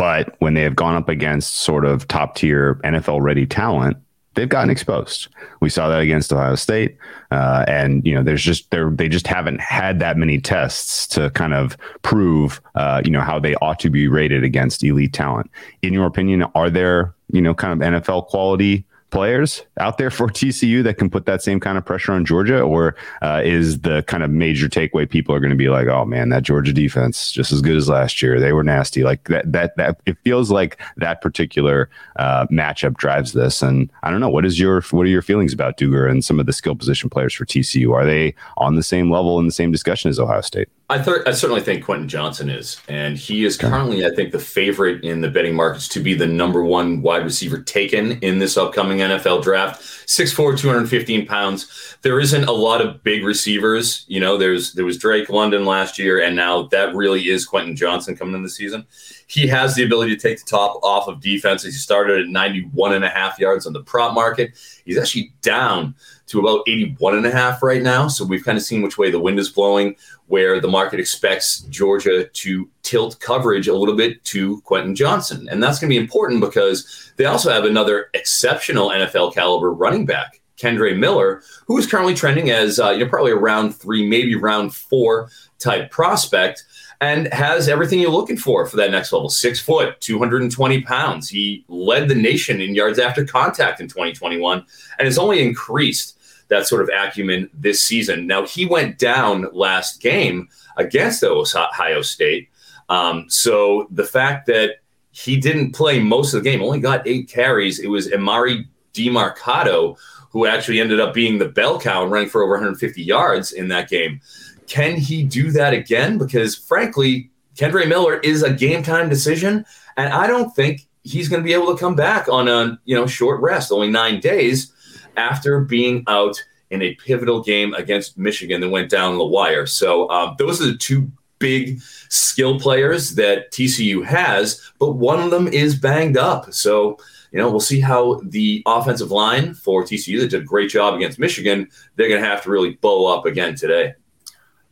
but 0.00 0.34
when 0.38 0.54
they 0.54 0.62
have 0.62 0.74
gone 0.74 0.94
up 0.94 1.10
against 1.10 1.58
sort 1.58 1.84
of 1.84 2.08
top 2.08 2.34
tier 2.34 2.76
NFL 2.84 3.20
ready 3.20 3.44
talent, 3.44 3.98
they've 4.32 4.48
gotten 4.48 4.70
exposed. 4.70 5.28
We 5.60 5.68
saw 5.68 5.90
that 5.90 6.00
against 6.00 6.32
Ohio 6.32 6.54
State, 6.54 6.96
uh, 7.30 7.66
and 7.68 8.02
you 8.06 8.14
know, 8.14 8.22
there's 8.22 8.42
just 8.42 8.70
they 8.70 8.82
they 8.92 9.10
just 9.10 9.26
haven't 9.26 9.60
had 9.60 9.98
that 9.98 10.16
many 10.16 10.40
tests 10.40 11.06
to 11.08 11.28
kind 11.32 11.52
of 11.52 11.76
prove, 12.00 12.62
uh, 12.76 13.02
you 13.04 13.10
know, 13.10 13.20
how 13.20 13.38
they 13.38 13.54
ought 13.56 13.78
to 13.80 13.90
be 13.90 14.08
rated 14.08 14.42
against 14.42 14.82
elite 14.82 15.12
talent. 15.12 15.50
In 15.82 15.92
your 15.92 16.06
opinion, 16.06 16.44
are 16.54 16.70
there 16.70 17.14
you 17.30 17.42
know 17.42 17.52
kind 17.52 17.74
of 17.74 17.86
NFL 17.86 18.28
quality 18.28 18.86
players 19.10 19.62
out 19.78 19.98
there 19.98 20.10
for 20.10 20.26
TCU 20.28 20.82
that 20.84 20.94
can 20.94 21.10
put 21.10 21.26
that 21.26 21.42
same 21.42 21.60
kind 21.60 21.78
of 21.78 21.84
pressure 21.84 22.12
on 22.12 22.24
Georgia, 22.24 22.60
or 22.60 22.96
uh, 23.22 23.42
is 23.44 23.80
the 23.80 24.02
kind 24.04 24.22
of 24.22 24.30
major 24.30 24.68
takeaway 24.68 25.08
people 25.08 25.34
are 25.34 25.40
going 25.40 25.50
to 25.50 25.56
be 25.56 25.68
like, 25.68 25.88
oh 25.88 26.04
man, 26.04 26.28
that 26.30 26.42
Georgia 26.42 26.72
defense 26.72 27.32
just 27.32 27.52
as 27.52 27.60
good 27.60 27.76
as 27.76 27.88
last 27.88 28.22
year. 28.22 28.40
They 28.40 28.52
were 28.52 28.64
nasty. 28.64 29.04
Like 29.04 29.24
that. 29.28 29.50
That 29.50 29.76
that 29.76 30.00
it 30.06 30.16
feels 30.24 30.50
like 30.50 30.80
that 30.96 31.20
particular 31.20 31.90
uh, 32.16 32.46
matchup 32.46 32.96
drives 32.96 33.32
this. 33.32 33.62
And 33.62 33.90
I 34.02 34.10
don't 34.10 34.20
know 34.20 34.30
what 34.30 34.46
is 34.46 34.58
your 34.58 34.80
what 34.90 35.02
are 35.02 35.10
your 35.10 35.22
feelings 35.22 35.52
about 35.52 35.76
Duggan 35.76 36.10
and 36.10 36.24
some 36.24 36.40
of 36.40 36.46
the 36.46 36.52
skill 36.52 36.74
position 36.74 37.10
players 37.10 37.34
for 37.34 37.44
TCU? 37.44 37.92
Are 37.92 38.04
they 38.04 38.34
on 38.56 38.76
the 38.76 38.82
same 38.82 39.10
level 39.10 39.38
in 39.38 39.46
the 39.46 39.52
same 39.52 39.72
discussion 39.72 40.08
as 40.08 40.18
Ohio 40.18 40.40
State? 40.40 40.68
I, 40.90 40.98
th- 40.98 41.22
I 41.24 41.30
certainly 41.30 41.62
think 41.62 41.84
Quentin 41.84 42.08
Johnston 42.08 42.50
is, 42.50 42.80
and 42.88 43.16
he 43.16 43.44
is 43.44 43.56
currently, 43.56 44.04
I 44.04 44.10
think, 44.10 44.32
the 44.32 44.40
favorite 44.40 45.04
in 45.04 45.20
the 45.20 45.30
betting 45.30 45.54
markets 45.54 45.86
to 45.88 46.00
be 46.00 46.14
the 46.14 46.26
number 46.26 46.64
one 46.64 47.00
wide 47.00 47.22
receiver 47.22 47.62
taken 47.62 48.18
in 48.22 48.40
this 48.40 48.56
upcoming 48.56 48.98
NFL 48.98 49.44
draft. 49.44 49.80
6'4", 49.80 50.58
215 50.58 51.26
pounds. 51.26 51.96
There 52.02 52.18
isn't 52.18 52.42
a 52.42 52.52
lot 52.52 52.80
of 52.80 53.04
big 53.04 53.24
receivers. 53.24 54.04
You 54.08 54.18
know, 54.18 54.36
there's 54.36 54.72
there 54.72 54.84
was 54.84 54.98
Drake 54.98 55.28
London 55.28 55.64
last 55.64 55.96
year, 55.96 56.20
and 56.20 56.34
now 56.34 56.64
that 56.64 56.92
really 56.96 57.28
is 57.28 57.46
Quentin 57.46 57.76
Johnston 57.76 58.16
coming 58.16 58.34
in 58.34 58.42
the 58.42 58.50
season. 58.50 58.84
He 59.28 59.46
has 59.46 59.76
the 59.76 59.84
ability 59.84 60.16
to 60.16 60.20
take 60.20 60.40
the 60.40 60.50
top 60.50 60.80
off 60.82 61.06
of 61.06 61.20
defense. 61.20 61.62
He 61.62 61.70
started 61.70 62.20
at 62.20 62.26
91 62.26 62.94
and 62.94 63.04
a 63.04 63.08
half 63.08 63.38
yards 63.38 63.64
on 63.64 63.72
the 63.72 63.84
prop 63.84 64.12
market. 64.12 64.58
He's 64.84 64.98
actually 64.98 65.32
down 65.40 65.94
to 66.30 66.38
about 66.38 66.62
81 66.68 67.16
and 67.16 67.26
a 67.26 67.30
half 67.30 67.62
right 67.62 67.82
now. 67.82 68.06
So 68.06 68.24
we've 68.24 68.44
kind 68.44 68.56
of 68.56 68.64
seen 68.64 68.82
which 68.82 68.96
way 68.96 69.10
the 69.10 69.18
wind 69.18 69.38
is 69.38 69.50
blowing, 69.50 69.96
where 70.26 70.60
the 70.60 70.68
market 70.68 71.00
expects 71.00 71.60
Georgia 71.62 72.24
to 72.24 72.68
tilt 72.82 73.18
coverage 73.20 73.66
a 73.66 73.74
little 73.74 73.96
bit 73.96 74.22
to 74.24 74.60
Quentin 74.62 74.94
Johnston. 74.94 75.48
And 75.50 75.62
that's 75.62 75.80
going 75.80 75.90
to 75.90 75.98
be 75.98 76.02
important 76.02 76.40
because 76.40 77.12
they 77.16 77.24
also 77.24 77.50
have 77.50 77.64
another 77.64 78.10
exceptional 78.14 78.90
NFL 78.90 79.34
caliber 79.34 79.72
running 79.72 80.06
back, 80.06 80.40
Kendre 80.56 80.96
Miller, 80.96 81.42
who 81.66 81.76
is 81.78 81.86
currently 81.88 82.14
trending 82.14 82.50
as, 82.50 82.78
uh, 82.78 82.90
you 82.90 83.04
know, 83.04 83.10
probably 83.10 83.32
a 83.32 83.36
round 83.36 83.74
three, 83.74 84.06
maybe 84.06 84.36
round 84.36 84.72
four 84.72 85.30
type 85.58 85.90
prospect 85.90 86.64
and 87.00 87.32
has 87.32 87.68
everything 87.68 87.98
you're 87.98 88.10
looking 88.10 88.36
for 88.36 88.66
for 88.66 88.76
that 88.76 88.90
next 88.90 89.12
level. 89.12 89.30
Six 89.30 89.58
foot, 89.58 90.00
220 90.00 90.82
pounds. 90.82 91.28
He 91.28 91.64
led 91.68 92.08
the 92.08 92.14
nation 92.14 92.60
in 92.60 92.74
yards 92.74 92.98
after 92.98 93.24
contact 93.24 93.80
in 93.80 93.88
2021 93.88 94.64
and 94.98 95.06
has 95.06 95.18
only 95.18 95.42
increased 95.42 96.18
that 96.50 96.66
sort 96.66 96.82
of 96.82 96.90
acumen 96.90 97.48
this 97.54 97.84
season. 97.86 98.26
Now, 98.26 98.44
he 98.44 98.66
went 98.66 98.98
down 98.98 99.48
last 99.52 100.00
game 100.00 100.48
against 100.76 101.24
Ohio 101.24 102.02
State. 102.02 102.48
Um, 102.88 103.26
so 103.28 103.88
the 103.90 104.04
fact 104.04 104.46
that 104.46 104.76
he 105.12 105.36
didn't 105.36 105.72
play 105.72 105.98
most 105.98 106.34
of 106.34 106.42
the 106.42 106.50
game, 106.50 106.62
only 106.62 106.80
got 106.80 107.06
eight 107.06 107.28
carries, 107.28 107.78
it 107.78 107.88
was 107.88 108.08
Emari 108.08 108.66
Demercado 108.92 109.96
who 110.30 110.46
actually 110.46 110.80
ended 110.80 111.00
up 111.00 111.12
being 111.12 111.38
the 111.38 111.48
bell 111.48 111.80
cow 111.80 112.02
and 112.02 112.12
running 112.12 112.28
for 112.28 112.42
over 112.42 112.52
150 112.52 113.02
yards 113.02 113.52
in 113.52 113.68
that 113.68 113.88
game. 113.88 114.20
Can 114.66 114.96
he 114.96 115.24
do 115.24 115.50
that 115.50 115.74
again? 115.74 116.18
Because 116.18 116.54
frankly, 116.54 117.30
Kendre 117.56 117.86
Miller 117.88 118.18
is 118.18 118.42
a 118.42 118.52
game 118.52 118.82
time 118.82 119.08
decision, 119.08 119.64
and 119.96 120.12
I 120.12 120.28
don't 120.28 120.54
think 120.54 120.86
he's 121.02 121.28
going 121.28 121.42
to 121.42 121.44
be 121.46 121.52
able 121.52 121.74
to 121.74 121.80
come 121.80 121.96
back 121.96 122.28
on 122.28 122.46
a 122.46 122.78
you 122.84 122.94
know 122.94 123.06
short 123.06 123.40
rest, 123.40 123.72
only 123.72 123.90
nine 123.90 124.20
days 124.20 124.72
after 125.16 125.60
being 125.60 126.04
out 126.06 126.42
in 126.70 126.82
a 126.82 126.94
pivotal 126.94 127.42
game 127.42 127.74
against 127.74 128.16
Michigan 128.16 128.60
that 128.60 128.70
went 128.70 128.90
down 128.90 129.18
the 129.18 129.24
wire. 129.24 129.66
So 129.66 130.08
um, 130.10 130.36
those 130.38 130.62
are 130.62 130.66
the 130.66 130.76
two 130.76 131.10
big 131.40 131.80
skill 132.08 132.60
players 132.60 133.16
that 133.16 133.50
TCU 133.50 134.04
has, 134.04 134.70
but 134.78 134.92
one 134.92 135.20
of 135.20 135.30
them 135.30 135.48
is 135.48 135.74
banged 135.74 136.16
up. 136.16 136.52
So, 136.52 136.96
you 137.32 137.38
know, 137.38 137.50
we'll 137.50 137.60
see 137.60 137.80
how 137.80 138.20
the 138.24 138.62
offensive 138.66 139.10
line 139.10 139.54
for 139.54 139.82
TCU 139.82 140.20
that 140.20 140.28
did 140.28 140.42
a 140.42 140.44
great 140.44 140.70
job 140.70 140.94
against 140.94 141.18
Michigan, 141.18 141.68
they're 141.96 142.08
going 142.08 142.22
to 142.22 142.28
have 142.28 142.42
to 142.44 142.50
really 142.50 142.74
bow 142.74 143.06
up 143.06 143.26
again 143.26 143.56
today. 143.56 143.94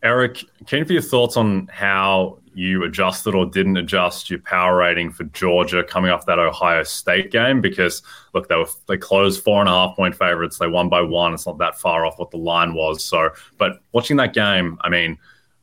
Eric, 0.02 0.44
can 0.66 0.80
you 0.80 0.84
for 0.84 0.92
your 0.92 1.02
thoughts 1.02 1.36
on 1.36 1.68
how 1.72 2.38
you 2.58 2.82
adjusted 2.82 3.36
or 3.36 3.46
didn't 3.46 3.76
adjust 3.76 4.28
your 4.28 4.40
power 4.40 4.76
rating 4.76 5.12
for 5.12 5.22
Georgia 5.24 5.84
coming 5.84 6.10
off 6.10 6.26
that 6.26 6.40
Ohio 6.40 6.82
State 6.82 7.30
game 7.30 7.60
because 7.60 8.02
look 8.34 8.48
they 8.48 8.56
were 8.56 8.66
they 8.88 8.96
closed 8.96 9.44
four 9.44 9.60
and 9.60 9.68
a 9.68 9.72
half 9.72 9.94
point 9.94 10.14
favorites 10.14 10.58
they 10.58 10.66
won 10.66 10.88
by 10.88 11.00
one 11.00 11.32
it's 11.32 11.46
not 11.46 11.58
that 11.58 11.78
far 11.78 12.04
off 12.04 12.18
what 12.18 12.32
the 12.32 12.36
line 12.36 12.74
was 12.74 13.04
so 13.04 13.30
but 13.58 13.78
watching 13.92 14.16
that 14.16 14.34
game 14.34 14.76
I 14.80 14.88
mean 14.88 15.16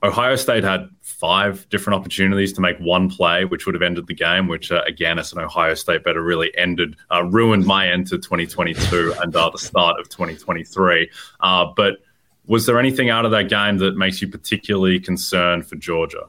Ohio 0.04 0.36
State 0.36 0.64
had 0.64 0.88
five 1.02 1.68
different 1.70 2.00
opportunities 2.00 2.54
to 2.54 2.62
make 2.62 2.78
one 2.78 3.10
play, 3.10 3.44
which 3.44 3.66
would 3.66 3.74
have 3.74 3.82
ended 3.82 4.06
the 4.06 4.14
game. 4.14 4.48
Which, 4.48 4.72
uh, 4.72 4.84
again, 4.86 5.18
as 5.18 5.34
an 5.34 5.40
Ohio 5.40 5.74
State 5.74 6.04
bettor, 6.04 6.22
really 6.22 6.56
ended, 6.56 6.96
uh, 7.12 7.24
ruined 7.24 7.66
my 7.66 7.88
end 7.88 8.06
to 8.08 8.18
2022 8.18 9.16
and 9.24 9.36
uh, 9.36 9.50
the 9.50 9.58
start 9.58 10.00
of 10.00 10.08
2023. 10.10 11.10
Uh, 11.40 11.66
but 11.76 12.04
was 12.46 12.68
there 12.68 12.78
anything 12.78 13.10
out 13.10 13.26
of 13.26 13.32
that 13.32 13.50
game 13.50 13.80
that 13.80 13.98
makes 13.98 14.22
you 14.22 14.28
particularly 14.28 15.00
concerned 15.00 15.66
for 15.66 15.76
Georgia? 15.78 16.26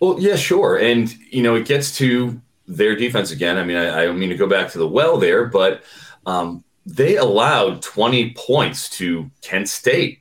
Well, 0.00 0.16
yeah, 0.18 0.36
sure. 0.36 0.78
And, 0.78 1.14
you 1.30 1.42
know, 1.42 1.54
it 1.54 1.66
gets 1.66 1.96
to 1.98 2.40
their 2.66 2.96
defense 2.96 3.30
again. 3.30 3.58
I 3.58 3.64
mean, 3.64 3.76
I, 3.76 4.00
I 4.00 4.04
don't 4.06 4.18
mean 4.18 4.30
to 4.30 4.36
go 4.36 4.48
back 4.48 4.70
to 4.72 4.78
the 4.78 4.88
well 4.88 5.18
there, 5.18 5.46
but 5.46 5.82
um, 6.26 6.64
they 6.86 7.16
allowed 7.16 7.82
20 7.82 8.32
points 8.34 8.88
to 8.90 9.30
Kent 9.42 9.68
State. 9.68 10.20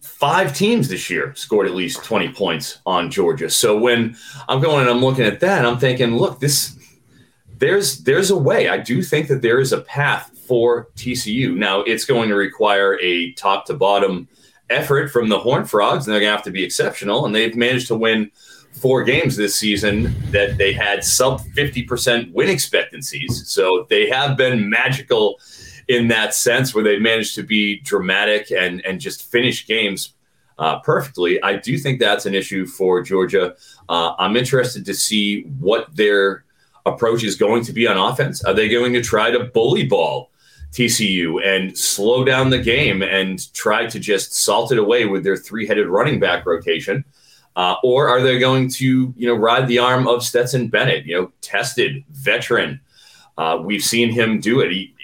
Five 0.00 0.54
teams 0.54 0.88
this 0.88 1.08
year 1.08 1.34
scored 1.34 1.66
at 1.66 1.74
least 1.74 2.04
20 2.04 2.32
points 2.32 2.78
on 2.86 3.10
Georgia. 3.10 3.48
So 3.50 3.78
when 3.78 4.16
I'm 4.48 4.60
going 4.60 4.82
and 4.82 4.90
I'm 4.90 5.00
looking 5.00 5.24
at 5.24 5.40
that, 5.40 5.64
I'm 5.64 5.78
thinking, 5.78 6.16
look, 6.16 6.40
this 6.40 6.76
there's 7.58 8.02
there's 8.02 8.30
a 8.30 8.36
way. 8.36 8.68
I 8.68 8.78
do 8.78 9.02
think 9.02 9.28
that 9.28 9.42
there 9.42 9.60
is 9.60 9.72
a 9.72 9.80
path 9.82 10.36
for 10.46 10.88
TCU. 10.96 11.54
Now 11.56 11.80
it's 11.82 12.04
going 12.04 12.28
to 12.28 12.34
require 12.34 12.98
a 13.00 13.32
top 13.34 13.66
to 13.66 13.74
bottom 13.74 14.28
effort 14.70 15.10
from 15.10 15.28
the 15.28 15.38
Horn 15.38 15.64
Frogs, 15.64 16.06
and 16.06 16.12
they're 16.12 16.20
going 16.20 16.30
to 16.30 16.36
have 16.36 16.44
to 16.44 16.50
be 16.50 16.64
exceptional. 16.64 17.24
And 17.24 17.34
they've 17.34 17.54
managed 17.54 17.88
to 17.88 17.96
win 17.96 18.30
four 18.82 19.04
games 19.04 19.36
this 19.36 19.54
season 19.54 20.12
that 20.32 20.58
they 20.58 20.72
had 20.72 21.04
sub 21.04 21.40
50% 21.40 22.32
win 22.32 22.48
expectancies. 22.48 23.48
So 23.48 23.86
they 23.88 24.10
have 24.10 24.36
been 24.36 24.68
magical 24.68 25.38
in 25.86 26.08
that 26.08 26.34
sense 26.34 26.74
where 26.74 26.82
they 26.82 26.98
managed 26.98 27.36
to 27.36 27.44
be 27.44 27.78
dramatic 27.80 28.50
and, 28.50 28.84
and 28.84 29.00
just 29.00 29.30
finish 29.30 29.68
games 29.68 30.14
uh, 30.58 30.80
perfectly. 30.80 31.40
I 31.44 31.56
do 31.56 31.78
think 31.78 32.00
that's 32.00 32.26
an 32.26 32.34
issue 32.34 32.66
for 32.66 33.02
Georgia. 33.02 33.54
Uh, 33.88 34.14
I'm 34.18 34.36
interested 34.36 34.84
to 34.86 34.94
see 34.94 35.42
what 35.60 35.94
their 35.94 36.44
approach 36.84 37.22
is 37.22 37.36
going 37.36 37.64
to 37.64 37.72
be 37.72 37.86
on 37.86 37.96
offense. 37.96 38.42
Are 38.42 38.52
they 38.52 38.68
going 38.68 38.92
to 38.94 39.00
try 39.00 39.30
to 39.30 39.44
bully 39.44 39.86
ball 39.86 40.30
TCU 40.72 41.44
and 41.44 41.76
slow 41.78 42.24
down 42.24 42.50
the 42.50 42.58
game 42.58 43.02
and 43.02 43.52
try 43.54 43.86
to 43.86 44.00
just 44.00 44.34
salt 44.34 44.72
it 44.72 44.78
away 44.78 45.06
with 45.06 45.22
their 45.22 45.36
three 45.36 45.68
headed 45.68 45.86
running 45.86 46.18
back 46.18 46.46
rotation? 46.46 47.04
Uh, 47.54 47.76
or 47.82 48.08
are 48.08 48.22
they 48.22 48.38
going 48.38 48.70
to, 48.70 49.12
you 49.16 49.26
know, 49.26 49.34
ride 49.34 49.68
the 49.68 49.78
arm 49.78 50.08
of 50.08 50.22
Stetson 50.22 50.68
Bennett, 50.68 51.04
you 51.04 51.20
know, 51.20 51.32
tested 51.40 52.02
veteran? 52.10 52.80
Uh, 53.36 53.58
we've 53.62 53.82
seen 53.82 54.10
him 54.10 54.40
do 54.40 54.60
it. 54.60 54.70
He, 54.70 54.94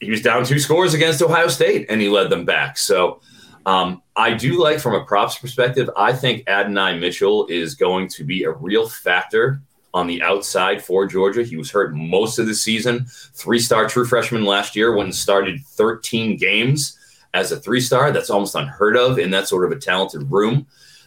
he 0.00 0.10
was 0.10 0.22
down 0.22 0.44
two 0.44 0.58
scores 0.58 0.94
against 0.94 1.22
Ohio 1.22 1.48
State 1.48 1.86
and 1.88 2.00
he 2.00 2.08
led 2.08 2.30
them 2.30 2.44
back. 2.44 2.76
So 2.76 3.20
um, 3.66 4.02
I 4.14 4.32
do 4.34 4.62
like, 4.62 4.80
from 4.80 4.94
a 4.94 5.04
props 5.04 5.38
perspective, 5.38 5.88
I 5.96 6.12
think 6.12 6.48
Adonai 6.48 6.98
Mitchell 6.98 7.46
is 7.46 7.74
going 7.74 8.08
to 8.08 8.24
be 8.24 8.44
a 8.44 8.50
real 8.50 8.88
factor 8.88 9.60
on 9.94 10.06
the 10.06 10.22
outside 10.22 10.84
for 10.84 11.06
Georgia. 11.06 11.42
He 11.42 11.56
was 11.56 11.70
hurt 11.70 11.94
most 11.94 12.38
of 12.38 12.46
the 12.46 12.54
season. 12.54 13.06
Three 13.08 13.58
star 13.58 13.88
true 13.88 14.04
freshman 14.04 14.44
last 14.44 14.76
year 14.76 14.94
when 14.94 15.12
started 15.12 15.64
13 15.64 16.36
games 16.36 16.98
as 17.32 17.50
a 17.50 17.58
three 17.58 17.80
star. 17.80 18.10
That's 18.10 18.30
almost 18.30 18.54
unheard 18.54 18.96
of 18.96 19.18
in 19.18 19.30
that 19.30 19.48
sort 19.48 19.64
of 19.64 19.72
a 19.76 19.80
talented 19.80 20.30
room 20.30 20.66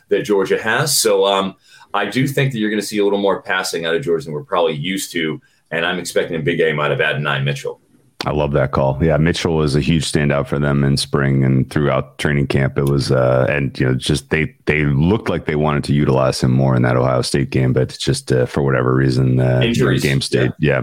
that 0.09 0.23
Georgia 0.23 0.61
has. 0.61 0.97
So 0.97 1.25
um, 1.25 1.55
I 1.93 2.05
do 2.05 2.27
think 2.27 2.51
that 2.51 2.59
you're 2.59 2.69
going 2.69 2.81
to 2.81 2.85
see 2.85 2.97
a 2.99 3.03
little 3.03 3.19
more 3.19 3.41
passing 3.41 3.85
out 3.85 3.95
of 3.95 4.03
Georgia 4.03 4.25
than 4.25 4.33
we're 4.33 4.43
probably 4.43 4.75
used 4.75 5.11
to. 5.13 5.41
And 5.71 5.85
I'm 5.85 5.99
expecting 5.99 6.35
a 6.35 6.43
big 6.43 6.57
game 6.57 6.79
out 6.79 6.91
of 6.91 6.99
Adonai 6.99 7.41
Mitchell. 7.41 7.79
I 8.25 8.31
love 8.31 8.51
that 8.51 8.71
call. 8.71 9.01
Yeah, 9.01 9.15
Mitchell 9.15 9.55
was 9.55 9.77
a 9.77 9.79
huge 9.79 10.11
standout 10.11 10.47
for 10.47 10.59
them 10.59 10.83
in 10.83 10.97
spring 10.97 11.45
and 11.45 11.69
throughout 11.69 12.17
training 12.17 12.47
camp. 12.47 12.77
It 12.77 12.83
was, 12.83 13.13
uh, 13.13 13.47
and 13.49 13.77
you 13.79 13.85
know, 13.85 13.95
just 13.95 14.29
they 14.29 14.53
they 14.65 14.83
looked 14.83 15.29
like 15.29 15.45
they 15.45 15.55
wanted 15.55 15.85
to 15.85 15.93
utilize 15.93 16.41
him 16.41 16.51
more 16.51 16.75
in 16.75 16.81
that 16.81 16.97
Ohio 16.97 17.21
State 17.21 17.49
game, 17.49 17.71
but 17.71 17.97
just 17.97 18.29
uh, 18.33 18.45
for 18.45 18.61
whatever 18.61 18.93
reason, 18.93 19.39
uh, 19.39 19.61
Injuries, 19.63 20.03
game 20.03 20.19
state. 20.19 20.51
Yeah. 20.59 20.81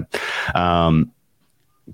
yeah. 0.54 0.86
Um, 0.86 1.12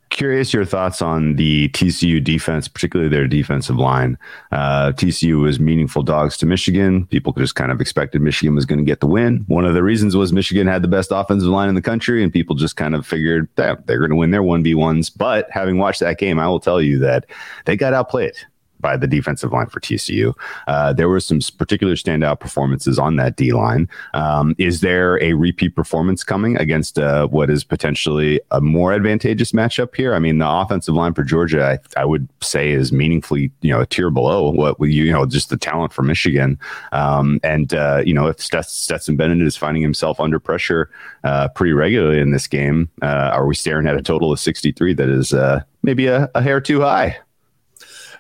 curious 0.09 0.52
your 0.52 0.64
thoughts 0.64 1.02
on 1.02 1.37
the 1.37 1.68
TCU 1.70 2.22
defense, 2.22 2.68
particularly 2.68 3.11
their 3.11 3.26
defensive 3.26 3.76
line. 3.76 4.16
Uh, 4.50 4.92
TCU 4.92 5.42
was 5.42 5.61
meaningful 5.61 6.02
dogs 6.02 6.37
to 6.38 6.46
Michigan. 6.46 7.07
People 7.07 7.33
just 7.33 7.55
kind 7.55 7.70
of 7.70 7.81
expected 7.81 8.22
Michigan 8.22 8.55
was 8.55 8.64
going 8.64 8.78
to 8.78 8.85
get 8.85 9.00
the 9.00 9.07
win. 9.07 9.44
One 9.48 9.64
of 9.64 9.74
the 9.74 9.83
reasons 9.83 10.16
was 10.16 10.33
Michigan 10.33 10.66
had 10.66 10.83
the 10.83 10.88
best 10.88 11.11
offensive 11.12 11.48
line 11.48 11.68
in 11.68 11.74
the 11.74 11.83
country, 11.83 12.22
and 12.22 12.33
people 12.33 12.57
just 12.57 12.76
kind 12.76 12.94
of 12.94 13.07
figured 13.07 13.48
that 13.57 13.87
they're 13.87 13.98
going 13.98 14.11
to 14.11 14.16
win 14.16 14.31
their 14.31 14.42
1v1s. 14.42 15.12
But 15.16 15.48
having 15.50 15.78
watched 15.78 16.00
that 16.00 16.18
game, 16.18 16.38
I 16.38 16.48
will 16.48 16.61
tell 16.61 16.81
you 16.81 16.98
that 17.00 17.26
they 17.66 17.76
got 17.76 17.94
outplayed 17.94 18.35
by 18.82 18.96
the 18.96 19.06
defensive 19.06 19.52
line 19.52 19.68
for 19.68 19.80
TCU. 19.80 20.34
Uh, 20.66 20.92
there 20.92 21.08
were 21.08 21.20
some 21.20 21.40
particular 21.56 21.94
standout 21.94 22.40
performances 22.40 22.98
on 22.98 23.16
that 23.16 23.36
D 23.36 23.52
line. 23.52 23.88
Um, 24.12 24.54
is 24.58 24.80
there 24.80 25.22
a 25.22 25.32
repeat 25.32 25.74
performance 25.74 26.22
coming 26.24 26.56
against 26.58 26.98
uh, 26.98 27.26
what 27.28 27.48
is 27.48 27.64
potentially 27.64 28.40
a 28.50 28.60
more 28.60 28.92
advantageous 28.92 29.52
matchup 29.52 29.94
here? 29.94 30.14
I 30.14 30.18
mean, 30.18 30.38
the 30.38 30.50
offensive 30.50 30.94
line 30.94 31.14
for 31.14 31.22
Georgia, 31.22 31.78
I, 31.96 32.00
I 32.00 32.04
would 32.04 32.28
say, 32.42 32.72
is 32.72 32.92
meaningfully 32.92 33.50
you 33.62 33.70
know 33.70 33.80
a 33.80 33.86
tier 33.86 34.10
below 34.10 34.50
what 34.50 34.76
you 34.80 35.04
you 35.04 35.12
know 35.12 35.24
just 35.26 35.48
the 35.50 35.56
talent 35.56 35.92
for 35.92 36.02
Michigan. 36.02 36.58
Um, 36.92 37.40
and 37.42 37.72
uh, 37.72 38.02
you 38.04 38.14
know 38.14 38.26
if 38.26 38.40
Stetson 38.40 39.16
Bennett 39.16 39.42
is 39.42 39.56
finding 39.56 39.82
himself 39.82 40.20
under 40.20 40.38
pressure 40.38 40.90
uh, 41.24 41.48
pretty 41.48 41.72
regularly 41.72 42.20
in 42.20 42.32
this 42.32 42.46
game, 42.46 42.90
uh, 43.02 43.30
are 43.32 43.46
we 43.46 43.54
staring 43.54 43.86
at 43.86 43.96
a 43.96 44.02
total 44.02 44.32
of 44.32 44.40
63 44.40 44.94
that 44.94 45.08
is 45.08 45.32
uh, 45.32 45.62
maybe 45.82 46.06
a, 46.06 46.30
a 46.34 46.42
hair 46.42 46.60
too 46.60 46.80
high? 46.80 47.16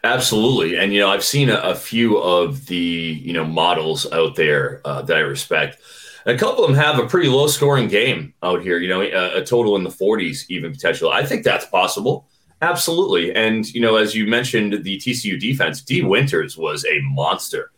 Absolutely, 0.04 0.76
and 0.76 0.92
you 0.92 0.98
know 0.98 1.10
I've 1.10 1.22
seen 1.22 1.48
a, 1.48 1.58
a 1.58 1.74
few 1.76 2.18
of 2.18 2.66
the 2.66 2.76
you 2.76 3.32
know 3.32 3.44
models 3.44 4.10
out 4.12 4.34
there 4.34 4.80
uh, 4.84 5.02
that 5.02 5.16
I 5.16 5.20
respect. 5.20 5.78
A 6.26 6.36
couple 6.36 6.64
of 6.64 6.70
them 6.70 6.78
have 6.78 6.98
a 6.98 7.06
pretty 7.06 7.28
low 7.28 7.46
scoring 7.46 7.88
game 7.88 8.34
out 8.42 8.62
here. 8.62 8.78
You 8.78 8.88
know, 8.88 9.00
a, 9.00 9.40
a 9.40 9.44
total 9.44 9.76
in 9.76 9.84
the 9.84 9.90
40s, 9.90 10.44
even 10.48 10.72
potential. 10.72 11.10
I 11.10 11.24
think 11.24 11.44
that's 11.44 11.66
possible. 11.66 12.28
Absolutely, 12.62 13.32
and 13.34 13.64
you 13.72 13.80
know, 13.80 13.94
as 13.94 14.12
you 14.12 14.26
mentioned, 14.26 14.82
the 14.82 14.98
TCU 14.98 15.38
defense, 15.38 15.82
Dee 15.82 16.02
Winters 16.02 16.56
was 16.56 16.84
a 16.84 17.00
monster 17.02 17.70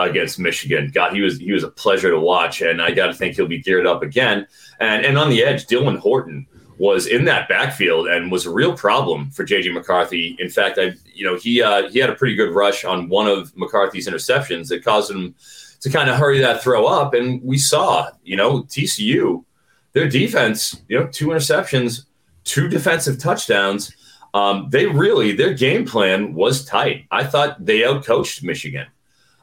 against 0.00 0.38
Michigan. 0.38 0.90
God, 0.92 1.12
he 1.14 1.20
was 1.20 1.38
he 1.38 1.52
was 1.52 1.62
a 1.62 1.70
pleasure 1.70 2.10
to 2.10 2.18
watch, 2.18 2.60
and 2.60 2.82
I 2.82 2.90
got 2.90 3.06
to 3.06 3.14
think 3.14 3.36
he'll 3.36 3.46
be 3.46 3.62
geared 3.62 3.86
up 3.86 4.02
again. 4.02 4.48
And 4.80 5.04
and 5.04 5.16
on 5.16 5.30
the 5.30 5.44
edge, 5.44 5.66
Dylan 5.66 5.98
Horton 5.98 6.46
was 6.78 7.06
in 7.06 7.24
that 7.24 7.48
backfield 7.48 8.06
and 8.06 8.30
was 8.30 8.46
a 8.46 8.50
real 8.50 8.76
problem 8.76 9.30
for 9.30 9.44
JJ 9.44 9.74
McCarthy. 9.74 10.36
In 10.38 10.48
fact, 10.48 10.78
I 10.78 10.92
you 11.12 11.24
know 11.24 11.36
he 11.36 11.60
uh, 11.60 11.88
he 11.88 11.98
had 11.98 12.10
a 12.10 12.14
pretty 12.14 12.34
good 12.34 12.54
rush 12.54 12.84
on 12.84 13.08
one 13.08 13.26
of 13.26 13.54
McCarthy's 13.56 14.08
interceptions 14.08 14.68
that 14.68 14.84
caused 14.84 15.10
him 15.10 15.34
to 15.80 15.90
kind 15.90 16.08
of 16.08 16.16
hurry 16.16 16.40
that 16.40 16.62
throw 16.62 16.86
up, 16.86 17.14
and 17.14 17.42
we 17.42 17.58
saw 17.58 18.08
you 18.22 18.36
know 18.36 18.62
TCU 18.64 19.44
their 19.92 20.08
defense 20.08 20.80
you 20.88 20.98
know 20.98 21.06
two 21.08 21.28
interceptions, 21.28 22.06
two 22.44 22.68
defensive 22.68 23.18
touchdowns. 23.18 23.92
Um, 24.34 24.68
they 24.70 24.86
really 24.86 25.32
their 25.32 25.54
game 25.54 25.84
plan 25.84 26.34
was 26.34 26.64
tight. 26.64 27.06
I 27.10 27.24
thought 27.24 27.64
they 27.64 27.80
outcoached 27.80 28.42
Michigan 28.44 28.86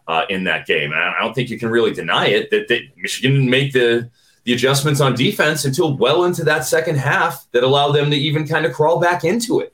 uh, 0.08 0.26
in 0.30 0.46
that 0.46 0.68
game. 0.68 0.94
I 0.94 1.20
don't 1.20 1.34
think 1.34 1.50
you 1.50 1.60
can 1.60 1.70
really 1.70 1.94
deny 1.94 2.28
it 2.28 2.50
that, 2.52 2.68
that 2.70 2.82
Michigan 2.96 3.34
didn't 3.34 3.50
make 3.50 3.74
the 3.74 4.10
the 4.46 4.54
adjustments 4.54 5.02
on 5.02 5.16
defense 5.16 5.66
until 5.66 5.98
well 5.98 6.24
into 6.24 6.44
that 6.44 6.66
second 6.66 6.96
half 6.98 7.46
that 7.52 7.64
allowed 7.64 7.92
them 7.92 8.10
to 8.12 8.16
even 8.16 8.48
kind 8.48 8.66
of 8.66 8.74
crawl 8.74 9.00
back 9.00 9.24
into 9.24 9.60
it. 9.60 9.74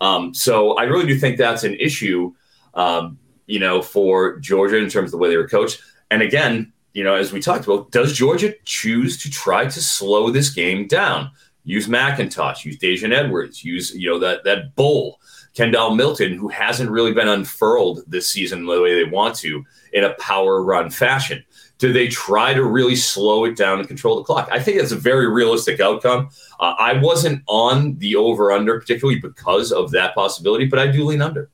Um, 0.00 0.34
so 0.34 0.76
I 0.76 0.82
really 0.84 1.06
do 1.06 1.18
think 1.18 1.38
that's 1.38 1.62
an 1.62 1.74
issue, 1.74 2.34
um, 2.74 3.18
you 3.46 3.60
know, 3.60 3.80
for 3.80 4.38
Georgia 4.40 4.78
in 4.78 4.88
terms 4.88 5.08
of 5.08 5.12
the 5.12 5.18
way 5.18 5.28
they 5.28 5.36
were 5.36 5.48
coached. 5.48 5.80
And 6.10 6.22
again, 6.22 6.72
you 6.92 7.04
know, 7.04 7.14
as 7.14 7.32
we 7.32 7.40
talked 7.40 7.64
about, 7.64 7.92
does 7.92 8.12
Georgia 8.12 8.52
choose 8.64 9.16
to 9.22 9.30
try 9.30 9.64
to 9.64 9.80
slow 9.80 10.30
this 10.30 10.50
game 10.50 10.88
down? 10.88 11.30
Use 11.62 11.86
McIntosh, 11.86 12.64
use 12.64 12.78
Daijun 12.78 13.12
Edwards, 13.12 13.64
use 13.64 13.94
you 13.94 14.10
know 14.10 14.18
that 14.18 14.42
that 14.44 14.74
bull 14.74 15.20
Kendall 15.54 15.94
Milton, 15.94 16.34
who 16.34 16.48
hasn't 16.48 16.90
really 16.90 17.12
been 17.12 17.28
unfurled 17.28 18.02
this 18.08 18.28
season 18.28 18.66
the 18.66 18.80
way 18.80 18.94
they 18.94 19.08
want 19.08 19.36
to 19.36 19.64
in 19.92 20.04
a 20.04 20.14
power 20.14 20.62
run 20.62 20.90
fashion 20.90 21.44
do 21.80 21.94
they 21.94 22.08
try 22.08 22.52
to 22.52 22.62
really 22.62 22.94
slow 22.94 23.44
it 23.46 23.56
down 23.56 23.78
and 23.78 23.88
control 23.88 24.16
the 24.16 24.22
clock? 24.22 24.48
I 24.52 24.60
think 24.60 24.78
that's 24.78 24.92
a 24.92 24.96
very 24.96 25.26
realistic 25.28 25.80
outcome. 25.80 26.28
Uh, 26.60 26.74
I 26.78 26.92
wasn't 26.98 27.42
on 27.48 27.96
the 27.96 28.16
over 28.16 28.52
under, 28.52 28.78
particularly 28.78 29.18
because 29.18 29.72
of 29.72 29.90
that 29.92 30.14
possibility, 30.14 30.66
but 30.66 30.78
I 30.78 30.86
do 30.88 31.04
lean 31.04 31.22
under. 31.22 31.50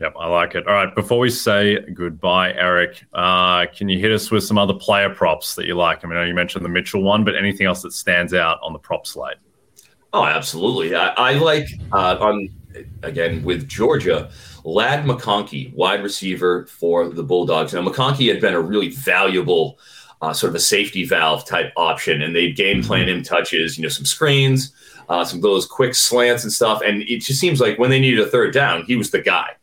Yep, 0.00 0.14
I 0.18 0.26
like 0.26 0.54
it. 0.56 0.66
All 0.66 0.74
right, 0.74 0.92
before 0.94 1.20
we 1.20 1.30
say 1.30 1.78
goodbye, 1.94 2.52
Eric, 2.54 3.04
uh, 3.12 3.66
can 3.66 3.88
you 3.88 4.00
hit 4.00 4.10
us 4.10 4.30
with 4.30 4.42
some 4.42 4.58
other 4.58 4.74
player 4.74 5.10
props 5.10 5.54
that 5.54 5.66
you 5.66 5.74
like? 5.74 6.04
I 6.04 6.08
mean, 6.08 6.16
I 6.16 6.22
know 6.22 6.26
you 6.26 6.34
mentioned 6.34 6.64
the 6.64 6.70
Mitchell 6.70 7.02
one, 7.02 7.22
but 7.22 7.36
anything 7.36 7.66
else 7.66 7.82
that 7.82 7.92
stands 7.92 8.34
out 8.34 8.58
on 8.62 8.72
the 8.72 8.78
prop 8.78 9.06
slate? 9.06 9.36
Oh, 10.12 10.24
absolutely. 10.24 10.96
I, 10.96 11.08
I 11.10 11.32
like 11.34 11.68
uh, 11.92 12.16
on 12.18 12.48
again 13.02 13.44
with 13.44 13.68
Georgia, 13.68 14.30
Ladd 14.64 15.04
McConkey, 15.04 15.72
wide 15.74 16.02
receiver 16.02 16.66
for 16.66 17.08
the 17.08 17.22
Bulldogs. 17.22 17.72
Now, 17.72 17.82
McConkey 17.82 18.28
had 18.28 18.40
been 18.40 18.54
a 18.54 18.60
really 18.60 18.90
valuable 18.90 19.78
uh, 20.22 20.32
sort 20.32 20.50
of 20.50 20.54
a 20.56 20.60
safety 20.60 21.04
valve 21.04 21.46
type 21.46 21.72
option, 21.76 22.22
and 22.22 22.34
they'd 22.34 22.56
game 22.56 22.82
plan 22.82 23.08
him 23.08 23.22
touches, 23.22 23.78
you 23.78 23.82
know, 23.82 23.88
some 23.88 24.04
screens, 24.04 24.72
uh, 25.08 25.24
some 25.24 25.40
those 25.40 25.66
quick 25.66 25.94
slants 25.94 26.44
and 26.44 26.52
stuff. 26.52 26.82
And 26.84 27.02
it 27.02 27.22
just 27.22 27.40
seems 27.40 27.60
like 27.60 27.78
when 27.78 27.90
they 27.90 28.00
needed 28.00 28.20
a 28.20 28.26
third 28.26 28.52
down, 28.52 28.84
he 28.84 28.96
was 28.96 29.10
the 29.10 29.20
guy. 29.20 29.56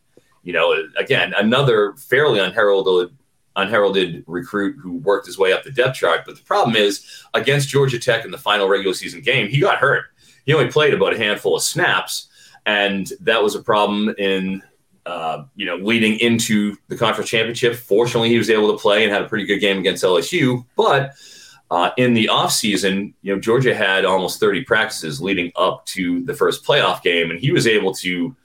You 0.44 0.54
know, 0.54 0.76
again, 0.98 1.34
another 1.38 1.94
fairly 1.98 2.40
unheralded 2.40 3.10
unheralded 3.58 4.24
recruit 4.28 4.78
who 4.80 4.98
worked 4.98 5.26
his 5.26 5.38
way 5.38 5.52
up 5.52 5.64
the 5.64 5.72
depth 5.72 5.98
chart. 5.98 6.22
But 6.26 6.38
the 6.38 6.44
problem 6.44 6.76
is 6.76 7.24
against 7.34 7.70
Georgia 7.70 7.98
Tech 7.98 8.24
in 8.24 8.30
the 8.30 8.38
final 8.38 8.70
regular 8.70 8.94
season 8.94 9.22
game, 9.22 9.48
he 9.50 9.60
got 9.60 9.80
hurt. 9.80 10.06
He 10.46 10.54
only 10.54 10.72
played 10.72 10.94
about 10.94 11.14
a 11.14 11.18
handful 11.18 11.56
of 11.56 11.64
snaps, 11.64 12.28
and 12.66 13.12
that 13.20 13.44
was 13.44 13.56
a 13.56 13.62
problem 13.62 14.14
in 14.18 14.62
uh, 15.08 15.46
you 15.56 15.66
know 15.66 15.78
leading 15.78 16.20
into 16.20 16.76
the 16.90 16.98
conference 16.98 17.30
championship. 17.30 17.76
Fortunately, 17.76 18.30
he 18.30 18.38
was 18.38 18.50
able 18.50 18.72
to 18.72 18.78
play 18.78 19.04
and 19.04 19.12
had 19.12 19.22
a 19.22 19.30
pretty 19.30 19.46
good 19.46 19.60
game 19.60 19.80
against 19.80 20.04
LSU, 20.04 20.66
but 20.76 21.14
uh, 21.70 21.92
in 21.98 22.14
the 22.14 22.30
offseason, 22.32 23.14
you 23.22 23.34
know, 23.34 23.42
Georgia 23.42 23.76
had 23.76 24.06
almost 24.06 24.40
30 24.40 24.64
practices 24.64 25.22
leading 25.22 25.52
up 25.56 25.86
to 25.88 26.24
the 26.24 26.34
first 26.34 26.66
playoff 26.66 27.02
game, 27.02 27.30
and 27.30 27.40
he 27.40 27.52
was 27.52 27.68
able 27.68 27.94
to, 27.96 28.36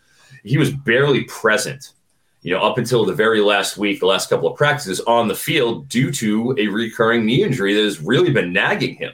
he 0.43 0.59
was 0.59 0.73
barely 0.73 1.23
present, 1.25 1.93
you 2.43 2.53
know, 2.53 2.61
up 2.61 2.79
until 2.79 3.05
the 3.05 3.15
very 3.15 3.41
last 3.41 3.77
week, 3.77 4.01
the 4.01 4.07
last 4.07 4.29
couple 4.29 4.49
of 4.49 4.57
practices 4.57 5.01
on 5.01 5.29
the 5.29 5.37
field 5.37 5.89
due 5.89 6.11
to 6.11 6.55
a 6.59 6.67
recurring 6.67 7.25
knee 7.25 7.45
injury 7.45 7.75
that 7.75 7.85
has 7.85 8.01
really 8.01 8.33
been 8.33 8.53
nagging 8.53 8.97
him. 8.97 9.13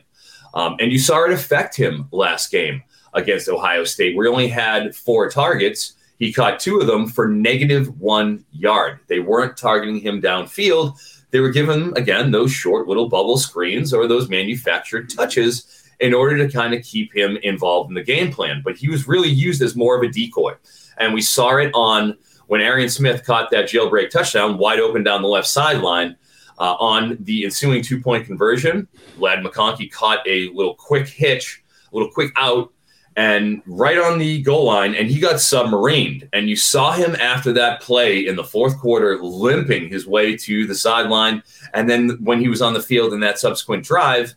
Um, 0.54 0.76
and 0.80 0.90
you 0.90 0.98
saw 0.98 1.24
it 1.24 1.32
affect 1.32 1.76
him 1.76 2.08
last 2.10 2.50
game 2.50 2.82
against 3.12 3.48
Ohio 3.48 3.84
State, 3.84 4.16
where 4.16 4.24
he 4.24 4.30
only 4.30 4.48
had 4.48 4.96
four 4.96 5.28
targets. 5.28 5.94
He 6.18 6.32
caught 6.32 6.58
two 6.58 6.80
of 6.80 6.86
them 6.86 7.06
for 7.06 7.28
negative 7.28 8.00
one 8.00 8.44
yard. 8.52 9.00
They 9.06 9.20
weren't 9.20 9.56
targeting 9.56 10.00
him 10.00 10.20
downfield 10.20 10.98
they 11.30 11.40
were 11.40 11.50
given, 11.50 11.92
again, 11.96 12.30
those 12.30 12.52
short 12.52 12.88
little 12.88 13.08
bubble 13.08 13.36
screens 13.36 13.92
or 13.92 14.06
those 14.06 14.28
manufactured 14.28 15.10
touches 15.10 15.84
in 16.00 16.14
order 16.14 16.38
to 16.38 16.52
kind 16.52 16.72
of 16.72 16.82
keep 16.82 17.14
him 17.14 17.36
involved 17.38 17.90
in 17.90 17.94
the 17.94 18.02
game 18.02 18.32
plan. 18.32 18.62
But 18.64 18.76
he 18.76 18.88
was 18.88 19.06
really 19.06 19.28
used 19.28 19.60
as 19.60 19.76
more 19.76 19.96
of 19.96 20.02
a 20.02 20.08
decoy. 20.08 20.54
And 20.96 21.12
we 21.12 21.20
saw 21.20 21.56
it 21.56 21.70
on 21.74 22.16
when 22.46 22.60
Arian 22.60 22.88
Smith 22.88 23.24
caught 23.24 23.50
that 23.50 23.66
jailbreak 23.66 24.10
touchdown 24.10 24.56
wide 24.56 24.80
open 24.80 25.02
down 25.02 25.22
the 25.22 25.28
left 25.28 25.48
sideline. 25.48 26.16
Uh, 26.60 26.74
on 26.80 27.16
the 27.20 27.44
ensuing 27.44 27.80
two 27.80 28.00
point 28.00 28.26
conversion, 28.26 28.88
Ladd 29.16 29.44
McConkey 29.44 29.92
caught 29.92 30.26
a 30.26 30.48
little 30.48 30.74
quick 30.74 31.06
hitch, 31.06 31.62
a 31.92 31.96
little 31.96 32.10
quick 32.10 32.32
out 32.34 32.72
and 33.18 33.60
right 33.66 33.98
on 33.98 34.16
the 34.20 34.40
goal 34.42 34.66
line, 34.66 34.94
and 34.94 35.08
he 35.10 35.18
got 35.18 35.34
submarined. 35.34 36.28
And 36.32 36.48
you 36.48 36.54
saw 36.54 36.92
him 36.92 37.16
after 37.16 37.52
that 37.54 37.80
play 37.80 38.28
in 38.28 38.36
the 38.36 38.44
fourth 38.44 38.78
quarter 38.78 39.18
limping 39.20 39.88
his 39.88 40.06
way 40.06 40.36
to 40.36 40.68
the 40.68 40.74
sideline. 40.76 41.42
And 41.74 41.90
then 41.90 42.10
when 42.22 42.38
he 42.38 42.46
was 42.46 42.62
on 42.62 42.74
the 42.74 42.82
field 42.82 43.12
in 43.12 43.18
that 43.20 43.40
subsequent 43.40 43.82
drive, 43.82 44.36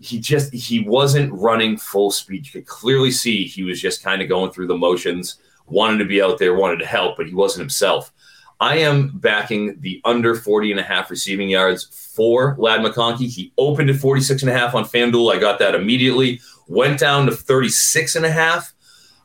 he 0.00 0.18
just 0.18 0.52
he 0.52 0.80
wasn't 0.80 1.32
running 1.34 1.76
full 1.76 2.10
speed. 2.10 2.46
You 2.46 2.52
could 2.52 2.66
clearly 2.66 3.12
see 3.12 3.44
he 3.44 3.62
was 3.62 3.80
just 3.80 4.02
kind 4.02 4.20
of 4.20 4.28
going 4.28 4.50
through 4.50 4.66
the 4.66 4.76
motions, 4.76 5.36
wanted 5.66 5.98
to 5.98 6.04
be 6.04 6.20
out 6.20 6.40
there, 6.40 6.56
wanted 6.56 6.80
to 6.80 6.86
help, 6.86 7.16
but 7.16 7.28
he 7.28 7.34
wasn't 7.34 7.60
himself. 7.60 8.12
I 8.58 8.78
am 8.78 9.18
backing 9.18 9.80
the 9.82 10.00
under 10.04 10.34
40 10.34 10.72
and 10.72 10.80
a 10.80 10.82
half 10.82 11.10
receiving 11.10 11.50
yards 11.50 11.84
for 11.84 12.56
Ladd 12.58 12.80
McConkey. 12.80 13.28
He 13.28 13.52
opened 13.56 13.90
at 13.90 13.96
46 13.96 14.42
and 14.42 14.50
a 14.50 14.54
half 14.54 14.74
on 14.74 14.84
FanDuel. 14.84 15.32
I 15.32 15.38
got 15.38 15.58
that 15.60 15.74
immediately 15.74 16.40
went 16.68 16.98
down 16.98 17.26
to 17.26 17.32
36 17.32 18.16
and 18.16 18.26
a 18.26 18.30
half. 18.30 18.72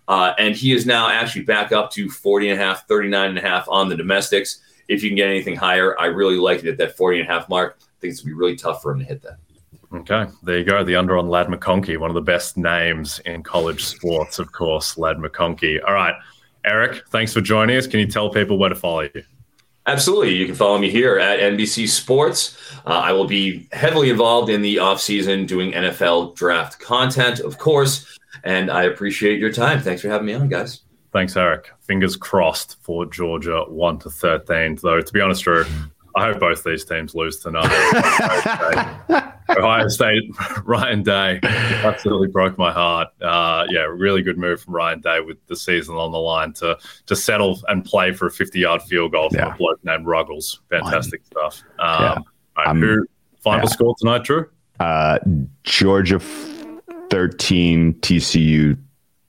Uh, 0.08 0.34
and 0.38 0.56
he 0.56 0.74
is 0.74 0.86
now 0.86 1.08
actually 1.08 1.44
back 1.44 1.72
up 1.72 1.92
to 1.92 2.10
40 2.10 2.50
and 2.50 2.60
a 2.60 2.64
half, 2.64 2.88
39 2.88 3.30
and 3.30 3.38
a 3.38 3.42
half 3.42 3.68
on 3.70 3.88
the 3.88 3.96
domestics. 3.96 4.62
If 4.88 5.04
you 5.04 5.10
can 5.10 5.16
get 5.16 5.30
anything 5.30 5.56
higher, 5.56 5.98
I 6.00 6.08
really 6.08 6.38
like 6.38 6.60
it 6.60 6.68
at 6.68 6.78
that 6.80 6.98
40 6.98 7.22
and 7.22 7.30
a 7.30 7.32
half 7.32 7.48
mark. 7.48 7.78
I 7.80 7.86
think 8.02 8.12
it's 8.12 8.22
going 8.22 8.32
to 8.32 8.36
be 8.36 8.40
really 8.40 8.56
tough 8.56 8.82
for 8.82 8.92
him 8.92 9.00
to 9.00 9.06
hit 9.06 9.22
that. 9.22 9.38
Okay, 9.94 10.26
there 10.44 10.58
you 10.58 10.64
go. 10.64 10.84
The 10.84 10.96
under 10.96 11.18
on 11.18 11.28
Ladd 11.28 11.48
McConkey, 11.48 11.98
one 11.98 12.10
of 12.10 12.16
the 12.16 12.22
best 12.22 12.58
names 12.58 13.20
in 13.26 13.44
college 13.44 13.84
sports, 13.84 14.40
of 14.40 14.52
course, 14.52 14.98
Ladd 14.98 15.18
McConkey. 15.18 15.80
All 15.86 15.94
right, 15.94 16.16
Eric, 16.66 17.08
thanks 17.10 17.34
for 17.34 17.42
joining 17.42 17.76
us. 17.76 17.88
Can 17.88 18.00
you 18.00 18.08
tell 18.08 18.30
people 18.30 18.58
where 18.58 18.70
to 18.70 18.76
follow 18.76 19.02
you? 19.02 19.24
Absolutely. 19.88 20.36
You 20.36 20.46
can 20.46 20.56
follow 20.56 20.78
me 20.78 20.90
here 20.90 21.18
at 21.18 21.40
NBC 21.40 21.88
Sports. 21.88 22.58
Uh, 22.86 22.90
I 22.90 23.14
will 23.14 23.26
be 23.26 23.68
heavily 23.72 24.10
involved 24.10 24.50
in 24.50 24.62
the 24.62 24.76
offseason 24.76 25.48
doing 25.48 25.72
NFL 25.72 26.36
draft 26.36 26.80
content, 26.80 27.40
of 27.40 27.58
course. 27.58 28.20
And 28.44 28.70
I 28.72 28.84
appreciate 28.84 29.40
your 29.40 29.52
time. 29.52 29.82
Thanks 29.82 30.02
for 30.02 30.10
having 30.10 30.28
me 30.28 30.34
on, 30.34 30.48
guys. 30.50 30.82
Thanks, 31.12 31.36
Eric. 31.36 31.72
Fingers 31.82 32.16
crossed 32.16 32.78
for 32.82 33.06
Georgia 33.06 33.66
1 33.68 34.00
to 34.00 34.10
13. 34.10 34.78
Though, 34.82 35.02
to 35.02 35.14
be 35.14 35.20
honest, 35.20 35.44
Drew, 35.44 35.66
I 36.16 36.26
hope 36.26 36.40
both 36.40 36.64
these 36.64 36.86
teams 36.86 37.16
lose 37.16 37.40
tonight. 37.40 37.68
Ohio 39.58 39.88
State, 39.88 40.24
Ryan 40.66 41.04
Day 41.04 41.40
absolutely 41.44 42.28
broke 42.28 42.58
my 42.58 42.72
heart. 42.72 43.10
Uh, 43.22 43.66
yeah, 43.70 43.82
really 43.82 44.22
good 44.22 44.38
move 44.38 44.62
from 44.62 44.76
Ryan 44.76 45.02
Day 45.02 45.20
with 45.20 45.38
the 45.48 45.56
season 45.56 45.96
on 45.96 46.12
the 46.12 46.20
line 46.20 46.54
to 46.54 46.78
to 47.08 47.16
settle 47.16 47.60
and 47.68 47.84
play 47.84 48.12
for 48.12 48.28
a 48.28 48.32
50 48.32 48.60
yard 48.60 48.82
field 48.84 49.12
goal 49.12 49.30
from 49.30 49.40
yeah. 49.40 49.54
a 49.54 49.58
bloke 49.58 49.84
named 49.84 50.06
Ruggles. 50.06 50.62
Fantastic 50.70 51.26
stuff. 51.26 51.64
Um, 51.80 52.26
yeah. 52.58 52.66
right, 52.66 52.76
who, 52.76 53.06
final 53.40 53.68
yeah. 53.68 53.74
score 53.74 53.96
tonight, 54.00 54.24
Drew? 54.24 54.48
Uh, 54.80 55.20
Georgia 55.64 56.20
13, 57.10 57.94
TCU 57.96 58.78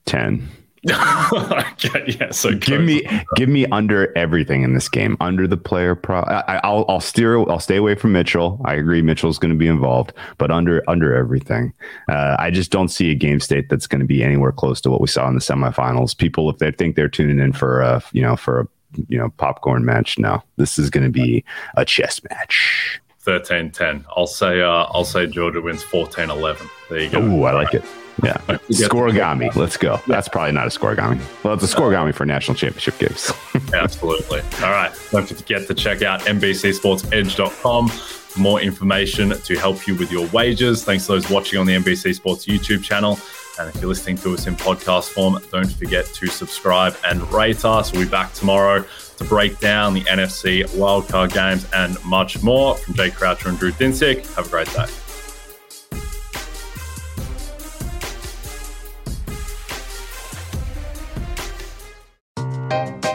10. 0.05 0.49
okay, 0.91 2.03
yeah, 2.19 2.31
so 2.31 2.53
give 2.53 2.81
me 2.81 3.07
give 3.37 3.47
me 3.47 3.65
under 3.67 4.15
everything 4.17 4.63
in 4.63 4.73
this 4.73 4.89
game. 4.89 5.15
Under 5.21 5.47
the 5.47 5.55
player 5.55 5.95
pro, 5.95 6.19
I, 6.19 6.59
will 6.69 6.83
I'll 6.89 6.99
steer. 6.99 7.39
I'll 7.49 7.61
stay 7.61 7.77
away 7.77 7.95
from 7.95 8.11
Mitchell. 8.11 8.59
I 8.65 8.73
agree, 8.73 9.01
Mitchell's 9.01 9.37
going 9.37 9.53
to 9.53 9.57
be 9.57 9.67
involved, 9.67 10.11
but 10.37 10.51
under 10.51 10.83
under 10.89 11.15
everything. 11.15 11.73
Uh, 12.09 12.35
I 12.37 12.51
just 12.51 12.69
don't 12.69 12.89
see 12.89 13.11
a 13.11 13.15
game 13.15 13.39
state 13.39 13.69
that's 13.69 13.87
going 13.87 14.01
to 14.01 14.05
be 14.05 14.23
anywhere 14.23 14.51
close 14.51 14.81
to 14.81 14.91
what 14.91 14.99
we 14.99 15.07
saw 15.07 15.25
in 15.29 15.35
the 15.35 15.39
semifinals. 15.39 16.17
People, 16.17 16.49
if 16.49 16.57
they 16.57 16.71
think 16.71 16.97
they're 16.97 17.07
tuning 17.07 17.39
in 17.39 17.53
for 17.53 17.79
a 17.79 18.03
you 18.11 18.21
know 18.21 18.35
for 18.35 18.59
a 18.59 18.67
you 19.07 19.17
know 19.17 19.29
popcorn 19.37 19.85
match, 19.85 20.19
no, 20.19 20.43
this 20.57 20.77
is 20.77 20.89
going 20.89 21.05
to 21.05 21.09
be 21.09 21.45
a 21.77 21.85
chess 21.85 22.19
match. 22.29 22.99
13-10. 23.25 24.03
I'll 24.17 24.27
say 24.27 24.61
uh, 24.61 24.85
I'll 24.89 25.05
say 25.05 25.27
Georgia 25.27 25.61
wins 25.61 25.81
14-11. 25.81 26.69
There 26.89 26.99
you 26.99 27.09
go. 27.09 27.21
Ooh, 27.21 27.43
I 27.45 27.53
like 27.53 27.73
it. 27.73 27.85
Yeah. 28.21 28.37
Scorigami. 28.69 29.55
Let's 29.55 29.77
go. 29.77 29.99
That's 30.07 30.27
probably 30.27 30.51
not 30.51 30.67
a 30.67 30.69
scorigami. 30.69 31.19
Well, 31.43 31.55
it's 31.55 31.63
a 31.63 31.75
scorigami 31.75 32.13
for 32.13 32.25
national 32.25 32.55
championship 32.55 32.97
games. 32.99 33.31
Absolutely. 33.73 34.41
All 34.63 34.71
right. 34.71 34.91
Don't 35.11 35.27
forget 35.27 35.67
to 35.67 35.73
check 35.73 36.01
out 36.03 36.21
NBCSportsEdge.com 36.21 37.87
for 37.89 38.39
more 38.39 38.61
information 38.61 39.29
to 39.31 39.55
help 39.57 39.87
you 39.87 39.95
with 39.95 40.11
your 40.11 40.27
wages. 40.27 40.83
Thanks 40.83 41.05
to 41.07 41.13
those 41.13 41.29
watching 41.29 41.59
on 41.59 41.65
the 41.65 41.75
NBC 41.75 42.15
Sports 42.15 42.45
YouTube 42.45 42.83
channel. 42.83 43.17
And 43.59 43.69
if 43.69 43.75
you're 43.75 43.89
listening 43.89 44.17
to 44.17 44.33
us 44.33 44.47
in 44.47 44.55
podcast 44.55 45.09
form, 45.09 45.39
don't 45.51 45.71
forget 45.71 46.05
to 46.05 46.27
subscribe 46.27 46.95
and 47.05 47.31
rate 47.31 47.65
us. 47.65 47.91
We'll 47.91 48.03
be 48.03 48.09
back 48.09 48.33
tomorrow 48.33 48.83
to 49.17 49.23
break 49.25 49.59
down 49.59 49.93
the 49.93 50.01
NFC 50.01 50.63
wildcard 50.69 51.33
games 51.33 51.67
and 51.73 52.03
much 52.03 52.41
more. 52.41 52.75
From 52.75 52.95
Jay 52.95 53.11
Croucher 53.11 53.49
and 53.49 53.59
Drew 53.59 53.71
Dinsick, 53.71 54.33
have 54.35 54.47
a 54.47 54.49
great 54.49 54.71
day. 54.73 54.87